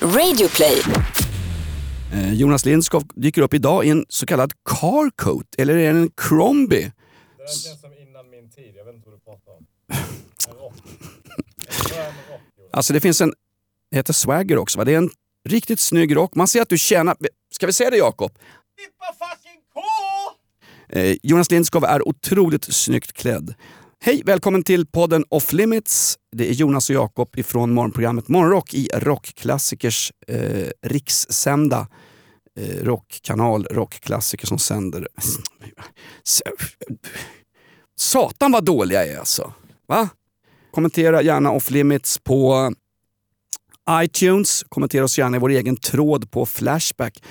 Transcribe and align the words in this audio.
Radioplay. 0.00 0.82
Eh, 2.12 2.34
Jonas 2.34 2.64
Lindskov 2.64 3.04
dyker 3.14 3.42
upp 3.42 3.54
idag 3.54 3.84
i 3.86 3.90
en 3.90 4.06
så 4.08 4.26
kallad 4.26 4.52
carcoat, 4.64 5.54
eller 5.58 5.76
är 5.76 5.92
det 5.92 6.00
en 6.00 6.10
Crombie? 6.16 6.76
Det 6.76 7.42
där 7.42 7.46
känns 7.46 7.80
som 7.80 7.90
innan 7.92 8.30
min 8.30 8.50
tid. 8.50 8.72
Jag 8.76 8.84
vet 8.84 8.94
inte 8.94 9.08
vad 9.08 9.18
du 9.18 9.24
pratar 9.24 9.52
om. 9.52 9.66
En 10.48 10.54
rock. 10.54 10.74
En 11.90 12.32
rock. 12.32 12.40
Alltså 12.72 12.92
det 12.92 13.00
finns 13.00 13.20
en, 13.20 13.32
det 13.90 13.96
heter 13.96 14.12
swagger 14.12 14.58
också 14.58 14.78
va? 14.78 14.84
Det 14.84 14.92
är 14.92 14.98
en 14.98 15.10
riktigt 15.48 15.80
snygg 15.80 16.16
rock. 16.16 16.34
Man 16.34 16.48
ser 16.48 16.62
att 16.62 16.68
du 16.68 16.78
tjänar, 16.78 17.16
ska 17.54 17.66
vi 17.66 17.72
säga 17.72 17.90
det 17.90 17.96
Jakob? 17.96 18.32
Tippa 18.78 19.26
fucking 19.26 19.60
K! 19.74 19.80
Eh, 20.98 21.16
Jonas 21.22 21.50
Lindskov 21.50 21.84
är 21.84 22.08
otroligt 22.08 22.74
snyggt 22.74 23.12
klädd. 23.12 23.54
Hej, 24.00 24.22
välkommen 24.24 24.62
till 24.62 24.86
podden 24.86 25.24
Off 25.28 25.52
Limits. 25.52 26.18
Det 26.36 26.50
är 26.50 26.52
Jonas 26.52 26.90
och 26.90 26.96
Jakob 26.96 27.28
ifrån 27.36 27.74
morgonprogrammet 27.74 28.28
Morgonrock 28.28 28.74
i 28.74 28.88
Rockklassikers 28.94 30.12
eh, 30.26 30.68
rikssända 30.82 31.88
eh, 32.58 32.84
rockkanal 32.84 33.66
Rockklassiker 33.70 34.46
som 34.46 34.58
sänder... 34.58 35.08
Satan 37.98 38.52
vad 38.52 38.64
dåliga 38.64 39.06
jag 39.06 39.14
är 39.14 39.18
alltså. 39.18 39.52
Va? 39.86 40.08
Kommentera 40.70 41.22
gärna 41.22 41.50
Off 41.50 41.70
Limits 41.70 42.18
på 42.18 42.72
iTunes. 43.90 44.64
Kommentera 44.68 45.04
oss 45.04 45.18
gärna 45.18 45.36
i 45.36 45.40
vår 45.40 45.50
egen 45.50 45.76
tråd 45.76 46.30
på 46.30 46.46
Flashback. 46.46 47.22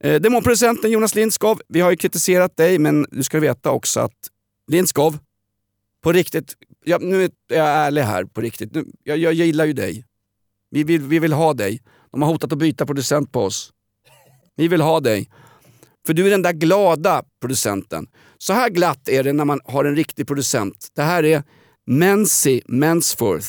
Eh, 0.00 0.20
Demonproducenten 0.20 0.90
Jonas 0.90 1.14
Lindskov, 1.14 1.60
vi 1.68 1.80
har 1.80 1.90
ju 1.90 1.96
kritiserat 1.96 2.56
dig 2.56 2.78
men 2.78 3.06
du 3.10 3.22
ska 3.22 3.40
veta 3.40 3.70
också 3.70 4.00
att 4.00 4.16
Lindskov, 4.70 5.18
på 6.08 6.12
riktigt, 6.12 6.54
ja, 6.84 6.98
nu 7.00 7.24
är 7.24 7.30
jag 7.48 7.66
ärlig 7.68 8.02
här 8.02 8.24
på 8.24 8.40
riktigt, 8.40 8.74
nu, 8.74 8.84
jag, 9.02 9.18
jag 9.18 9.34
gillar 9.34 9.64
ju 9.64 9.72
dig. 9.72 10.04
Vi 10.70 10.84
vill, 10.84 11.02
vi 11.02 11.18
vill 11.18 11.32
ha 11.32 11.54
dig. 11.54 11.82
De 12.10 12.22
har 12.22 12.28
hotat 12.28 12.52
att 12.52 12.58
byta 12.58 12.86
producent 12.86 13.32
på 13.32 13.42
oss. 13.42 13.72
Vi 14.56 14.68
vill 14.68 14.80
ha 14.80 15.00
dig. 15.00 15.30
För 16.06 16.14
du 16.14 16.26
är 16.26 16.30
den 16.30 16.42
där 16.42 16.52
glada 16.52 17.22
producenten. 17.40 18.06
Så 18.38 18.52
här 18.52 18.70
glatt 18.70 19.08
är 19.08 19.24
det 19.24 19.32
när 19.32 19.44
man 19.44 19.60
har 19.64 19.84
en 19.84 19.96
riktig 19.96 20.26
producent. 20.26 20.88
Det 20.94 21.02
här 21.02 21.24
är 21.24 21.42
Mency 21.86 22.60
Mensforth 22.66 23.48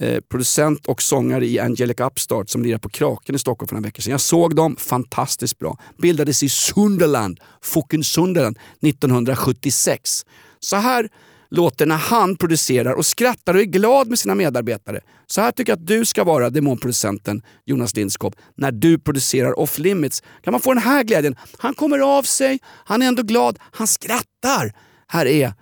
eh, 0.00 0.20
producent 0.20 0.86
och 0.86 1.02
sångare 1.02 1.46
i 1.46 1.58
Angelic 1.58 2.00
Upstart 2.00 2.48
som 2.48 2.62
lirade 2.62 2.80
på 2.80 2.88
Kraken 2.88 3.34
i 3.34 3.38
Stockholm 3.38 3.68
för 3.68 3.74
några 3.74 3.86
veckor 3.86 4.02
sedan. 4.02 4.10
Jag 4.10 4.20
såg 4.20 4.56
dem, 4.56 4.76
fantastiskt 4.76 5.58
bra. 5.58 5.78
Bildades 5.98 6.42
i 6.42 6.48
Sunderland, 6.48 7.40
fucking 7.62 8.04
Sunderland, 8.04 8.58
1976. 8.80 10.26
Så 10.60 10.76
här 10.76 11.08
låter 11.50 11.86
när 11.86 11.96
han 11.96 12.36
producerar 12.36 12.92
och 12.92 13.06
skrattar 13.06 13.54
och 13.54 13.60
är 13.60 13.64
glad 13.64 14.08
med 14.08 14.18
sina 14.18 14.34
medarbetare. 14.34 15.00
Så 15.26 15.40
här 15.40 15.52
tycker 15.52 15.72
jag 15.72 15.78
att 15.78 15.86
du 15.86 16.04
ska 16.04 16.24
vara 16.24 16.50
demonproducenten 16.50 17.42
Jonas 17.66 17.96
Lindskog 17.96 18.34
när 18.56 18.72
du 18.72 18.98
producerar 18.98 19.58
Off 19.58 19.78
Limits. 19.78 20.22
Kan 20.44 20.52
man 20.52 20.60
få 20.60 20.74
den 20.74 20.82
här 20.82 21.02
glädjen? 21.04 21.36
Han 21.58 21.74
kommer 21.74 21.98
av 21.98 22.22
sig, 22.22 22.58
han 22.64 23.02
är 23.02 23.06
ändå 23.06 23.22
glad, 23.22 23.58
han 23.72 23.86
skrattar. 23.86 24.72
Här 25.08 25.26
är, 25.26 25.52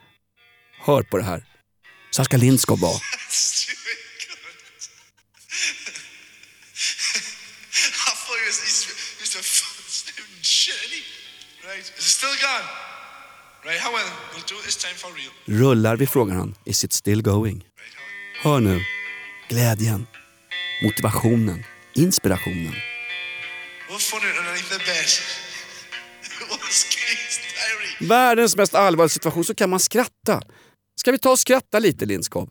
hör 0.84 1.02
på 1.02 1.16
det 1.16 1.22
här. 1.24 1.44
Så 2.10 2.22
här 2.22 2.24
ska 2.24 2.36
Lindskog 2.36 2.78
vara. 2.80 2.96
I 2.96 2.98
thought 8.26 8.38
it 8.40 8.46
was 8.46 8.58
it's, 9.22 9.36
a 9.36 9.40
f- 9.40 9.72
Right? 11.66 11.80
Is 11.80 11.88
it 11.88 12.02
still 12.02 12.36
gone? 12.40 12.64
Rullar 15.44 15.96
vi, 15.96 16.06
frågar 16.06 16.34
han. 16.34 16.54
Is 16.64 16.84
it 16.84 16.92
still 16.92 17.22
going? 17.22 17.64
Hör 18.42 18.60
nu. 18.60 18.80
Glädjen. 19.48 20.06
Motivationen. 20.82 21.64
Inspirationen. 21.94 22.72
Världens 28.00 28.56
mest 28.56 28.74
allvarliga 28.74 29.08
situation 29.08 29.44
så 29.44 29.54
kan 29.54 29.70
man 29.70 29.80
skratta. 29.80 30.42
Ska 31.00 31.12
vi 31.12 31.18
ta 31.18 31.30
och 31.30 31.38
skratta 31.38 31.78
lite 31.78 32.06
Lindskov? 32.06 32.48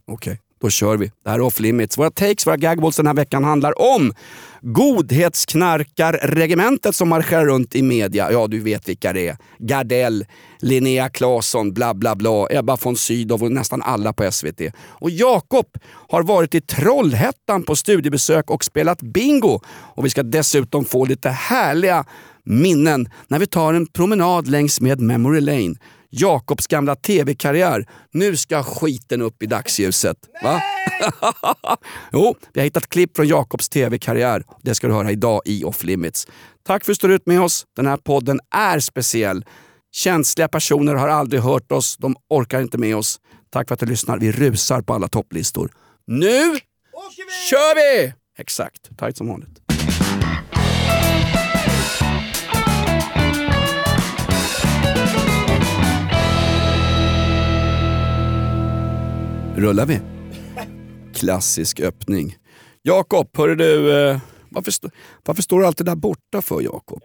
Okej, 0.04 0.40
då 0.66 0.70
kör 0.70 0.96
vi. 0.96 1.10
Det 1.24 1.30
här 1.30 1.38
är 1.38 1.40
off 1.40 1.60
limits. 1.60 1.98
Våra 1.98 2.10
takes, 2.10 2.46
våra 2.46 2.56
gagballs 2.56 2.96
den 2.96 3.06
här 3.06 3.14
veckan 3.14 3.44
handlar 3.44 3.94
om 3.94 4.12
godhetsknarkarregementet 4.60 6.94
som 6.94 7.08
marscherar 7.08 7.46
runt 7.46 7.74
i 7.74 7.82
media. 7.82 8.32
Ja, 8.32 8.46
du 8.46 8.60
vet 8.60 8.88
vilka 8.88 9.12
det 9.12 9.28
är. 9.28 9.36
Gardell, 9.58 10.26
Linnea 10.60 11.08
Claesson, 11.08 11.72
bla 11.72 11.94
bla 11.94 12.14
bla, 12.14 12.46
Ebba 12.50 12.76
von 12.82 12.96
Sydow 12.96 13.42
och 13.42 13.52
nästan 13.52 13.82
alla 13.82 14.12
på 14.12 14.32
SVT. 14.32 14.60
Och 14.86 15.10
Jakob 15.10 15.66
har 16.08 16.22
varit 16.22 16.54
i 16.54 16.60
Trollhättan 16.60 17.62
på 17.62 17.76
studiebesök 17.76 18.50
och 18.50 18.64
spelat 18.64 19.02
bingo. 19.02 19.60
Och 19.94 20.04
vi 20.04 20.10
ska 20.10 20.22
dessutom 20.22 20.84
få 20.84 21.04
lite 21.04 21.30
härliga 21.30 22.04
minnen 22.44 23.08
när 23.28 23.38
vi 23.38 23.46
tar 23.46 23.74
en 23.74 23.86
promenad 23.86 24.48
längs 24.48 24.80
med 24.80 25.00
Memory 25.00 25.40
Lane. 25.40 25.74
Jakobs 26.20 26.66
gamla 26.66 26.96
tv-karriär. 26.96 27.86
Nu 28.12 28.36
ska 28.36 28.62
skiten 28.62 29.22
upp 29.22 29.42
i 29.42 29.46
dagsljuset. 29.46 30.16
Va? 30.42 30.62
jo, 32.12 32.34
vi 32.52 32.60
har 32.60 32.64
hittat 32.64 32.88
klipp 32.88 33.16
från 33.16 33.28
Jakobs 33.28 33.68
tv-karriär. 33.68 34.44
Det 34.62 34.74
ska 34.74 34.86
du 34.86 34.92
höra 34.92 35.10
idag 35.10 35.42
i 35.44 35.64
Off 35.64 35.84
Limits. 35.84 36.26
Tack 36.66 36.84
för 36.84 36.92
att 36.92 36.94
du 36.94 36.98
står 36.98 37.12
ut 37.12 37.26
med 37.26 37.40
oss. 37.40 37.64
Den 37.76 37.86
här 37.86 37.96
podden 37.96 38.40
är 38.50 38.80
speciell. 38.80 39.44
Känsliga 39.92 40.48
personer 40.48 40.94
har 40.94 41.08
aldrig 41.08 41.42
hört 41.42 41.72
oss. 41.72 41.96
De 41.96 42.16
orkar 42.30 42.60
inte 42.60 42.78
med 42.78 42.96
oss. 42.96 43.20
Tack 43.50 43.68
för 43.68 43.74
att 43.74 43.80
du 43.80 43.86
lyssnar. 43.86 44.18
Vi 44.18 44.32
rusar 44.32 44.82
på 44.82 44.94
alla 44.94 45.08
topplistor. 45.08 45.70
Nu 46.06 46.58
kör 47.50 47.74
vi! 47.74 48.12
Exakt, 48.38 48.98
tajt 48.98 49.16
som 49.16 49.28
vanligt. 49.28 49.65
Rullar 59.56 59.86
vi? 59.86 60.00
Klassisk 61.14 61.80
öppning. 61.80 62.36
Jakob, 62.82 63.28
hörru 63.36 63.54
du. 63.54 63.92
eh, 64.10 64.18
Varför, 64.48 64.72
varför 65.24 65.42
står 65.42 65.60
du 65.60 65.66
alltid 65.66 65.86
där 65.86 65.94
borta 65.94 66.42
för 66.42 66.60
Jakob? 66.60 67.02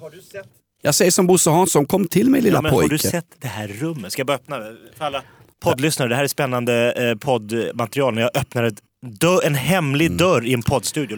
Har 0.00 0.10
du 0.10 0.20
sett? 0.22 0.46
Jag 0.82 0.94
säger 0.94 1.10
som 1.10 1.26
Bosse 1.26 1.50
Hansson, 1.50 1.86
kom 1.86 2.08
till 2.08 2.30
mig 2.30 2.40
lilla 2.40 2.56
Ja, 2.56 2.62
men 2.62 2.72
pojke. 2.72 2.84
har 2.84 2.88
du 2.90 2.98
sett 2.98 3.26
det 3.38 3.48
här 3.48 3.68
rummet? 3.68 4.12
Ska 4.12 4.20
jag 4.20 4.26
bara 4.26 4.34
öppna? 4.36 4.56
För 4.96 5.04
alla 5.04 5.22
poddlyssnare, 5.62 6.08
det 6.08 6.16
här 6.16 6.24
är 6.24 6.28
spännande 6.28 6.92
eh, 6.92 7.14
poddmaterial. 7.18 8.14
När 8.14 8.22
jag 8.22 8.36
öppnar 8.36 8.62
ett 8.64 8.82
dörr, 9.20 9.40
en 9.46 9.54
hemlig 9.54 10.06
Mm. 10.06 10.16
dörr 10.18 10.46
i 10.46 10.52
en 10.54 10.62
poddstudio. 10.62 11.16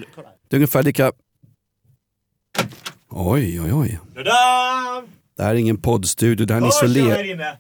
Det 0.49 0.57
är 0.57 0.59
ungefär 0.59 0.83
lika... 0.83 1.13
Oj, 3.09 3.61
oj, 3.61 3.73
oj. 3.73 3.99
Ta-da! 4.15 5.03
Det 5.37 5.43
här 5.43 5.51
är 5.51 5.55
ingen 5.59 5.77
poddstudio, 5.77 6.47
det 6.47 6.55
här 6.55 6.61
är 6.61 6.65
en, 6.65 6.71
Hörs 6.73 6.83
jag 6.83 6.91
isoler... 6.91 7.17
här 7.17 7.31
inne? 7.31 7.59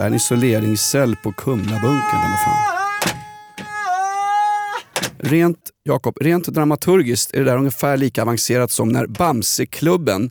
Det 0.00 0.04
här 0.04 0.10
är 0.10 0.12
en 0.12 0.16
isoleringscell 0.16 1.16
på 1.16 1.32
Kumlabunkern. 1.32 2.20
Eller 2.20 2.44
fan. 2.44 2.76
Rent, 5.18 5.58
Jakob, 5.82 6.16
rent 6.20 6.46
dramaturgiskt 6.46 7.34
är 7.34 7.38
det 7.38 7.44
där 7.44 7.56
ungefär 7.56 7.96
lika 7.96 8.22
avancerat 8.22 8.70
som 8.70 8.88
när 8.88 9.06
Bamseklubben 9.06 10.30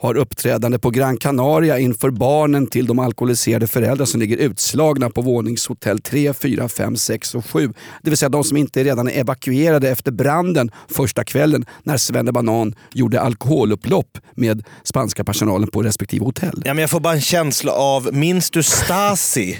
har 0.00 0.16
uppträdande 0.16 0.78
på 0.78 0.90
Gran 0.90 1.16
Canaria 1.16 1.78
inför 1.78 2.10
barnen 2.10 2.66
till 2.66 2.86
de 2.86 2.98
alkoholiserade 2.98 3.66
föräldrar 3.66 4.06
som 4.06 4.20
ligger 4.20 4.36
utslagna 4.36 5.10
på 5.10 5.22
våningshotell 5.22 6.00
3, 6.00 6.34
4, 6.34 6.68
5, 6.68 6.96
6 6.96 7.34
och 7.34 7.46
7. 7.46 7.72
Det 8.02 8.10
vill 8.10 8.16
säga 8.16 8.28
de 8.28 8.44
som 8.44 8.56
inte 8.56 8.84
redan 8.84 9.08
är 9.08 9.20
evakuerade 9.20 9.88
efter 9.88 10.12
branden 10.12 10.70
första 10.88 11.24
kvällen 11.24 11.64
när 11.82 11.96
Svenne 11.96 12.32
Banan 12.32 12.74
gjorde 12.92 13.20
alkoholupplopp 13.20 14.18
med 14.34 14.66
spanska 14.84 15.24
personalen 15.24 15.70
på 15.70 15.82
respektive 15.82 16.24
hotell. 16.24 16.62
Ja, 16.64 16.74
men 16.74 16.80
jag 16.80 16.90
får 16.90 17.00
bara 17.00 17.14
en 17.14 17.20
känsla 17.20 17.72
av, 17.72 18.14
minns 18.14 18.50
du 18.50 18.62
Stasi? 18.62 19.58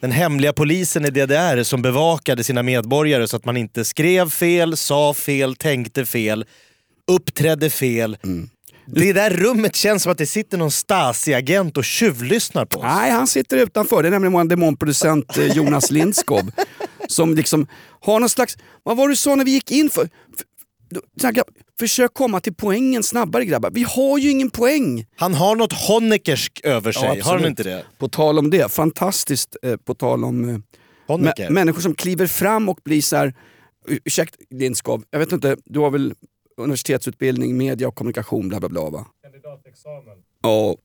Den 0.00 0.12
hemliga 0.12 0.52
polisen 0.52 1.04
i 1.04 1.10
DDR 1.10 1.62
som 1.62 1.82
bevakade 1.82 2.44
sina 2.44 2.62
medborgare 2.62 3.28
så 3.28 3.36
att 3.36 3.44
man 3.44 3.56
inte 3.56 3.84
skrev 3.84 4.30
fel, 4.30 4.76
sa 4.76 5.14
fel, 5.14 5.56
tänkte 5.56 6.06
fel, 6.06 6.44
uppträdde 7.06 7.70
fel. 7.70 8.16
Mm. 8.24 8.48
Det 8.86 9.12
där 9.12 9.30
rummet 9.30 9.76
känns 9.76 10.02
som 10.02 10.12
att 10.12 10.18
det 10.18 10.26
sitter 10.26 10.58
någon 10.58 10.70
Stasi-agent 10.70 11.76
och 11.78 11.84
tjuvlyssnar 11.84 12.64
på 12.64 12.78
oss. 12.78 12.84
Nej, 12.84 13.10
han 13.10 13.26
sitter 13.26 13.56
utanför. 13.56 14.02
Det 14.02 14.08
är 14.08 14.10
nämligen 14.10 14.32
vår 14.32 14.44
demonproducent 14.44 15.36
eh, 15.38 15.46
Jonas 15.46 15.90
Lindskov. 15.90 16.50
som 17.08 17.34
liksom 17.34 17.66
har 18.00 18.20
någon 18.20 18.28
slags... 18.28 18.56
Vad 18.82 18.96
var 18.96 19.08
det 19.08 19.12
du 19.12 19.16
sa 19.16 19.34
när 19.34 19.44
vi 19.44 19.50
gick 19.50 19.70
in 19.70 19.90
för? 19.90 20.08
så 21.20 21.26
här, 21.26 21.34
försök 21.78 22.14
komma 22.14 22.40
till 22.40 22.54
poängen 22.54 23.02
snabbare 23.02 23.44
grabbar. 23.44 23.70
Vi 23.70 23.82
har 23.82 24.18
ju 24.18 24.30
ingen 24.30 24.50
poäng. 24.50 25.06
Han 25.16 25.34
har 25.34 25.56
något 25.56 25.72
Honeckersk 25.72 26.60
över 26.64 26.92
sig, 26.92 27.20
har 27.20 27.38
han 27.38 27.46
inte 27.46 27.62
det? 27.62 27.84
På 27.98 28.08
tal 28.08 28.38
om 28.38 28.50
det, 28.50 28.72
fantastiskt 28.72 29.56
eh, 29.62 29.76
på 29.76 29.94
tal 29.94 30.24
om 30.24 30.48
eh, 30.48 30.56
människor 31.50 31.80
som 31.80 31.94
kliver 31.94 32.26
fram 32.26 32.68
och 32.68 32.78
blir 32.84 33.02
så 33.02 33.16
här. 33.16 33.34
"Ur- 33.88 33.98
Ursäkta 34.04 34.36
Lindskov, 34.50 35.04
jag 35.10 35.18
vet 35.18 35.32
inte, 35.32 35.56
du 35.64 35.80
har 35.80 35.90
väl 35.90 36.14
universitetsutbildning, 36.56 37.56
media 37.56 37.88
och 37.88 37.94
kommunikation, 37.94 38.48
bla 38.48 38.60
bla 38.60 38.68
bla 38.68 38.90
va? 38.90 39.06
Kandidatexamen. 39.22 40.16
Ja, 40.42 40.76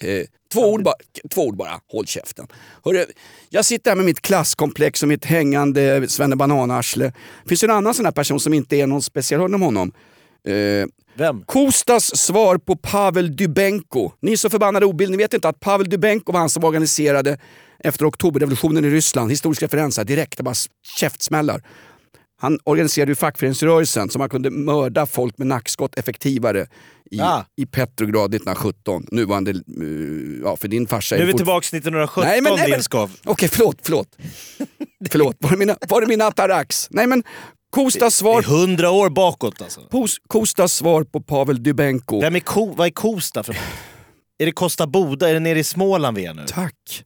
eh, 0.00 0.26
Två 0.52 0.60
ord, 0.60 0.82
bara, 0.82 0.94
två 1.30 1.46
ord 1.46 1.56
bara, 1.56 1.80
håll 1.92 2.06
käften. 2.06 2.46
Hörru, 2.84 3.04
jag 3.48 3.64
sitter 3.64 3.90
här 3.90 3.96
med 3.96 4.04
mitt 4.04 4.20
klasskomplex 4.20 5.02
och 5.02 5.08
mitt 5.08 5.24
hängande 5.24 6.08
svennebananarsle. 6.08 7.12
Finns 7.46 7.60
det 7.60 7.66
en 7.66 7.70
annan 7.70 7.94
sån 7.94 8.04
här 8.04 8.12
person 8.12 8.40
som 8.40 8.54
inte 8.54 8.76
är 8.76 8.86
någon 8.86 9.02
speciell, 9.02 9.40
hörde 9.40 9.54
om 9.54 9.62
honom? 9.62 9.92
Eh, 10.46 10.86
Vem? 11.14 11.42
Kostas 11.46 12.16
svar 12.16 12.58
på 12.58 12.76
Pavel 12.76 13.36
Dybenko. 13.36 14.12
Ni 14.20 14.32
är 14.32 14.36
så 14.36 14.50
förbannade 14.50 14.86
obild, 14.86 15.10
ni 15.10 15.16
vet 15.16 15.34
inte 15.34 15.48
att 15.48 15.60
Pavel 15.60 15.88
Dybenko 15.88 16.32
var 16.32 16.40
han 16.40 16.50
som 16.50 16.64
organiserade 16.64 17.38
efter 17.78 18.08
oktoberrevolutionen 18.08 18.84
i 18.84 18.90
Ryssland, 18.90 19.30
historisk 19.30 19.62
referens 19.62 19.96
här, 19.96 20.04
direkt, 20.04 20.36
det 20.36 20.42
bara 20.42 20.54
käftsmällar. 20.96 21.62
Han 22.40 22.58
organiserade 22.64 23.10
ju 23.10 23.16
fackföreningsrörelsen 23.16 24.10
så 24.10 24.18
man 24.18 24.28
kunde 24.28 24.50
mörda 24.50 25.06
folk 25.06 25.38
med 25.38 25.46
nackskott 25.46 25.98
effektivare 25.98 26.66
i, 27.10 27.20
Ah. 27.20 27.44
i 27.56 27.66
Petrograd 27.66 28.34
1917. 28.34 29.06
Nuvarande, 29.10 29.50
eh, 29.50 29.56
ja 30.42 30.56
för 30.56 30.68
din 30.68 30.86
farsa 30.86 31.16
Nu 31.16 31.22
är 31.22 31.26
vi 31.26 31.32
tillbaks 31.34 31.72
1917 31.72 32.24
Nej, 32.30 32.40
men- 32.42 32.52
nej, 32.56 32.70
men-. 32.92 33.08
Okej, 33.24 33.48
förlåt, 33.48 33.76
förlåt. 33.82 34.16
förlåt, 35.10 35.36
var 35.38 35.50
det 35.50 35.56
mina, 35.56 35.76
var 35.88 36.00
det 36.00 36.06
mina 36.06 36.24
atarax? 36.26 36.88
Nej 36.90 37.06
men, 37.06 37.22
Kostas 37.70 38.00
Det 38.00 38.06
är 38.06 38.10
svar, 38.10 38.42
hundra 38.42 38.90
år 38.90 39.10
bakåt 39.10 39.62
alltså. 39.62 39.80
Pos- 39.90 40.18
Kostas 40.26 40.72
svar 40.72 41.04
på 41.04 41.20
Pavel 41.20 41.62
Dybenko. 41.62 42.20
Vem 42.20 42.36
är 42.36 42.40
ko, 42.40 42.74
vad 42.74 42.86
är 42.86 42.90
Kosta 42.90 43.42
för 43.42 43.56
Är 44.38 44.46
det 44.46 44.52
Kosta 44.52 44.86
Boda? 44.86 45.28
Är 45.28 45.34
det 45.34 45.40
nere 45.40 45.58
i 45.58 45.64
Småland 45.64 46.16
vi 46.16 46.24
är 46.26 46.34
nu? 46.34 46.44
Tack. 46.48 47.04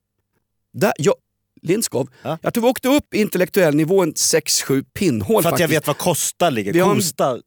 Där, 0.75 0.93
jag, 0.99 1.14
Lindskov, 1.62 2.09
Ja? 2.23 2.38
jag 2.43 2.55
tror 2.55 2.62
vi 2.62 2.69
åkte 2.70 2.88
upp 2.88 3.14
intellektuell 3.14 3.75
nivå 3.75 4.03
en 4.03 4.12
6-7 4.14 4.85
pinnhål 4.94 5.43
För 5.43 5.53
att 5.53 5.61
jag 5.61 5.69
vet 5.69 5.87
var 5.87 5.94
Kosta 5.94 6.50
ligger. 6.50 6.73
Vi 6.73 6.81
Kosta. 6.81 7.38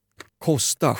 Kosta. 0.45 0.97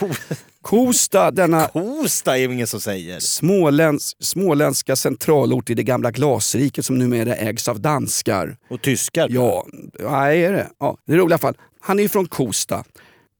Kosta, 0.62 1.32
denna 1.32 1.68
Kosta 1.68 2.38
är 2.38 2.50
ingen 2.52 2.68
som 2.68 2.82
säger. 2.82 3.20
småläns, 3.20 4.16
småländska 4.20 4.96
centralort 4.96 5.70
i 5.70 5.74
det 5.74 5.84
gamla 5.84 6.12
glasriket 6.12 6.86
som 6.86 6.98
numera 6.98 7.36
ägs 7.36 7.68
av 7.68 7.80
danskar. 7.82 8.58
Och 8.70 8.82
tyskar. 8.82 9.28
Ja, 9.32 9.66
nej 10.00 10.44
är 10.44 10.52
det. 10.52 10.70
Ja, 10.80 10.98
det 11.06 11.14
är 11.14 11.20
alla 11.20 11.38
fall. 11.38 11.58
Han 11.80 12.00
är 12.00 12.08
från 12.08 12.28
Kosta. 12.28 12.84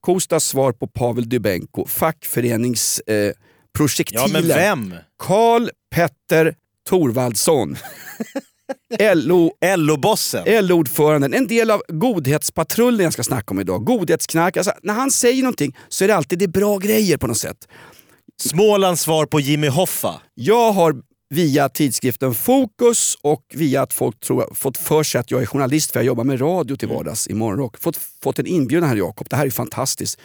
Kostas 0.02 0.46
svar 0.46 0.72
på 0.72 0.88
Pavel 0.88 1.30
Dybenko, 1.30 1.88
fackföreningsprojektilen. 1.88 3.36
Eh, 4.26 4.26
ja 4.26 4.28
men 4.28 4.48
vem? 4.48 4.94
Karl 5.20 5.70
Petter 5.96 6.56
Thorvaldsson. 6.90 7.78
LO 9.14 9.52
LO-bossen? 9.78 10.66
LO-ordföranden, 10.66 11.34
en 11.34 11.48
del 11.48 11.72
av 11.72 11.84
godhetspatrullen 11.88 13.04
jag 13.04 13.14
ska 13.14 13.24
snacka 13.24 13.52
om 13.52 13.60
idag. 13.60 13.86
Godhetsknark. 13.86 14.58
Alltså, 14.58 14.74
när 14.84 14.94
han 14.94 15.12
säger 15.12 15.44
någonting 15.44 15.78
så 15.90 16.04
är 16.04 16.08
det 16.08 16.16
alltid 16.16 16.40
det 16.40 16.48
bra 16.48 16.78
grejer 16.78 17.18
på 17.18 17.28
något 17.28 17.38
sätt. 17.38 17.68
Smålands 18.42 19.02
svar 19.02 19.26
på 19.26 19.40
Jimmy 19.40 19.68
Hoffa. 19.68 20.22
Jag 20.34 20.72
har 20.72 20.96
via 21.30 21.70
tidskriften 21.70 22.34
Fokus 22.34 23.18
och 23.22 23.44
via 23.54 23.82
att 23.82 23.94
folk 23.94 24.20
tror, 24.20 24.54
fått 24.54 24.78
för 24.78 25.04
sig 25.04 25.20
att 25.20 25.32
jag 25.32 25.42
är 25.42 25.46
journalist 25.46 25.92
för 25.92 26.00
jag 26.00 26.06
jobbar 26.06 26.24
med 26.24 26.42
radio 26.42 26.76
till 26.76 26.88
vardags 26.88 27.28
i 27.28 27.34
morgonrock. 27.34 27.78
Fått, 27.78 27.98
fått 28.24 28.40
en 28.40 28.48
inbjudan 28.48 28.90
här 28.90 28.96
Jakob. 28.96 29.28
Det 29.30 29.36
här 29.36 29.46
är 29.46 29.50
fantastiskt. 29.50 30.20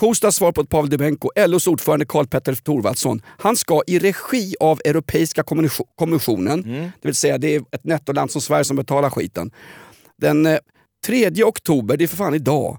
Kostas 0.00 0.36
svar 0.36 0.52
på 0.52 0.64
Pavel 0.64 0.90
Dybenko, 0.90 1.30
LOs 1.46 1.66
ordförande 1.66 2.04
Karl 2.06 2.26
Petter 2.26 2.54
Thorvaldsson. 2.54 3.22
Han 3.26 3.56
ska 3.56 3.82
i 3.86 3.98
regi 3.98 4.54
av 4.60 4.80
Europeiska 4.84 5.42
kommission- 5.42 5.86
kommissionen, 5.94 6.62
det 7.02 7.08
vill 7.08 7.14
säga 7.14 7.38
det 7.38 7.54
är 7.54 7.62
ett 7.72 7.84
nettoland 7.84 8.30
som 8.30 8.40
Sverige 8.40 8.64
som 8.64 8.76
betalar 8.76 9.10
skiten. 9.10 9.50
Den 10.18 10.46
eh, 10.46 10.58
3 11.06 11.44
oktober, 11.44 11.96
det 11.96 12.04
är 12.04 12.08
för 12.08 12.16
fan 12.16 12.34
idag, 12.34 12.78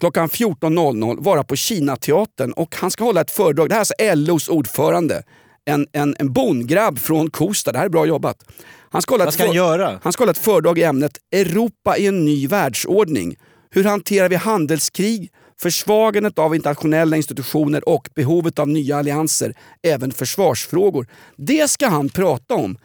klockan 0.00 0.28
14.00 0.28 1.24
vara 1.24 1.44
på 1.44 1.56
Kinateatern 1.56 2.52
och 2.52 2.76
han 2.76 2.90
ska 2.90 3.04
hålla 3.04 3.20
ett 3.20 3.30
föredrag. 3.30 3.68
Det 3.68 3.74
här 3.74 3.86
är 3.98 4.10
alltså 4.10 4.32
LOs 4.32 4.48
ordförande. 4.48 5.22
En, 5.64 5.86
en, 5.92 6.16
en 6.18 6.32
bongrabb 6.32 6.98
från 6.98 7.30
Kosta. 7.30 7.72
Det 7.72 7.78
här 7.78 7.84
är 7.86 7.90
bra 7.90 8.06
jobbat. 8.06 8.44
Han 8.90 9.02
ska 9.02 9.14
hålla 9.14 9.24
Vad 9.24 9.28
ett 9.28 9.34
ska 9.34 9.46
han 9.46 9.54
göra? 9.54 10.00
han 10.02 10.12
ska 10.12 10.22
hålla 10.22 10.30
ett 10.30 10.38
föredrag 10.38 10.78
i 10.78 10.82
ämnet 10.82 11.18
Europa 11.32 11.96
i 11.96 12.06
en 12.06 12.24
ny 12.24 12.46
världsordning. 12.46 13.36
Hur 13.70 13.84
hanterar 13.84 14.28
vi 14.28 14.36
handelskrig, 14.36 15.30
försvagandet 15.60 16.38
av 16.38 16.54
internationella 16.54 17.16
institutioner 17.16 17.88
och 17.88 18.08
behovet 18.14 18.58
av 18.58 18.68
nya 18.68 18.96
allianser, 18.96 19.54
även 19.82 20.12
försvarsfrågor. 20.12 21.06
Det 21.36 21.70
ska 21.70 21.88
han 21.88 22.08
prata 22.08 22.54
om. 22.54 22.78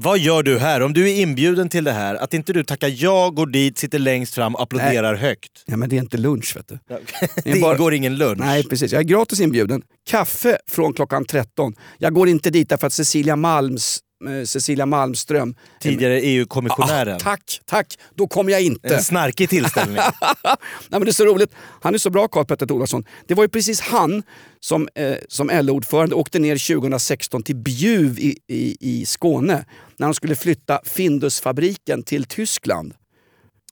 Vad 0.00 0.18
gör 0.18 0.42
du 0.42 0.58
här? 0.58 0.80
Om 0.82 0.92
du 0.92 1.10
är 1.10 1.20
inbjuden 1.22 1.68
till 1.68 1.84
det 1.84 1.92
här, 1.92 2.14
att 2.14 2.34
inte 2.34 2.52
du 2.52 2.64
tackar 2.64 2.92
ja, 2.96 3.30
går 3.30 3.46
dit, 3.46 3.78
sitter 3.78 3.98
längst 3.98 4.34
fram 4.34 4.54
och 4.54 4.62
applåderar 4.62 5.14
högt. 5.14 5.50
Ja, 5.66 5.76
men 5.76 5.88
det 5.88 5.96
är 5.96 6.00
inte 6.00 6.16
lunch 6.16 6.56
vet 6.56 6.68
du. 6.68 6.78
Det 7.44 7.50
är 7.50 7.60
bara- 7.60 7.72
ingår 7.72 7.94
ingen 7.94 8.16
lunch. 8.16 8.38
Nej 8.38 8.64
precis, 8.64 8.92
jag 8.92 9.00
är 9.00 9.04
gratis 9.04 9.40
inbjuden. 9.40 9.82
Kaffe 10.10 10.58
från 10.70 10.92
klockan 10.92 11.24
13. 11.24 11.74
Jag 11.98 12.14
går 12.14 12.28
inte 12.28 12.50
dit 12.50 12.68
därför 12.68 12.86
att 12.86 12.92
Cecilia, 12.92 13.36
Malms, 13.36 13.98
Cecilia 14.46 14.86
Malmström... 14.86 15.54
Tidigare 15.80 16.20
EU-kommissionären. 16.20 17.16
Ah, 17.16 17.18
tack, 17.18 17.60
tack. 17.64 17.98
Då 18.14 18.26
kommer 18.26 18.52
jag 18.52 18.62
inte. 18.62 18.94
En 18.94 19.02
snarkig 19.02 19.48
tillställning. 19.48 19.96
Nej, 20.44 20.56
men 20.90 21.00
det 21.00 21.10
är 21.10 21.12
så 21.12 21.24
roligt. 21.24 21.50
Han 21.80 21.94
är 21.94 21.98
så 21.98 22.10
bra 22.10 22.28
Karl 22.28 22.44
Petter 22.44 22.66
Thorwaldsson. 22.66 23.04
Det 23.26 23.34
var 23.34 23.44
ju 23.44 23.48
precis 23.48 23.80
han 23.80 24.22
som, 24.60 24.88
eh, 24.94 25.16
som 25.28 25.50
LO-ordförande 25.52 26.14
åkte 26.14 26.38
ner 26.38 26.74
2016 26.76 27.42
till 27.42 27.56
Bjuv 27.56 28.18
i, 28.18 28.38
i, 28.48 28.76
i 28.80 29.06
Skåne 29.06 29.64
när 29.96 30.06
de 30.06 30.14
skulle 30.14 30.36
flytta 30.36 30.80
Findusfabriken 30.84 32.02
till 32.02 32.24
Tyskland. 32.24 32.94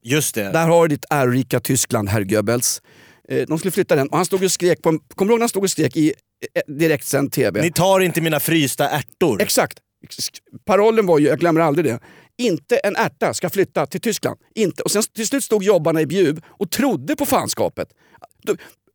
Just 0.03 0.35
det. 0.35 0.53
Där 0.53 0.69
har 0.69 0.89
du 0.89 0.95
ditt 0.95 1.05
ärorika 1.11 1.61
Tyskland, 1.61 2.09
herr 2.09 2.23
Goebbels. 2.23 2.83
Eh, 3.29 3.47
de 3.49 3.59
skulle 3.59 3.73
flytta 3.73 3.97
den 3.97 4.09
och 4.09 4.17
han 4.17 4.27
stod 4.27 4.45
och 4.45 4.53
skrek 4.53 4.83
på 4.83 4.89
en, 4.89 4.99
kommer 4.99 5.29
du 5.29 5.33
ihåg 5.33 5.39
när 5.39 5.43
han 5.43 5.49
stod 5.49 5.63
och 5.63 5.71
skrek 5.71 5.97
i 5.97 6.13
eh, 6.55 6.75
direktsänd 6.75 7.33
TV? 7.33 7.63
Ni 7.63 7.73
tar 7.73 8.01
inte 8.01 8.21
mina 8.21 8.41
frysta 8.41 8.89
ärtor. 8.89 9.43
Exakt. 9.43 9.79
Parollen 10.65 11.07
var 11.07 11.19
ju, 11.19 11.27
jag 11.27 11.39
glömmer 11.39 11.61
aldrig 11.61 11.85
det, 11.85 12.01
inte 12.39 12.77
en 12.77 12.97
ärta 12.97 13.35
ska 13.35 13.51
flytta 13.51 13.87
till 13.87 14.01
Tyskland. 14.01 14.39
Inte. 14.55 14.83
Och 14.83 14.91
sen 14.91 15.03
till 15.15 15.27
slut 15.27 15.45
stod 15.45 15.65
jobbarna 15.65 16.01
i 16.01 16.07
Bjuv 16.07 16.41
och 16.47 16.71
trodde 16.71 17.17
på 17.17 17.27
fanskapet. 17.27 17.89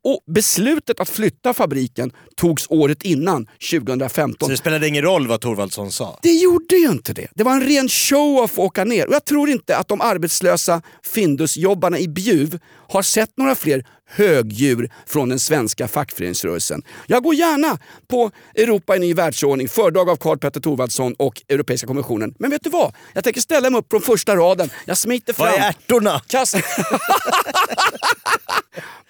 Och 0.04 0.24
beslutet 0.28 1.00
att 1.00 1.10
flytta 1.10 1.54
fabriken 1.54 2.12
togs 2.36 2.68
året 2.70 3.04
innan, 3.04 3.48
2015. 3.72 4.46
Så 4.46 4.52
det 4.52 4.58
spelade 4.58 4.88
ingen 4.88 5.04
roll 5.04 5.28
vad 5.28 5.42
Thorvaldsson 5.42 5.92
sa. 5.92 6.20
Det 6.22 6.34
gjorde 6.34 6.76
ju 6.76 6.90
inte 6.90 7.14
det. 7.14 7.28
Det 7.36 7.44
var 7.44 7.52
en 7.52 7.62
ren 7.62 7.90
show-off 7.90 8.52
att 8.52 8.60
åka 8.60 8.84
ner. 8.84 9.08
Och 9.08 9.14
jag 9.14 9.26
tror 9.26 9.50
inte 9.50 9.78
att 9.78 9.88
de 9.88 10.02
arbetslösa 10.02 10.82
Findusjobbarna 11.04 12.00
i 12.00 12.08
Bjuv 12.08 12.60
har 12.90 13.02
sett 13.02 13.38
några 13.38 13.56
fler 13.56 13.86
högdjur 14.12 14.92
från 15.06 15.30
den 15.30 15.40
svenska 15.40 15.88
fackföreningsrörelsen. 15.88 16.84
Jag 17.08 17.24
går 17.24 17.36
gärna 17.36 17.80
på 18.08 18.32
Europa 18.56 18.96
i 18.96 19.00
ny 19.00 19.14
världsordning, 19.14 19.70
föredrag 19.70 20.10
av 20.10 20.16
Karl 20.16 20.38
Petter 20.38 20.62
Thorvaldsson 20.62 21.14
och 21.14 21.42
Europeiska 21.50 21.88
kommissionen. 21.88 22.36
Men 22.40 22.50
vet 22.52 22.64
du 22.64 22.70
vad? 22.70 22.96
Jag 23.14 23.24
tänker 23.24 23.42
ställa 23.42 23.70
mig 23.70 23.80
upp 23.80 23.88
från 23.90 24.02
första 24.02 24.36
raden. 24.36 24.70
Jag 24.86 24.98
smiter 24.98 25.34
fram. 25.34 25.48
Vad 25.48 25.56
är 25.56 25.70
ärtorna? 25.70 26.22
Kast... 26.28 26.56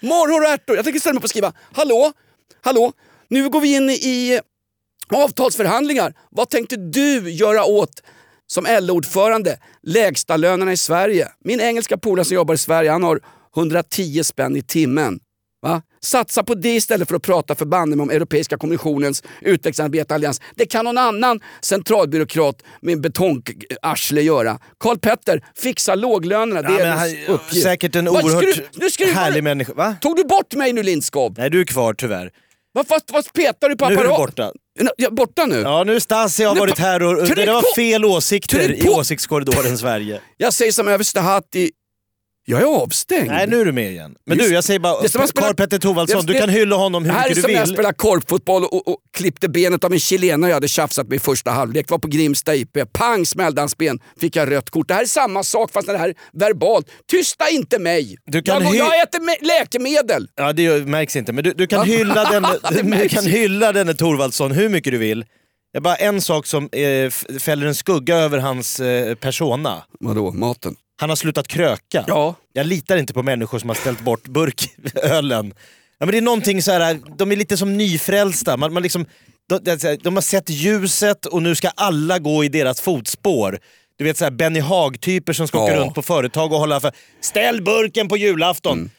Morrhår 0.00 0.40
och 0.40 0.48
ärtor. 0.48 0.76
Jag 0.76 0.84
tänker 0.84 1.00
ställa 1.00 1.12
mig 1.12 1.18
upp 1.18 1.24
och 1.24 1.30
skriva 1.30 1.52
Hallå? 1.72 2.12
Hallå? 2.60 2.92
Nu 3.28 3.48
går 3.48 3.60
vi 3.60 3.74
in 3.74 3.90
i 3.90 4.40
avtalsförhandlingar. 5.08 6.14
Vad 6.30 6.48
tänkte 6.48 6.76
du 6.76 7.30
göra 7.30 7.64
åt 7.64 8.02
som 8.46 8.66
LO-ordförande 8.80 9.58
lägstalönerna 9.82 10.72
i 10.72 10.76
Sverige? 10.76 11.28
Min 11.44 11.60
engelska 11.60 11.98
polare 11.98 12.24
som 12.24 12.34
jobbar 12.34 12.54
i 12.54 12.58
Sverige 12.58 12.90
han 12.90 13.02
har 13.02 13.20
110 13.56 14.24
spänn 14.24 14.56
i 14.56 14.62
timmen. 14.62 15.18
Va? 15.62 15.82
Satsa 16.04 16.42
på 16.42 16.54
det 16.54 16.68
istället 16.74 17.08
för 17.08 17.16
att 17.16 17.22
prata 17.22 17.54
förbannat 17.54 18.00
om 18.00 18.10
Europeiska 18.10 18.58
kommissionens 18.58 19.22
utvecklingsarbete 19.40 20.32
Det 20.54 20.66
kan 20.66 20.84
någon 20.84 20.98
annan 20.98 21.40
centralbyråkrat 21.60 22.62
med 22.80 23.00
betongarsle 23.00 24.22
göra. 24.22 24.58
Karl 24.80 24.98
Petter, 24.98 25.44
fixa 25.56 25.94
låglönerna. 25.94 26.62
Det 26.62 26.68
Ja, 26.74 26.80
är 26.80 26.84
men 26.88 26.98
hennes 26.98 27.26
han- 27.26 27.34
uppgift. 27.34 27.62
säkert 27.62 27.96
en 27.96 28.08
oerhört 28.08 28.42
du- 28.42 28.68
nu 28.74 28.90
ska 28.90 29.04
du 29.04 29.12
härlig 29.12 29.44
människa. 29.44 29.74
Va? 29.74 29.96
Tog 30.00 30.16
du 30.16 30.24
bort 30.24 30.54
mig 30.54 30.72
nu 30.72 30.82
Lindskov? 30.82 31.34
Nej, 31.38 31.50
du 31.50 31.60
är 31.60 31.64
kvar 31.64 31.94
tyvärr. 31.94 32.30
Vad, 32.72 32.88
vad, 32.88 33.02
vad 33.12 33.32
petar 33.32 33.68
du 33.68 33.76
på 33.76 33.88
Nu 33.88 33.94
är 33.94 34.02
du 34.02 34.08
borta. 34.08 34.52
Ja, 34.96 35.10
borta 35.10 35.46
nu? 35.46 35.56
Ja, 35.60 35.84
nu 35.84 36.00
Stasi 36.00 36.44
har 36.44 36.54
Nu 36.54 36.60
varit 36.60 36.78
här 36.78 37.02
och 37.02 37.26
det 37.28 37.46
var 37.46 37.74
fel 37.74 38.04
åsikter 38.04 38.84
i 38.86 38.88
åsiktskorridoren 38.88 39.78
Sverige. 39.78 40.20
Jag 40.36 40.52
säger 40.52 40.72
som 40.72 40.88
överste 40.88 41.20
Hatti, 41.20 41.70
jag 42.44 42.60
är 42.60 42.66
avstängd. 42.82 43.26
Nej, 43.30 43.46
nu 43.46 43.60
är 43.60 43.64
du 43.64 43.72
med 43.72 43.90
igen. 43.90 44.14
Men 44.26 44.38
Just- 44.38 44.48
du, 44.50 44.54
jag 44.54 44.64
säger 44.64 44.80
bara, 44.80 45.00
Det 45.00 45.06
är 45.06 45.08
som 45.08 45.20
att 45.22 45.28
spela- 45.28 45.46
Karl 45.46 45.54
Petter 45.56 45.78
Thorvaldsson, 45.78 46.26
Det- 46.26 46.32
du 46.32 46.38
kan 46.38 46.48
hylla 46.48 46.76
honom 46.76 47.04
hur 47.04 47.12
här 47.12 47.24
är 47.24 47.28
mycket 47.28 47.42
som 47.42 47.48
du 47.48 47.52
när 47.52 47.60
jag 47.60 47.66
vill. 47.66 47.74
spelade 47.74 47.94
korpfotboll 47.94 48.64
och, 48.64 48.88
och, 48.88 48.96
klippte 49.16 49.48
benet 49.48 49.84
av 49.84 49.92
en 49.92 50.00
chilenare 50.00 50.50
jag 50.50 50.56
hade 50.56 50.68
tjafsat 50.68 51.08
med 51.08 51.16
i 51.16 51.18
första 51.18 51.50
halvlek. 51.50 51.86
Det 51.88 51.92
var 51.92 51.98
på 51.98 52.08
Grimsta 52.08 52.54
IP. 52.54 52.78
Pang 52.92 53.26
smällde 53.26 53.60
hans 53.60 53.76
ben, 53.78 53.98
fick 54.20 54.36
jag 54.36 54.50
rött 54.50 54.70
kort. 54.70 54.88
Det 54.88 54.94
här 54.94 55.02
är 55.02 55.06
samma 55.06 55.42
sak 55.42 55.72
fast 55.72 55.86
det 55.86 55.98
här 55.98 56.08
är 56.08 56.14
verbalt. 56.32 56.86
Tysta 57.10 57.48
inte 57.50 57.78
mig! 57.78 58.16
Du 58.26 58.42
kan 58.42 58.62
jag, 58.62 58.74
jag 58.74 59.00
äter 59.02 59.18
me- 59.20 59.46
läkemedel! 59.46 60.28
Ja, 60.36 60.52
det 60.52 60.86
märks 60.86 61.16
inte. 61.16 61.32
Men 61.32 61.44
du, 61.44 61.52
du, 61.52 61.66
kan, 61.66 61.86
hylla 61.86 62.24
denne, 62.30 62.48
du 63.02 63.08
kan 63.08 63.24
hylla 63.26 63.72
denne 63.72 63.94
Thorvaldsson 63.94 64.52
hur 64.52 64.68
mycket 64.68 64.92
du 64.92 64.98
vill. 64.98 65.24
Det 65.72 65.78
är 65.78 65.80
bara 65.80 65.96
en 65.96 66.20
sak 66.20 66.46
som 66.46 66.68
eh, 66.72 67.10
fäller 67.40 67.66
en 67.66 67.74
skugga 67.74 68.16
över 68.16 68.38
hans 68.38 68.80
eh, 68.80 69.14
persona. 69.14 69.82
Vadå, 70.00 70.30
maten? 70.32 70.74
Han 71.02 71.08
har 71.08 71.16
slutat 71.16 71.48
kröka. 71.48 72.04
Ja. 72.06 72.34
Jag 72.52 72.66
litar 72.66 72.96
inte 72.96 73.14
på 73.14 73.22
människor 73.22 73.58
som 73.58 73.68
har 73.68 73.76
ställt 73.76 74.00
bort 74.00 74.28
burkölen. 74.28 75.54
Ja, 75.98 76.06
men 76.06 76.10
det 76.10 76.18
är 76.18 76.22
någonting 76.22 76.62
så 76.62 76.72
här, 76.72 77.00
de 77.18 77.32
är 77.32 77.36
lite 77.36 77.56
som 77.56 77.76
nyfrälsta. 77.76 78.56
Man, 78.56 78.72
man 78.72 78.82
liksom, 78.82 79.06
de, 79.48 79.76
de, 80.02 80.14
har 80.14 80.20
sett 80.22 80.50
ljuset 80.50 81.26
och 81.26 81.42
nu 81.42 81.54
ska 81.54 81.68
alla 81.68 82.18
gå 82.18 82.44
i 82.44 82.48
deras 82.48 82.80
fotspår. 82.80 83.58
Du 83.98 84.04
vet 84.04 84.16
så 84.16 84.24
här 84.24 84.30
Benny 84.30 84.60
Haag-typer 84.60 85.32
som 85.32 85.48
ska 85.48 85.64
åka 85.64 85.72
Ja. 85.72 85.80
runt 85.80 85.94
på 85.94 86.02
företag 86.02 86.52
och 86.52 86.58
hålla 86.58 86.80
för 86.80 86.92
“ställ 87.20 87.62
burken 87.62 88.08
på 88.08 88.16
julafton”. 88.16 88.78
Mm. 88.78 88.90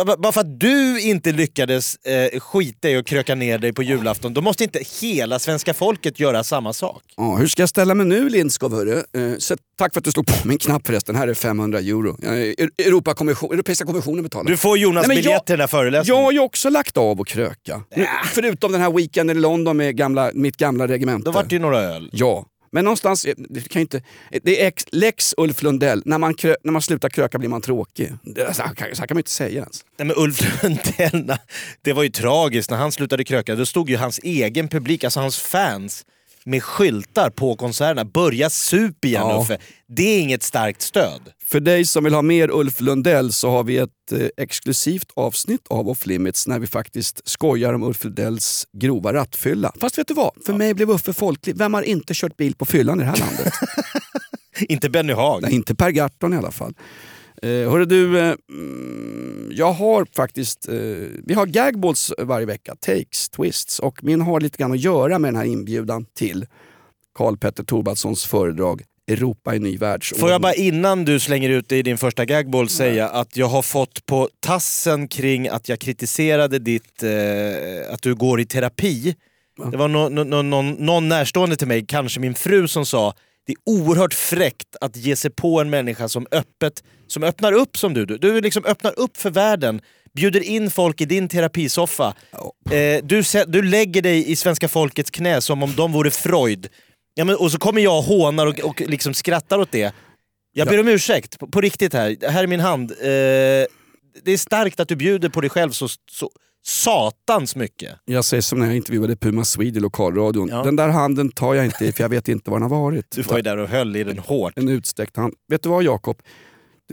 Ba- 0.00 0.04
ba- 0.04 0.16
Bara 0.16 0.32
för 0.32 0.40
att 0.40 0.60
du 0.60 1.00
inte 1.00 1.32
lyckades 1.32 1.96
eh, 1.96 2.40
skita 2.40 2.90
i 2.90 2.96
och 2.96 3.06
kröka 3.06 3.34
ner 3.34 3.58
dig 3.58 3.72
på 3.72 3.82
julafton, 3.82 4.34
då 4.34 4.40
måste 4.40 4.64
inte 4.64 4.80
hela 5.00 5.38
svenska 5.38 5.74
folket 5.74 6.20
göra 6.20 6.44
samma 6.44 6.72
sak. 6.72 7.02
Ja, 7.16 7.36
hur 7.36 7.46
ska 7.46 7.62
jag 7.62 7.68
ställa 7.68 7.94
mig 7.94 8.06
nu 8.06 8.28
Lindskov? 8.28 8.74
hörru? 8.74 8.92
Eh, 8.96 9.36
så, 9.38 9.56
tack 9.78 9.92
för 9.92 10.00
att 10.00 10.04
du 10.04 10.12
slog 10.12 10.26
på 10.26 10.32
min 10.48 10.58
knapp 10.58 10.86
förresten. 10.86 11.14
Här 11.16 11.28
är 11.28 11.34
500 11.34 11.78
euro. 11.78 12.16
Ja, 12.22 12.34
E- 12.36 12.54
Europakommission, 12.86 13.52
Europeiska 13.52 13.84
kommissionen 13.86 14.22
betalar. 14.22 14.50
Du 14.50 14.56
får 14.56 14.78
Jonas 14.78 15.06
Nej, 15.06 15.16
biljett 15.16 15.32
jag- 15.32 15.46
till 15.46 15.52
den 15.52 15.60
här 15.60 15.66
föreläsningen. 15.66 16.18
Jag 16.20 16.24
har 16.26 16.32
ju 16.32 16.40
också 16.40 16.70
lagt 16.70 16.96
av 16.96 17.20
att 17.20 17.26
kröka. 17.26 17.82
Nu, 17.96 18.06
förutom 18.34 18.72
den 18.72 18.80
här 18.80 18.90
weekenden 18.90 19.36
i 19.36 19.40
London 19.40 19.76
med 19.76 19.96
gamla, 19.96 20.30
mitt 20.34 20.56
gamla 20.56 20.88
regemente. 20.88 21.24
Då 21.24 21.30
vart 21.32 21.48
det 21.48 21.54
ju 21.54 21.60
några 21.60 21.80
öl. 21.80 22.10
Ja, 22.12 22.44
men 22.72 22.84
någonstans, 22.84 23.24
eh, 23.24 23.34
det 23.38 23.68
kan 23.68 23.80
ju 23.80 23.82
inte, 23.82 24.02
det 24.42 24.62
är 24.62 24.66
ex, 24.66 24.84
lex 24.92 25.34
Ulf 25.36 25.62
Lundell. 25.62 26.02
När 26.04 26.18
man, 26.18 26.34
krö, 26.34 26.54
när 26.64 26.72
man 26.72 26.82
slutar 26.82 27.08
kröka 27.08 27.38
blir 27.38 27.48
man 27.48 27.60
tråkig. 27.60 28.12
Det, 28.22 28.54
så, 28.54 28.62
här 28.62 28.74
kan- 28.74 28.94
så 28.94 29.00
här 29.02 29.06
kan 29.06 29.14
man 29.14 29.18
ju 29.18 29.20
inte 29.20 29.30
säga 29.30 29.60
ens. 29.60 29.84
Nej, 29.98 30.06
men 30.06 30.16
Ulf 30.16 30.62
Lundell, 30.62 31.36
det 31.82 31.92
var 31.92 32.02
ju 32.02 32.08
tragiskt 32.08 32.70
när 32.70 32.76
han 32.76 32.92
slutade 32.92 33.24
kröka. 33.24 33.54
Då 33.54 33.66
stod 33.66 33.90
ju 33.90 33.96
hans 33.96 34.18
egen 34.22 34.68
publik, 34.68 35.04
alltså 35.04 35.20
hans 35.20 35.38
fans, 35.38 36.04
med 36.44 36.62
skyltar 36.62 37.30
på 37.30 37.56
konserterna. 37.56 38.04
Börja 38.04 38.50
sup 38.50 39.04
igen 39.04 39.22
Ja. 39.28 39.42
Uffe. 39.42 39.58
Det 39.88 40.02
är 40.02 40.20
inget 40.20 40.42
starkt 40.42 40.82
stöd. 40.82 41.20
För 41.46 41.60
dig 41.60 41.86
som 41.86 42.04
vill 42.04 42.14
ha 42.14 42.22
mer 42.22 42.50
Ulf 42.50 42.80
Lundell 42.80 43.32
så 43.32 43.50
har 43.50 43.64
vi 43.64 43.76
ett 43.78 44.12
eh, 44.12 44.26
exklusivt 44.36 45.10
avsnitt 45.16 45.66
av 45.70 45.88
Off 45.88 46.06
Limits 46.06 46.46
när 46.46 46.58
vi 46.58 46.66
faktiskt 46.66 47.28
skojar 47.28 47.72
om 47.72 47.82
Ulf 47.82 48.04
Lundells 48.04 48.66
grova 48.78 49.12
rattfylla. 49.12 49.72
Fast 49.80 49.98
vet 49.98 50.08
du 50.08 50.14
vad? 50.14 50.30
För 50.46 50.52
mig 50.52 50.74
blev 50.74 50.90
Uffe 50.90 51.12
folklig. 51.12 51.56
Vem 51.56 51.74
har 51.74 51.82
inte 51.82 52.12
kört 52.16 52.36
bil 52.36 52.54
på 52.54 52.64
fyllan 52.64 53.00
i 53.00 53.02
det 53.04 53.10
här 53.10 53.16
landet? 53.18 53.52
Inte 54.60 54.90
Benny 54.90 55.12
Haag. 55.12 55.42
Nej, 55.42 55.54
inte 55.54 55.74
Per 55.74 55.90
Gahrton 55.90 56.32
i 56.34 56.36
alla 56.36 56.50
fall. 56.50 56.74
Eh, 57.42 57.48
hörru 57.70 57.84
du, 57.84 58.18
eh, 58.18 58.34
mm, 58.50 59.50
jag 59.54 59.72
har 59.72 60.06
faktiskt, 60.16 60.68
eh, 60.68 60.74
vi 61.24 61.34
har 61.34 61.46
gagballs 61.46 62.12
varje 62.18 62.46
vecka, 62.46 62.74
takes, 62.80 63.28
twists 63.28 63.78
och 63.78 64.04
min 64.04 64.20
har 64.20 64.40
lite 64.40 64.58
grann 64.58 64.72
att 64.72 64.80
göra 64.80 65.18
med 65.18 65.28
den 65.28 65.36
här 65.36 65.44
inbjudan 65.44 66.04
till 66.16 66.46
Karl 67.14 67.36
Petter 67.36 67.64
Thorwaldssons 67.64 68.24
föredrag 68.24 68.82
Europa 69.10 69.54
i 69.54 69.58
ny 69.58 69.76
världsordning. 69.76 70.20
Får 70.20 70.30
jag 70.30 70.40
bara 70.40 70.54
innan 70.54 71.04
du 71.04 71.20
slänger 71.20 71.50
ut 71.50 71.68
det 71.68 71.76
i 71.78 71.82
din 71.82 71.98
första 71.98 72.24
gagball 72.24 72.68
säga 72.68 73.08
att 73.08 73.36
jag 73.36 73.46
har 73.46 73.62
fått 73.62 74.06
på 74.06 74.28
tassen 74.40 75.08
kring 75.08 75.48
att 75.48 75.68
jag 75.68 75.78
kritiserade 75.78 76.58
ditt, 76.58 77.02
eh, 77.02 77.92
att 77.94 78.02
du 78.02 78.14
går 78.14 78.40
i 78.40 78.44
terapi. 78.46 79.14
Det 79.70 79.76
var 79.76 79.88
nå- 79.88 80.08
nå- 80.08 80.24
nå- 80.24 80.42
någon, 80.42 80.70
någon 80.72 81.08
närstående 81.08 81.56
till 81.56 81.68
mig, 81.68 81.84
kanske 81.88 82.20
min 82.20 82.34
fru, 82.34 82.68
som 82.68 82.86
sa 82.86 83.14
det 83.46 83.52
är 83.52 83.58
oerhört 83.66 84.14
fräckt 84.14 84.76
att 84.80 84.96
ge 84.96 85.16
sig 85.16 85.30
på 85.30 85.60
en 85.60 85.70
människa 85.70 86.08
som 86.08 86.26
öppet, 86.30 86.84
som 87.06 87.22
öppnar 87.22 87.52
upp 87.52 87.76
som 87.76 87.94
du. 87.94 88.06
Du, 88.06 88.18
du 88.18 88.40
liksom 88.40 88.64
öppnar 88.64 88.98
upp 88.98 89.16
för 89.16 89.30
världen, 89.30 89.80
bjuder 90.14 90.40
in 90.40 90.70
folk 90.70 91.00
i 91.00 91.04
din 91.04 91.28
terapisoffa. 91.28 92.14
Eh, 92.70 93.04
du, 93.04 93.22
du 93.46 93.62
lägger 93.62 94.02
dig 94.02 94.30
i 94.30 94.36
svenska 94.36 94.68
folkets 94.68 95.10
knä 95.10 95.40
som 95.40 95.62
om 95.62 95.74
de 95.76 95.92
vore 95.92 96.10
Freud. 96.10 96.68
Ja, 97.14 97.24
men, 97.24 97.36
och 97.36 97.52
så 97.52 97.58
kommer 97.58 97.80
jag 97.80 97.98
och 97.98 98.04
hånar 98.04 98.46
och, 98.46 98.60
och 98.60 98.80
liksom 98.80 99.14
skrattar 99.14 99.58
åt 99.58 99.72
det. 99.72 99.94
Jag 100.52 100.68
ber 100.68 100.80
om 100.80 100.88
ursäkt, 100.88 101.38
på, 101.38 101.46
på 101.46 101.60
riktigt 101.60 101.92
här. 101.92 102.30
Här 102.30 102.42
är 102.42 102.46
min 102.46 102.60
hand. 102.60 102.90
Eh, 102.90 102.96
det 104.24 104.32
är 104.32 104.36
starkt 104.36 104.80
att 104.80 104.88
du 104.88 104.96
bjuder 104.96 105.28
på 105.28 105.40
dig 105.40 105.50
själv 105.50 105.70
så, 105.70 105.88
så 106.10 106.30
satans 106.66 107.56
mycket. 107.56 107.90
Jag 108.04 108.24
säger 108.24 108.40
som 108.40 108.58
när 108.58 108.66
jag 108.66 108.76
intervjuade 108.76 109.16
Puma 109.16 109.44
Swede 109.44 109.78
i 109.78 109.80
lokalradion. 109.82 110.48
Ja. 110.48 110.62
Den 110.62 110.76
där 110.76 110.88
handen 110.88 111.30
tar 111.32 111.54
jag 111.54 111.64
inte 111.64 111.84
i 111.84 111.92
för 111.92 112.04
jag 112.04 112.08
vet 112.08 112.28
inte 112.28 112.50
var 112.50 112.60
den 112.60 112.70
har 112.70 112.80
varit. 112.80 113.10
Du 113.10 113.22
var 113.22 113.36
ju 113.36 113.42
där 113.42 113.56
och 113.56 113.68
höll 113.68 113.96
i 113.96 114.04
den 114.04 114.18
hårt. 114.18 114.52
En 114.56 114.68
utsträckt 114.68 115.16
hand. 115.16 115.34
Vet 115.48 115.62
du 115.62 115.68
vad 115.68 115.82
Jakob? 115.82 116.16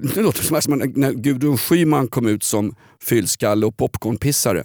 Det 0.01 0.21
låter 0.21 0.61
som 0.61 0.77
när- 0.95 1.11
Gudrun 1.11 1.57
Schyman 1.57 2.07
kom 2.07 2.27
ut 2.27 2.43
som 2.43 2.75
fyllskalle 3.03 3.65
och 3.65 3.77
popcornpissare. 3.77 4.63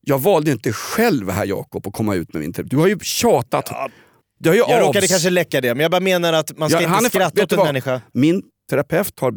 Jag 0.00 0.18
valde 0.18 0.50
inte 0.50 0.72
själv 0.72 1.30
här 1.30 1.46
Jakob 1.46 1.86
att 1.86 1.92
komma 1.92 2.14
ut 2.14 2.32
med 2.32 2.40
min. 2.42 2.52
Du 2.56 2.76
har 2.76 2.86
ju 2.86 2.98
tjatat. 3.02 3.70
Du 4.40 4.48
har 4.48 4.54
ju 4.56 4.60
Jag 4.60 4.80
råkade 4.82 5.06
avs- 5.06 5.08
kanske 5.10 5.30
läcka 5.30 5.60
det, 5.60 5.74
men 5.74 5.82
jag 5.82 5.90
bara 5.90 6.00
menar 6.00 6.32
att 6.32 6.58
man 6.58 6.70
ska 6.70 6.82
Ja, 6.82 6.98
inte 6.98 7.10
skratta 7.10 7.42
åt 7.44 7.52
en 7.52 7.58
människa. 7.58 8.00
Min 8.14 8.42
terapeut 8.70 9.20
har 9.20 9.34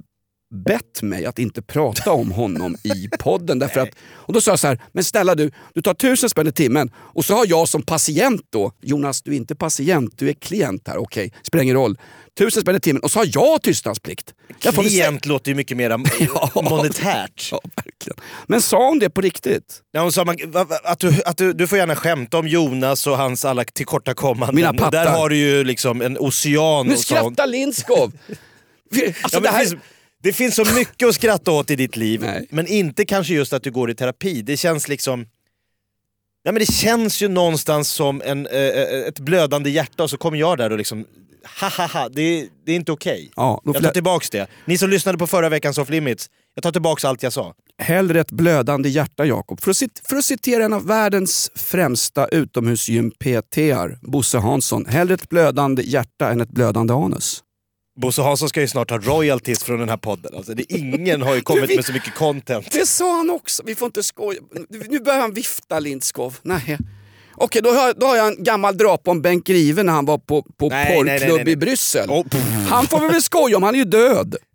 bett 0.55 1.01
mig 1.01 1.25
att 1.25 1.39
inte 1.39 1.61
prata 1.61 2.11
om 2.11 2.31
honom 2.31 2.75
i 2.83 3.09
podden. 3.19 3.59
Därför 3.59 3.79
att, 3.79 3.89
och 4.13 4.33
då 4.33 4.41
sa 4.41 4.51
jag 4.51 4.59
så 4.59 4.67
här, 4.67 4.81
men 4.91 5.03
snälla 5.03 5.35
du, 5.35 5.51
du 5.73 5.81
tar 5.81 5.93
tusen 5.93 6.29
spänn 6.29 6.47
i 6.47 6.51
timmen 6.51 6.91
och 6.97 7.25
så 7.25 7.33
har 7.35 7.45
jag 7.47 7.67
som 7.67 7.81
patient 7.81 8.41
då, 8.49 8.71
Jonas 8.81 9.21
du 9.21 9.31
är 9.31 9.35
inte 9.35 9.55
patient, 9.55 10.13
du 10.17 10.29
är 10.29 10.33
klient 10.33 10.87
här, 10.87 10.97
okej, 10.97 11.33
spelar 11.43 11.63
ingen 11.63 11.75
roll. 11.75 11.97
Tusen 12.37 12.61
spänn 12.61 12.75
i 12.75 12.79
timmen 12.79 13.01
och 13.01 13.11
så 13.11 13.19
har 13.19 13.27
jag 13.33 13.61
tystnadsplikt. 13.61 14.33
Klient 14.59 15.25
låter 15.25 15.51
ju 15.51 15.55
mycket 15.55 15.77
mer 15.77 15.89
Ja. 16.19 16.51
monetärt. 16.61 17.49
Ja, 17.51 17.61
verkligen. 17.75 18.17
Men 18.47 18.61
sa 18.61 18.87
hon 18.87 18.99
det 18.99 19.09
på 19.09 19.21
riktigt? 19.21 19.81
Ja, 19.91 20.01
hon 20.01 20.11
sa 20.11 20.25
man, 20.25 20.35
att, 20.83 20.99
du, 20.99 21.21
att 21.25 21.37
du, 21.37 21.53
du 21.53 21.67
får 21.67 21.77
gärna 21.77 21.95
skämta 21.95 22.37
om 22.37 22.47
Jonas 22.47 23.07
och 23.07 23.17
hans 23.17 23.45
alla 23.45 23.63
tillkortakommanden. 23.63 24.55
Mina 24.55 24.73
pattar. 24.73 24.91
Där 24.91 25.11
har 25.11 25.29
du 25.29 25.37
ju 25.37 25.63
liksom 25.63 26.01
en 26.01 26.17
ocean. 26.17 26.87
Nu 26.87 26.97
skrattar 26.97 27.47
Lindskov! 27.47 28.11
Alltså, 28.91 29.11
Ja, 29.21 29.27
men 29.31 29.41
det 29.43 29.49
det, 29.49 29.51
här... 29.51 29.59
finns, 29.65 29.81
det 30.25 30.33
finns 30.33 30.55
så 30.55 30.65
mycket 30.75 31.07
att 31.09 31.15
skratta 31.15 31.51
åt 31.51 31.71
i 31.71 31.75
ditt 31.75 31.95
liv, 31.97 32.21
Nej. 32.21 32.47
men 32.49 32.67
inte 32.67 33.05
kanske 33.05 33.33
just 33.33 33.53
att 33.53 33.63
du 33.63 33.71
går 33.71 33.91
i 33.91 33.95
terapi. 33.95 34.41
Det 34.41 34.57
känns 34.57 34.87
liksom... 34.87 35.25
Ja, 36.43 36.51
men 36.51 36.59
det 36.59 36.73
känns 36.73 37.21
ju 37.21 37.27
någonstans 37.27 37.89
som 37.89 38.21
en, 38.25 38.47
eh, 38.47 38.59
eh, 38.59 39.07
ett 39.07 39.19
blödande 39.19 39.69
hjärta 39.69 40.03
och 40.03 40.09
så 40.09 40.17
kommer 40.17 40.37
jag 40.37 40.57
där 40.57 40.71
och 40.71 40.77
liksom... 40.77 41.05
Ha, 41.61 41.87
ha. 41.87 42.09
Det, 42.09 42.47
det 42.65 42.71
är 42.71 42.75
inte 42.75 42.91
okej. 42.91 43.31
Ja, 43.35 43.61
då 43.65 43.73
Jag 43.75 43.83
tar 43.83 43.91
tillbaks 43.91 44.29
det. 44.29 44.47
Ni 44.65 44.77
som 44.77 44.89
lyssnade 44.89 45.17
på 45.17 45.27
förra 45.27 45.49
veckans 45.49 45.77
Off 45.77 45.89
Limits, 45.89 46.29
jag 46.55 46.63
tar 46.63 46.71
tillbaks 46.71 47.05
allt 47.05 47.23
jag 47.23 47.33
sa. 47.33 47.53
Hellre 47.77 48.19
ett 48.19 48.31
blödande 48.31 48.89
hjärta, 48.89 49.25
Jakob. 49.25 49.61
För, 49.61 49.71
att 49.71 49.77
cit- 49.77 50.01
för 50.03 50.15
att 50.15 50.25
citera 50.25 50.65
en 50.65 50.73
av 50.73 50.87
världens 50.87 51.51
främsta 51.55 52.27
utomhusgym-PTR, 52.27 53.97
Bosse 54.01 54.37
Hansson. 54.37 54.85
Hellre 54.85 55.13
ett 55.13 55.29
blödande 55.29 55.83
hjärta 55.83 56.29
än 56.29 56.41
ett 56.41 56.49
blödande 56.51 56.93
anus. 56.93 57.41
Bosse 58.01 58.21
Hansson 58.21 58.49
ska 58.49 58.61
ju 58.61 58.67
snart 58.67 58.89
ha 58.89 58.97
royalties 58.97 59.63
från 59.63 59.79
den 59.79 59.89
här 59.89 59.97
podden. 59.97 60.31
Alltså, 60.35 60.53
det, 60.53 60.71
ingen 60.73 61.21
har 61.21 61.35
ju 61.35 61.41
kommit 61.41 61.69
vi- 61.69 61.75
med 61.75 61.85
så 61.85 61.93
mycket 61.93 62.15
content. 62.15 62.71
Det 62.71 62.85
sa 62.85 63.17
han 63.17 63.29
också. 63.29 63.63
Vi 63.65 63.75
får 63.75 63.85
inte 63.85 64.03
skoja. 64.03 64.39
Nu 64.69 64.99
börjar 64.99 65.19
han 65.19 65.33
vifta, 65.33 65.79
Lindskov. 65.79 66.37
Nej. 66.41 66.77
Okej, 67.37 67.61
då 67.61 67.69
har, 67.69 67.93
då 67.93 68.05
har 68.05 68.15
jag 68.15 68.27
en 68.27 68.43
gammal 68.43 68.77
drapa 68.77 69.11
om 69.11 69.21
Bengt 69.21 69.47
Grive 69.47 69.83
när 69.83 69.93
han 69.93 70.05
var 70.05 70.17
på, 70.17 70.41
på 70.57 70.69
Nej, 70.69 70.95
porrklubb 70.95 71.35
nej, 71.35 71.43
nej. 71.43 71.53
i 71.53 71.55
Bryssel. 71.55 72.09
Oh. 72.09 72.25
Han 72.69 72.87
får 72.87 72.99
vi 72.99 73.07
väl 73.07 73.21
skoja 73.21 73.57
om, 73.57 73.63
han 73.63 73.75
är 73.75 73.79
ju 73.79 73.85
död. 73.85 74.35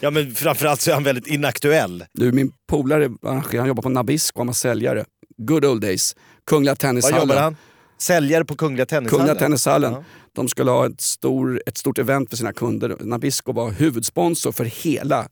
Ja 0.00 0.10
men 0.10 0.34
framförallt 0.34 0.80
så 0.80 0.90
är 0.90 0.94
han 0.94 1.04
väldigt 1.04 1.26
inaktuell. 1.26 2.04
Du, 2.12 2.32
min 2.32 2.52
polare 2.68 3.10
han 3.58 3.66
jobbar 3.68 3.82
på 3.82 3.88
Nabisco, 3.88 4.40
han 4.40 4.46
var 4.46 4.54
säljare. 4.54 5.04
Good 5.36 5.64
old 5.64 5.82
days. 5.82 6.16
Kungliga 6.46 6.70
Vad 6.72 6.78
Tennishallen. 6.78 7.20
jobbar 7.20 7.36
han? 7.36 7.56
Säljare 7.98 8.44
på 8.44 8.56
Kungliga 8.56 8.86
Tennishallen? 8.86 9.26
Kungliga 9.26 9.40
Tennishallen. 9.40 9.92
Ja. 9.92 10.04
De 10.32 10.48
skulle 10.48 10.70
ha 10.70 10.86
ett, 10.86 11.00
stor, 11.00 11.62
ett 11.66 11.76
stort 11.78 11.98
event 11.98 12.30
för 12.30 12.36
sina 12.36 12.52
kunder. 12.52 12.96
Nabisco 13.00 13.52
var 13.52 13.70
huvudsponsor 13.70 14.52
för 14.52 14.64
hela... 14.64 15.28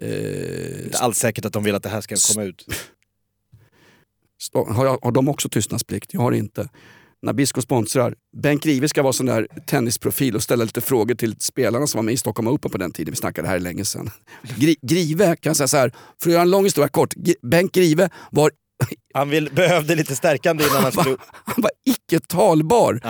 Eh, 0.00 0.84
Inte 0.84 0.98
alls 0.98 1.18
säkert 1.18 1.44
att 1.44 1.52
de 1.52 1.64
vill 1.64 1.74
att 1.74 1.82
det 1.82 1.88
här 1.88 2.00
ska 2.00 2.16
komma 2.34 2.44
ut. 2.46 2.66
har, 4.52 4.86
jag, 4.86 4.98
har 5.02 5.12
de 5.12 5.28
också 5.28 5.48
tystnadsplikt? 5.48 6.14
Jag 6.14 6.20
har 6.20 6.32
inte. 6.32 6.68
Nabisco 7.22 7.62
sponsrar. 7.62 8.14
Bengt 8.36 8.62
Grive 8.62 8.88
ska 8.88 9.02
vara 9.02 9.12
sån 9.12 9.26
där 9.26 9.48
tennisprofil 9.66 10.36
och 10.36 10.42
ställa 10.42 10.64
lite 10.64 10.80
frågor 10.80 11.14
till 11.14 11.36
spelarna 11.38 11.86
som 11.86 11.98
var 11.98 12.02
med 12.02 12.14
i 12.14 12.16
Stockholm 12.16 12.48
Open 12.48 12.70
på 12.70 12.78
den 12.78 12.92
tiden. 12.92 13.12
Vi 13.12 13.16
snackade 13.16 13.48
här 13.48 13.58
länge 13.58 13.84
sedan. 13.84 14.10
Gri, 14.56 14.76
Grive, 14.82 15.26
kan 15.36 15.50
jag 15.50 15.56
säga 15.56 15.68
så 15.68 15.76
här, 15.76 15.92
för 16.22 16.30
att 16.30 16.32
göra 16.32 16.42
en 16.42 16.50
lång 16.50 16.64
historia 16.64 16.88
kort. 16.88 17.14
G- 17.14 17.34
Bengt 17.42 17.72
Grive 17.72 18.08
var, 18.30 18.50
Han 19.14 19.30
vill, 19.30 19.50
behövde 19.52 19.94
lite 19.94 20.16
stärkande 20.16 20.64
innan 20.64 20.82
han 20.82 20.92
skulle... 21.00 21.16
han 21.44 21.62
var 21.62 21.70
icke 21.84 22.20
talbar. 22.26 23.00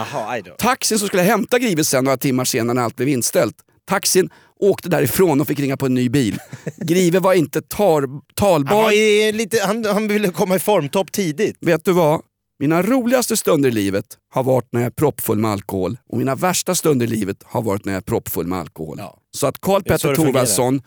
Taxin 0.58 0.98
som 0.98 1.08
skulle 1.08 1.22
hämta 1.22 1.58
Grive 1.58 1.84
sen 1.84 2.04
några 2.04 2.16
timmar 2.16 2.44
senare 2.44 2.74
när 2.74 2.82
allt 2.82 2.96
blev 2.96 3.08
inställt. 3.08 3.56
Taxin 3.88 4.30
åkte 4.60 4.88
därifrån 4.88 5.40
och 5.40 5.46
fick 5.46 5.60
ringa 5.60 5.76
på 5.76 5.86
en 5.86 5.94
ny 5.94 6.08
bil. 6.08 6.38
Grive 6.76 7.18
var 7.18 7.34
inte 7.34 7.62
tar, 7.62 8.00
Han, 8.00 8.20
talbar. 8.34 8.82
var 8.82 8.92
i 8.92 9.32
lite, 9.32 9.60
han, 9.64 9.84
han 9.84 10.08
ville 10.08 10.28
komma 10.28 10.56
i 10.56 10.58
formtopp 10.58 11.12
tidigt. 11.12 11.56
Vet 11.60 11.84
du 11.84 11.92
vad? 11.92 12.20
Mina 12.58 12.82
roligaste 12.82 13.36
stunder 13.36 13.68
i 13.68 13.72
livet 13.72 14.04
har 14.34 14.42
varit 14.42 14.68
när 14.72 14.80
jag 14.80 14.86
är 14.86 14.90
proppfull 14.90 15.38
med 15.38 15.50
alkohol 15.50 15.98
och 16.08 16.18
mina 16.18 16.34
värsta 16.34 16.74
stunder 16.74 17.06
i 17.06 17.08
livet 17.08 17.36
har 17.44 17.62
varit 17.62 17.84
när 17.84 17.92
jag 17.92 18.00
är 18.00 18.04
proppfull 18.04 18.46
med 18.46 18.58
alkohol. 18.58 18.96
Ja. 19.00 19.18
Så 19.36 19.46
att 19.46 19.60
Karl 19.60 19.82
Petter. 19.82 20.14
Thorwaldsson, 20.14 20.82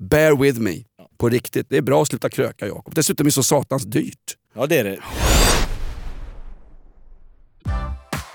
bear 0.00 0.36
with 0.42 0.60
me. 0.60 0.74
På 1.18 1.28
riktigt. 1.28 1.66
Det 1.70 1.76
är 1.76 1.82
bra 1.82 2.02
att 2.02 2.08
sluta 2.08 2.28
kröka 2.28 2.66
Jakob. 2.66 2.94
Dessutom 2.94 3.24
är 3.24 3.28
det 3.28 3.32
så 3.32 3.42
satans 3.42 3.84
dyrt. 3.84 4.36
Ja 4.54 4.66
det 4.66 4.78
är 4.78 4.84
det. 4.84 4.98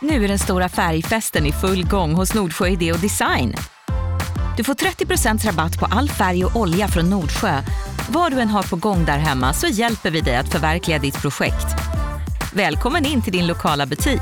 Nu 0.01 0.23
är 0.23 0.27
den 0.27 0.39
stora 0.39 0.69
färgfesten 0.69 1.45
i 1.45 1.51
full 1.51 1.87
gång 1.87 2.13
hos 2.13 2.33
Nordsjö 2.33 2.67
Idé 2.67 2.91
och 2.91 2.99
Design. 2.99 3.55
Du 4.57 4.63
får 4.63 4.73
30 4.73 5.47
rabatt 5.47 5.79
på 5.79 5.85
all 5.85 6.09
färg 6.09 6.45
och 6.45 6.55
olja 6.55 6.87
från 6.87 7.09
Nordsjö. 7.09 7.61
Vad 8.09 8.31
du 8.31 8.39
än 8.39 8.47
har 8.47 8.63
på 8.63 8.75
gång 8.75 9.05
där 9.05 9.17
hemma 9.17 9.53
så 9.53 9.67
hjälper 9.67 10.11
vi 10.11 10.21
dig 10.21 10.35
att 10.35 10.51
förverkliga 10.51 10.99
ditt 10.99 11.21
projekt. 11.21 11.67
Välkommen 12.53 13.05
in 13.05 13.21
till 13.21 13.33
din 13.33 13.47
lokala 13.47 13.85
butik. 13.85 14.21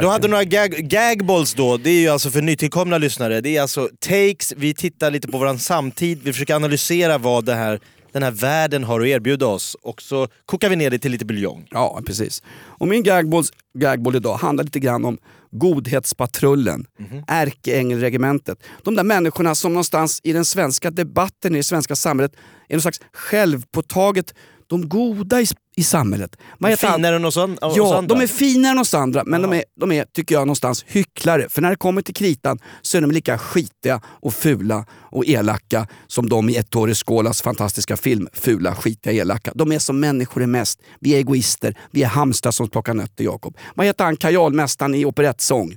Du 0.00 0.08
hade 0.08 0.28
några 0.28 0.44
gag, 0.44 0.70
gagballs 0.70 1.54
då, 1.54 1.76
det 1.76 1.90
är 1.90 2.00
ju 2.00 2.08
alltså 2.08 2.30
för 2.30 2.42
nytillkomna 2.42 2.98
lyssnare. 2.98 3.40
Det 3.40 3.56
är 3.56 3.62
alltså 3.62 3.88
takes, 3.98 4.52
vi 4.56 4.74
tittar 4.74 5.10
lite 5.10 5.28
på 5.28 5.38
våran 5.38 5.58
samtid, 5.58 6.20
vi 6.22 6.32
försöker 6.32 6.54
analysera 6.54 7.18
vad 7.18 7.44
det 7.44 7.54
här, 7.54 7.80
den 8.12 8.22
här 8.22 8.30
världen 8.30 8.84
har 8.84 9.00
att 9.00 9.06
erbjuda 9.06 9.46
oss 9.46 9.76
och 9.82 10.02
så 10.02 10.28
kokar 10.46 10.70
vi 10.70 10.76
ner 10.76 10.90
det 10.90 10.98
till 10.98 11.12
lite 11.12 11.24
buljong. 11.24 11.66
Ja, 11.70 12.00
precis. 12.06 12.42
Och 12.50 12.88
min 12.88 13.02
gagballs, 13.02 13.52
gagball 13.78 14.16
idag 14.16 14.36
handlar 14.36 14.64
lite 14.64 14.80
grann 14.80 15.04
om 15.04 15.18
Godhetspatrullen, 15.50 16.86
Ärkeängelregementet. 17.26 18.58
De 18.82 18.94
där 18.94 19.04
människorna 19.04 19.54
som 19.54 19.72
någonstans 19.72 20.20
i 20.24 20.32
den 20.32 20.44
svenska 20.44 20.90
debatten, 20.90 21.54
i 21.54 21.58
det 21.58 21.64
svenska 21.64 21.96
samhället, 21.96 22.32
är 22.68 22.74
någon 22.74 22.82
slags 22.82 23.00
självpåtaget 23.12 24.34
de 24.66 24.88
goda 24.88 25.40
i, 25.40 25.46
i 25.78 25.82
samhället. 25.82 26.36
Heter 26.66 26.86
han? 26.86 26.96
Finare 26.96 27.16
än 27.16 27.24
oss, 27.24 27.36
an- 27.36 27.58
oss 27.60 27.74
Ja, 27.76 27.98
andra. 27.98 28.14
de 28.14 28.22
är 28.22 28.26
finare 28.26 28.72
än 28.72 28.78
oss 28.78 28.94
andra, 28.94 29.24
men 29.26 29.42
de, 29.42 29.52
är, 29.52 29.64
de 29.80 29.92
är, 29.92 30.04
tycker 30.04 30.34
jag, 30.34 30.40
någonstans 30.40 30.84
hycklare. 30.88 31.48
För 31.48 31.62
när 31.62 31.70
det 31.70 31.76
kommer 31.76 32.02
till 32.02 32.14
kritan 32.14 32.58
så 32.82 32.96
är 32.96 33.00
de 33.00 33.10
lika 33.10 33.38
skitiga 33.38 34.00
och 34.06 34.34
fula 34.34 34.86
och 35.10 35.26
elaka 35.26 35.86
som 36.06 36.28
de 36.28 36.48
i 36.48 36.56
Ettore 36.56 36.94
Scolas 36.94 37.42
fantastiska 37.42 37.96
film 37.96 38.28
Fula, 38.32 38.74
skitiga, 38.74 39.12
elaka. 39.12 39.52
De 39.54 39.72
är 39.72 39.78
som 39.78 40.00
människor 40.00 40.42
är 40.42 40.46
mest. 40.46 40.80
Vi 41.00 41.14
är 41.14 41.16
egoister, 41.18 41.74
vi 41.90 42.02
är 42.02 42.06
hamstrar 42.08 42.52
som 42.52 42.68
plockar 42.68 42.94
nötter, 42.94 43.24
Jakob. 43.24 43.56
Vad 43.74 43.86
heter 43.86 44.04
han, 44.04 44.16
kajalmästaren 44.16 44.94
i 44.94 45.04
operettsång? 45.04 45.76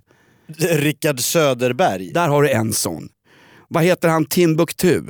Rickard 0.57 1.19
Söderberg. 1.19 2.11
Där 2.13 2.27
har 2.27 2.43
du 2.43 2.49
en 2.49 2.73
sån. 2.73 3.09
Vad 3.67 3.83
heter 3.83 4.09
han, 4.09 4.25
Timbuktu? 4.25 5.01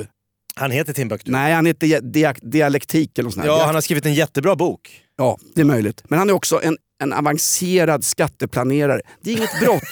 Han 0.55 0.71
heter 0.71 0.93
Timbuktu. 0.93 1.31
Nej, 1.31 1.53
han 1.53 1.65
heter 1.65 1.87
dia- 1.87 2.01
dia- 2.01 2.39
dialektik 2.41 3.17
eller 3.17 3.27
något 3.27 3.33
sånt. 3.33 3.45
Ja, 3.45 3.63
han 3.65 3.75
har 3.75 3.81
skrivit 3.81 4.05
en 4.05 4.13
jättebra 4.13 4.55
bok. 4.55 5.01
Ja, 5.17 5.37
det 5.55 5.61
är 5.61 5.65
möjligt. 5.65 6.03
Men 6.09 6.19
han 6.19 6.29
är 6.29 6.33
också 6.33 6.61
en, 6.63 6.77
en 7.03 7.13
avancerad 7.13 8.03
skatteplanerare. 8.03 9.01
Det 9.21 9.31
är 9.31 9.37
inget 9.37 9.59
brott. 9.59 9.83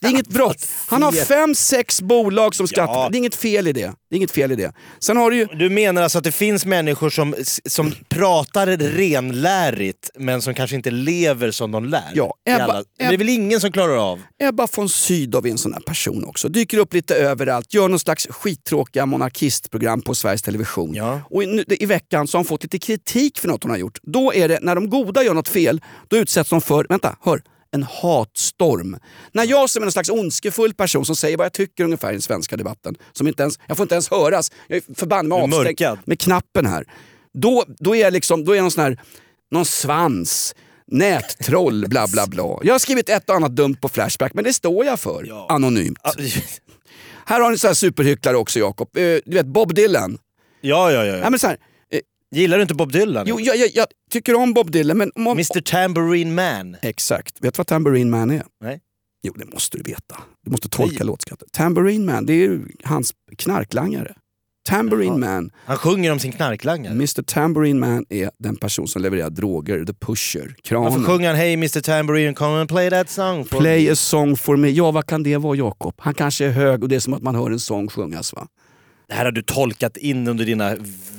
Det 0.00 0.06
är 0.06 0.10
inget 0.10 0.28
brott. 0.28 0.68
Han 0.88 1.02
har 1.02 1.12
fem, 1.12 1.54
sex 1.54 2.02
bolag 2.02 2.54
som 2.54 2.68
skatteplanerar. 2.68 3.10
Det 3.10 3.16
är 3.16 3.18
inget 3.18 3.34
fel 3.34 3.66
i 3.66 3.72
det. 3.72 3.92
Det 4.10 4.14
är 4.14 4.16
inget 4.16 4.30
fel 4.30 4.52
i 4.52 4.56
det. 4.56 4.72
Sen 4.98 5.16
har 5.16 5.30
du 5.30 5.36
ju... 5.36 5.44
Du 5.46 5.70
menar 5.70 6.02
alltså 6.02 6.18
att 6.18 6.24
det 6.24 6.32
finns 6.32 6.66
människor 6.66 7.10
som, 7.10 7.34
som 7.66 7.92
pratar 8.08 8.66
renlärigt 8.76 10.10
men 10.18 10.42
som 10.42 10.54
kanske 10.54 10.76
inte 10.76 10.90
lever 10.90 11.50
som 11.50 11.70
de 11.70 11.84
lär? 11.84 12.10
Ja, 12.14 12.34
Ebba- 12.50 12.62
alla- 12.62 12.84
Men 12.98 13.08
det 13.08 13.14
är 13.14 13.18
väl 13.18 13.28
ingen 13.28 13.60
som 13.60 13.72
klarar 13.72 13.96
av? 14.12 14.20
Ebba 14.42 14.68
von 14.76 14.88
Sydow 14.88 15.46
är 15.46 15.50
en 15.50 15.58
sån 15.58 15.72
här 15.72 15.80
person 15.80 16.24
också. 16.24 16.48
Dyker 16.48 16.78
upp 16.78 16.94
lite 16.94 17.14
överallt, 17.14 17.74
gör 17.74 17.88
någon 17.88 17.98
slags 17.98 18.26
skittråkiga 18.30 19.06
monarkistprogram 19.06 20.00
på 20.02 20.14
Sveriges 20.14 20.42
Television. 20.42 20.94
Ja. 20.94 21.20
Och 21.30 21.42
i, 21.44 21.64
i 21.68 21.86
veckan 21.86 22.26
så 22.28 22.38
har 22.38 22.40
hon 22.40 22.46
fått 22.48 22.62
lite 22.62 22.78
kritik 22.78 23.38
för 23.38 23.48
något 23.48 23.62
hon 23.62 23.70
har 23.70 23.78
gjort. 23.78 23.98
Då 24.02 24.34
är 24.34 24.48
det, 24.48 24.58
när 24.62 24.74
de 24.74 24.90
goda 24.90 25.22
gör 25.22 25.34
något 25.34 25.48
fel, 25.48 25.80
då 26.08 26.16
utsätts 26.16 26.50
de 26.50 26.60
för, 26.60 26.86
vänta, 26.88 27.16
hör, 27.24 27.42
en 27.74 27.82
hatstorm. 27.82 28.98
När 29.32 29.44
jag 29.44 29.70
som 29.70 29.82
är 29.82 29.86
en 29.86 29.92
slags 29.92 30.10
ondskefull 30.10 30.74
person 30.74 31.04
som 31.04 31.16
säger 31.16 31.36
vad 31.36 31.44
jag 31.44 31.52
tycker 31.52 31.84
ungefär 31.84 32.08
i 32.08 32.12
den 32.12 32.22
svenska 32.22 32.56
debatten, 32.56 32.96
som 33.12 33.28
inte 33.28 33.42
ens, 33.42 33.58
jag 33.66 33.76
får 33.76 33.84
inte 33.84 33.94
ens 33.94 34.10
höras, 34.10 34.52
jag 34.66 34.76
är 34.76 34.94
förbannad 34.94 35.26
med 35.26 35.56
avstängd 35.56 35.98
med 36.04 36.20
knappen 36.20 36.66
här. 36.66 36.84
Då, 37.34 37.64
då 37.78 37.96
är 37.96 38.00
jag 38.00 38.12
liksom, 38.12 38.44
då 38.44 38.52
är 38.52 38.56
jag 38.56 38.62
någon 38.62 38.70
sån 38.70 38.84
här, 38.84 39.00
någon 39.50 39.64
svans, 39.64 40.54
nättroll, 40.86 41.88
bla 41.88 42.06
bla 42.08 42.26
bla. 42.26 42.58
Jag 42.62 42.74
har 42.74 42.78
skrivit 42.78 43.08
ett 43.08 43.30
och 43.30 43.36
annat 43.36 43.56
dumt 43.56 43.76
på 43.80 43.88
Flashback, 43.88 44.34
men 44.34 44.44
det 44.44 44.52
står 44.52 44.84
jag 44.84 45.00
för. 45.00 45.52
Anonymt. 45.52 45.98
Här 47.26 47.40
har 47.40 47.50
ni 47.50 47.58
så 47.58 47.66
här 47.66 47.74
superhycklare 47.74 48.36
också 48.36 48.58
Jakob. 48.58 48.96
Eh, 48.96 49.02
du 49.02 49.34
vet 49.34 49.46
Bob 49.46 49.74
Dylan. 49.74 50.18
Ja, 50.60 50.92
ja, 50.92 51.04
ja. 51.04 51.16
Nej, 51.16 51.30
men 51.30 51.38
så 51.38 51.46
här, 51.46 51.56
Gillar 52.30 52.56
du 52.56 52.62
inte 52.62 52.74
Bob 52.74 52.92
Dylan? 52.92 53.26
jo, 53.28 53.40
jag, 53.40 53.56
jag, 53.56 53.70
jag 53.74 53.86
tycker 54.10 54.34
om 54.34 54.54
Bob 54.54 54.70
Dylan, 54.70 54.98
men... 54.98 55.12
Om, 55.14 55.26
Mr 55.26 55.60
Tambourine 55.60 56.34
Man? 56.34 56.76
Exakt. 56.82 57.34
Vet 57.40 57.54
du 57.54 57.58
vad 57.58 57.66
Tambourine 57.66 58.10
Man 58.10 58.30
är? 58.30 58.42
Nej. 58.64 58.80
Jo, 59.22 59.32
det 59.36 59.44
måste 59.52 59.76
du 59.78 59.82
veta. 59.82 60.16
Du 60.44 60.50
måste 60.50 60.68
tolka 60.68 61.04
låtskatten. 61.04 61.48
Tambourine 61.52 62.06
Man, 62.06 62.26
det 62.26 62.32
är 62.32 62.36
ju 62.36 62.62
hans 62.84 63.12
knarklangare. 63.38 64.14
Tambourine 64.68 65.20
Man. 65.20 65.50
Han 65.66 65.76
sjunger 65.76 66.12
om 66.12 66.18
sin 66.18 66.32
knarklangare. 66.32 66.92
Mr 66.92 67.22
Tambourine 67.22 67.80
Man 67.80 68.04
är 68.08 68.30
den 68.38 68.56
person 68.56 68.88
som 68.88 69.02
levererar 69.02 69.30
droger, 69.30 69.84
the 69.84 69.94
pusher, 69.94 70.40
Varför 70.40 70.54
kranen. 70.62 71.04
sjunger 71.04 71.28
han 71.28 71.36
Hey 71.36 71.52
Mr 71.52 71.80
Tambourine, 71.80 72.34
come 72.34 72.60
and 72.60 72.68
play 72.68 72.90
that 72.90 73.10
song 73.10 73.44
for 73.44 73.58
Play 73.60 73.84
me? 73.84 73.92
a 73.92 73.96
song 73.96 74.36
for 74.36 74.56
me. 74.56 74.68
Ja, 74.68 74.90
vad 74.90 75.06
kan 75.06 75.22
det 75.22 75.36
vara 75.36 75.56
Jakob? 75.56 75.94
Han 75.98 76.14
kanske 76.14 76.44
är 76.46 76.50
hög 76.50 76.82
och 76.82 76.88
det 76.88 76.96
är 76.96 77.00
som 77.00 77.14
att 77.14 77.22
man 77.22 77.34
hör 77.34 77.50
en 77.50 77.60
sång 77.60 77.88
sjungas 77.88 78.32
va? 78.34 78.46
Det 79.08 79.14
här 79.14 79.24
har 79.24 79.32
du 79.32 79.42
tolkat 79.42 79.96
in 79.96 80.28
under 80.28 80.44
dina 80.44 80.76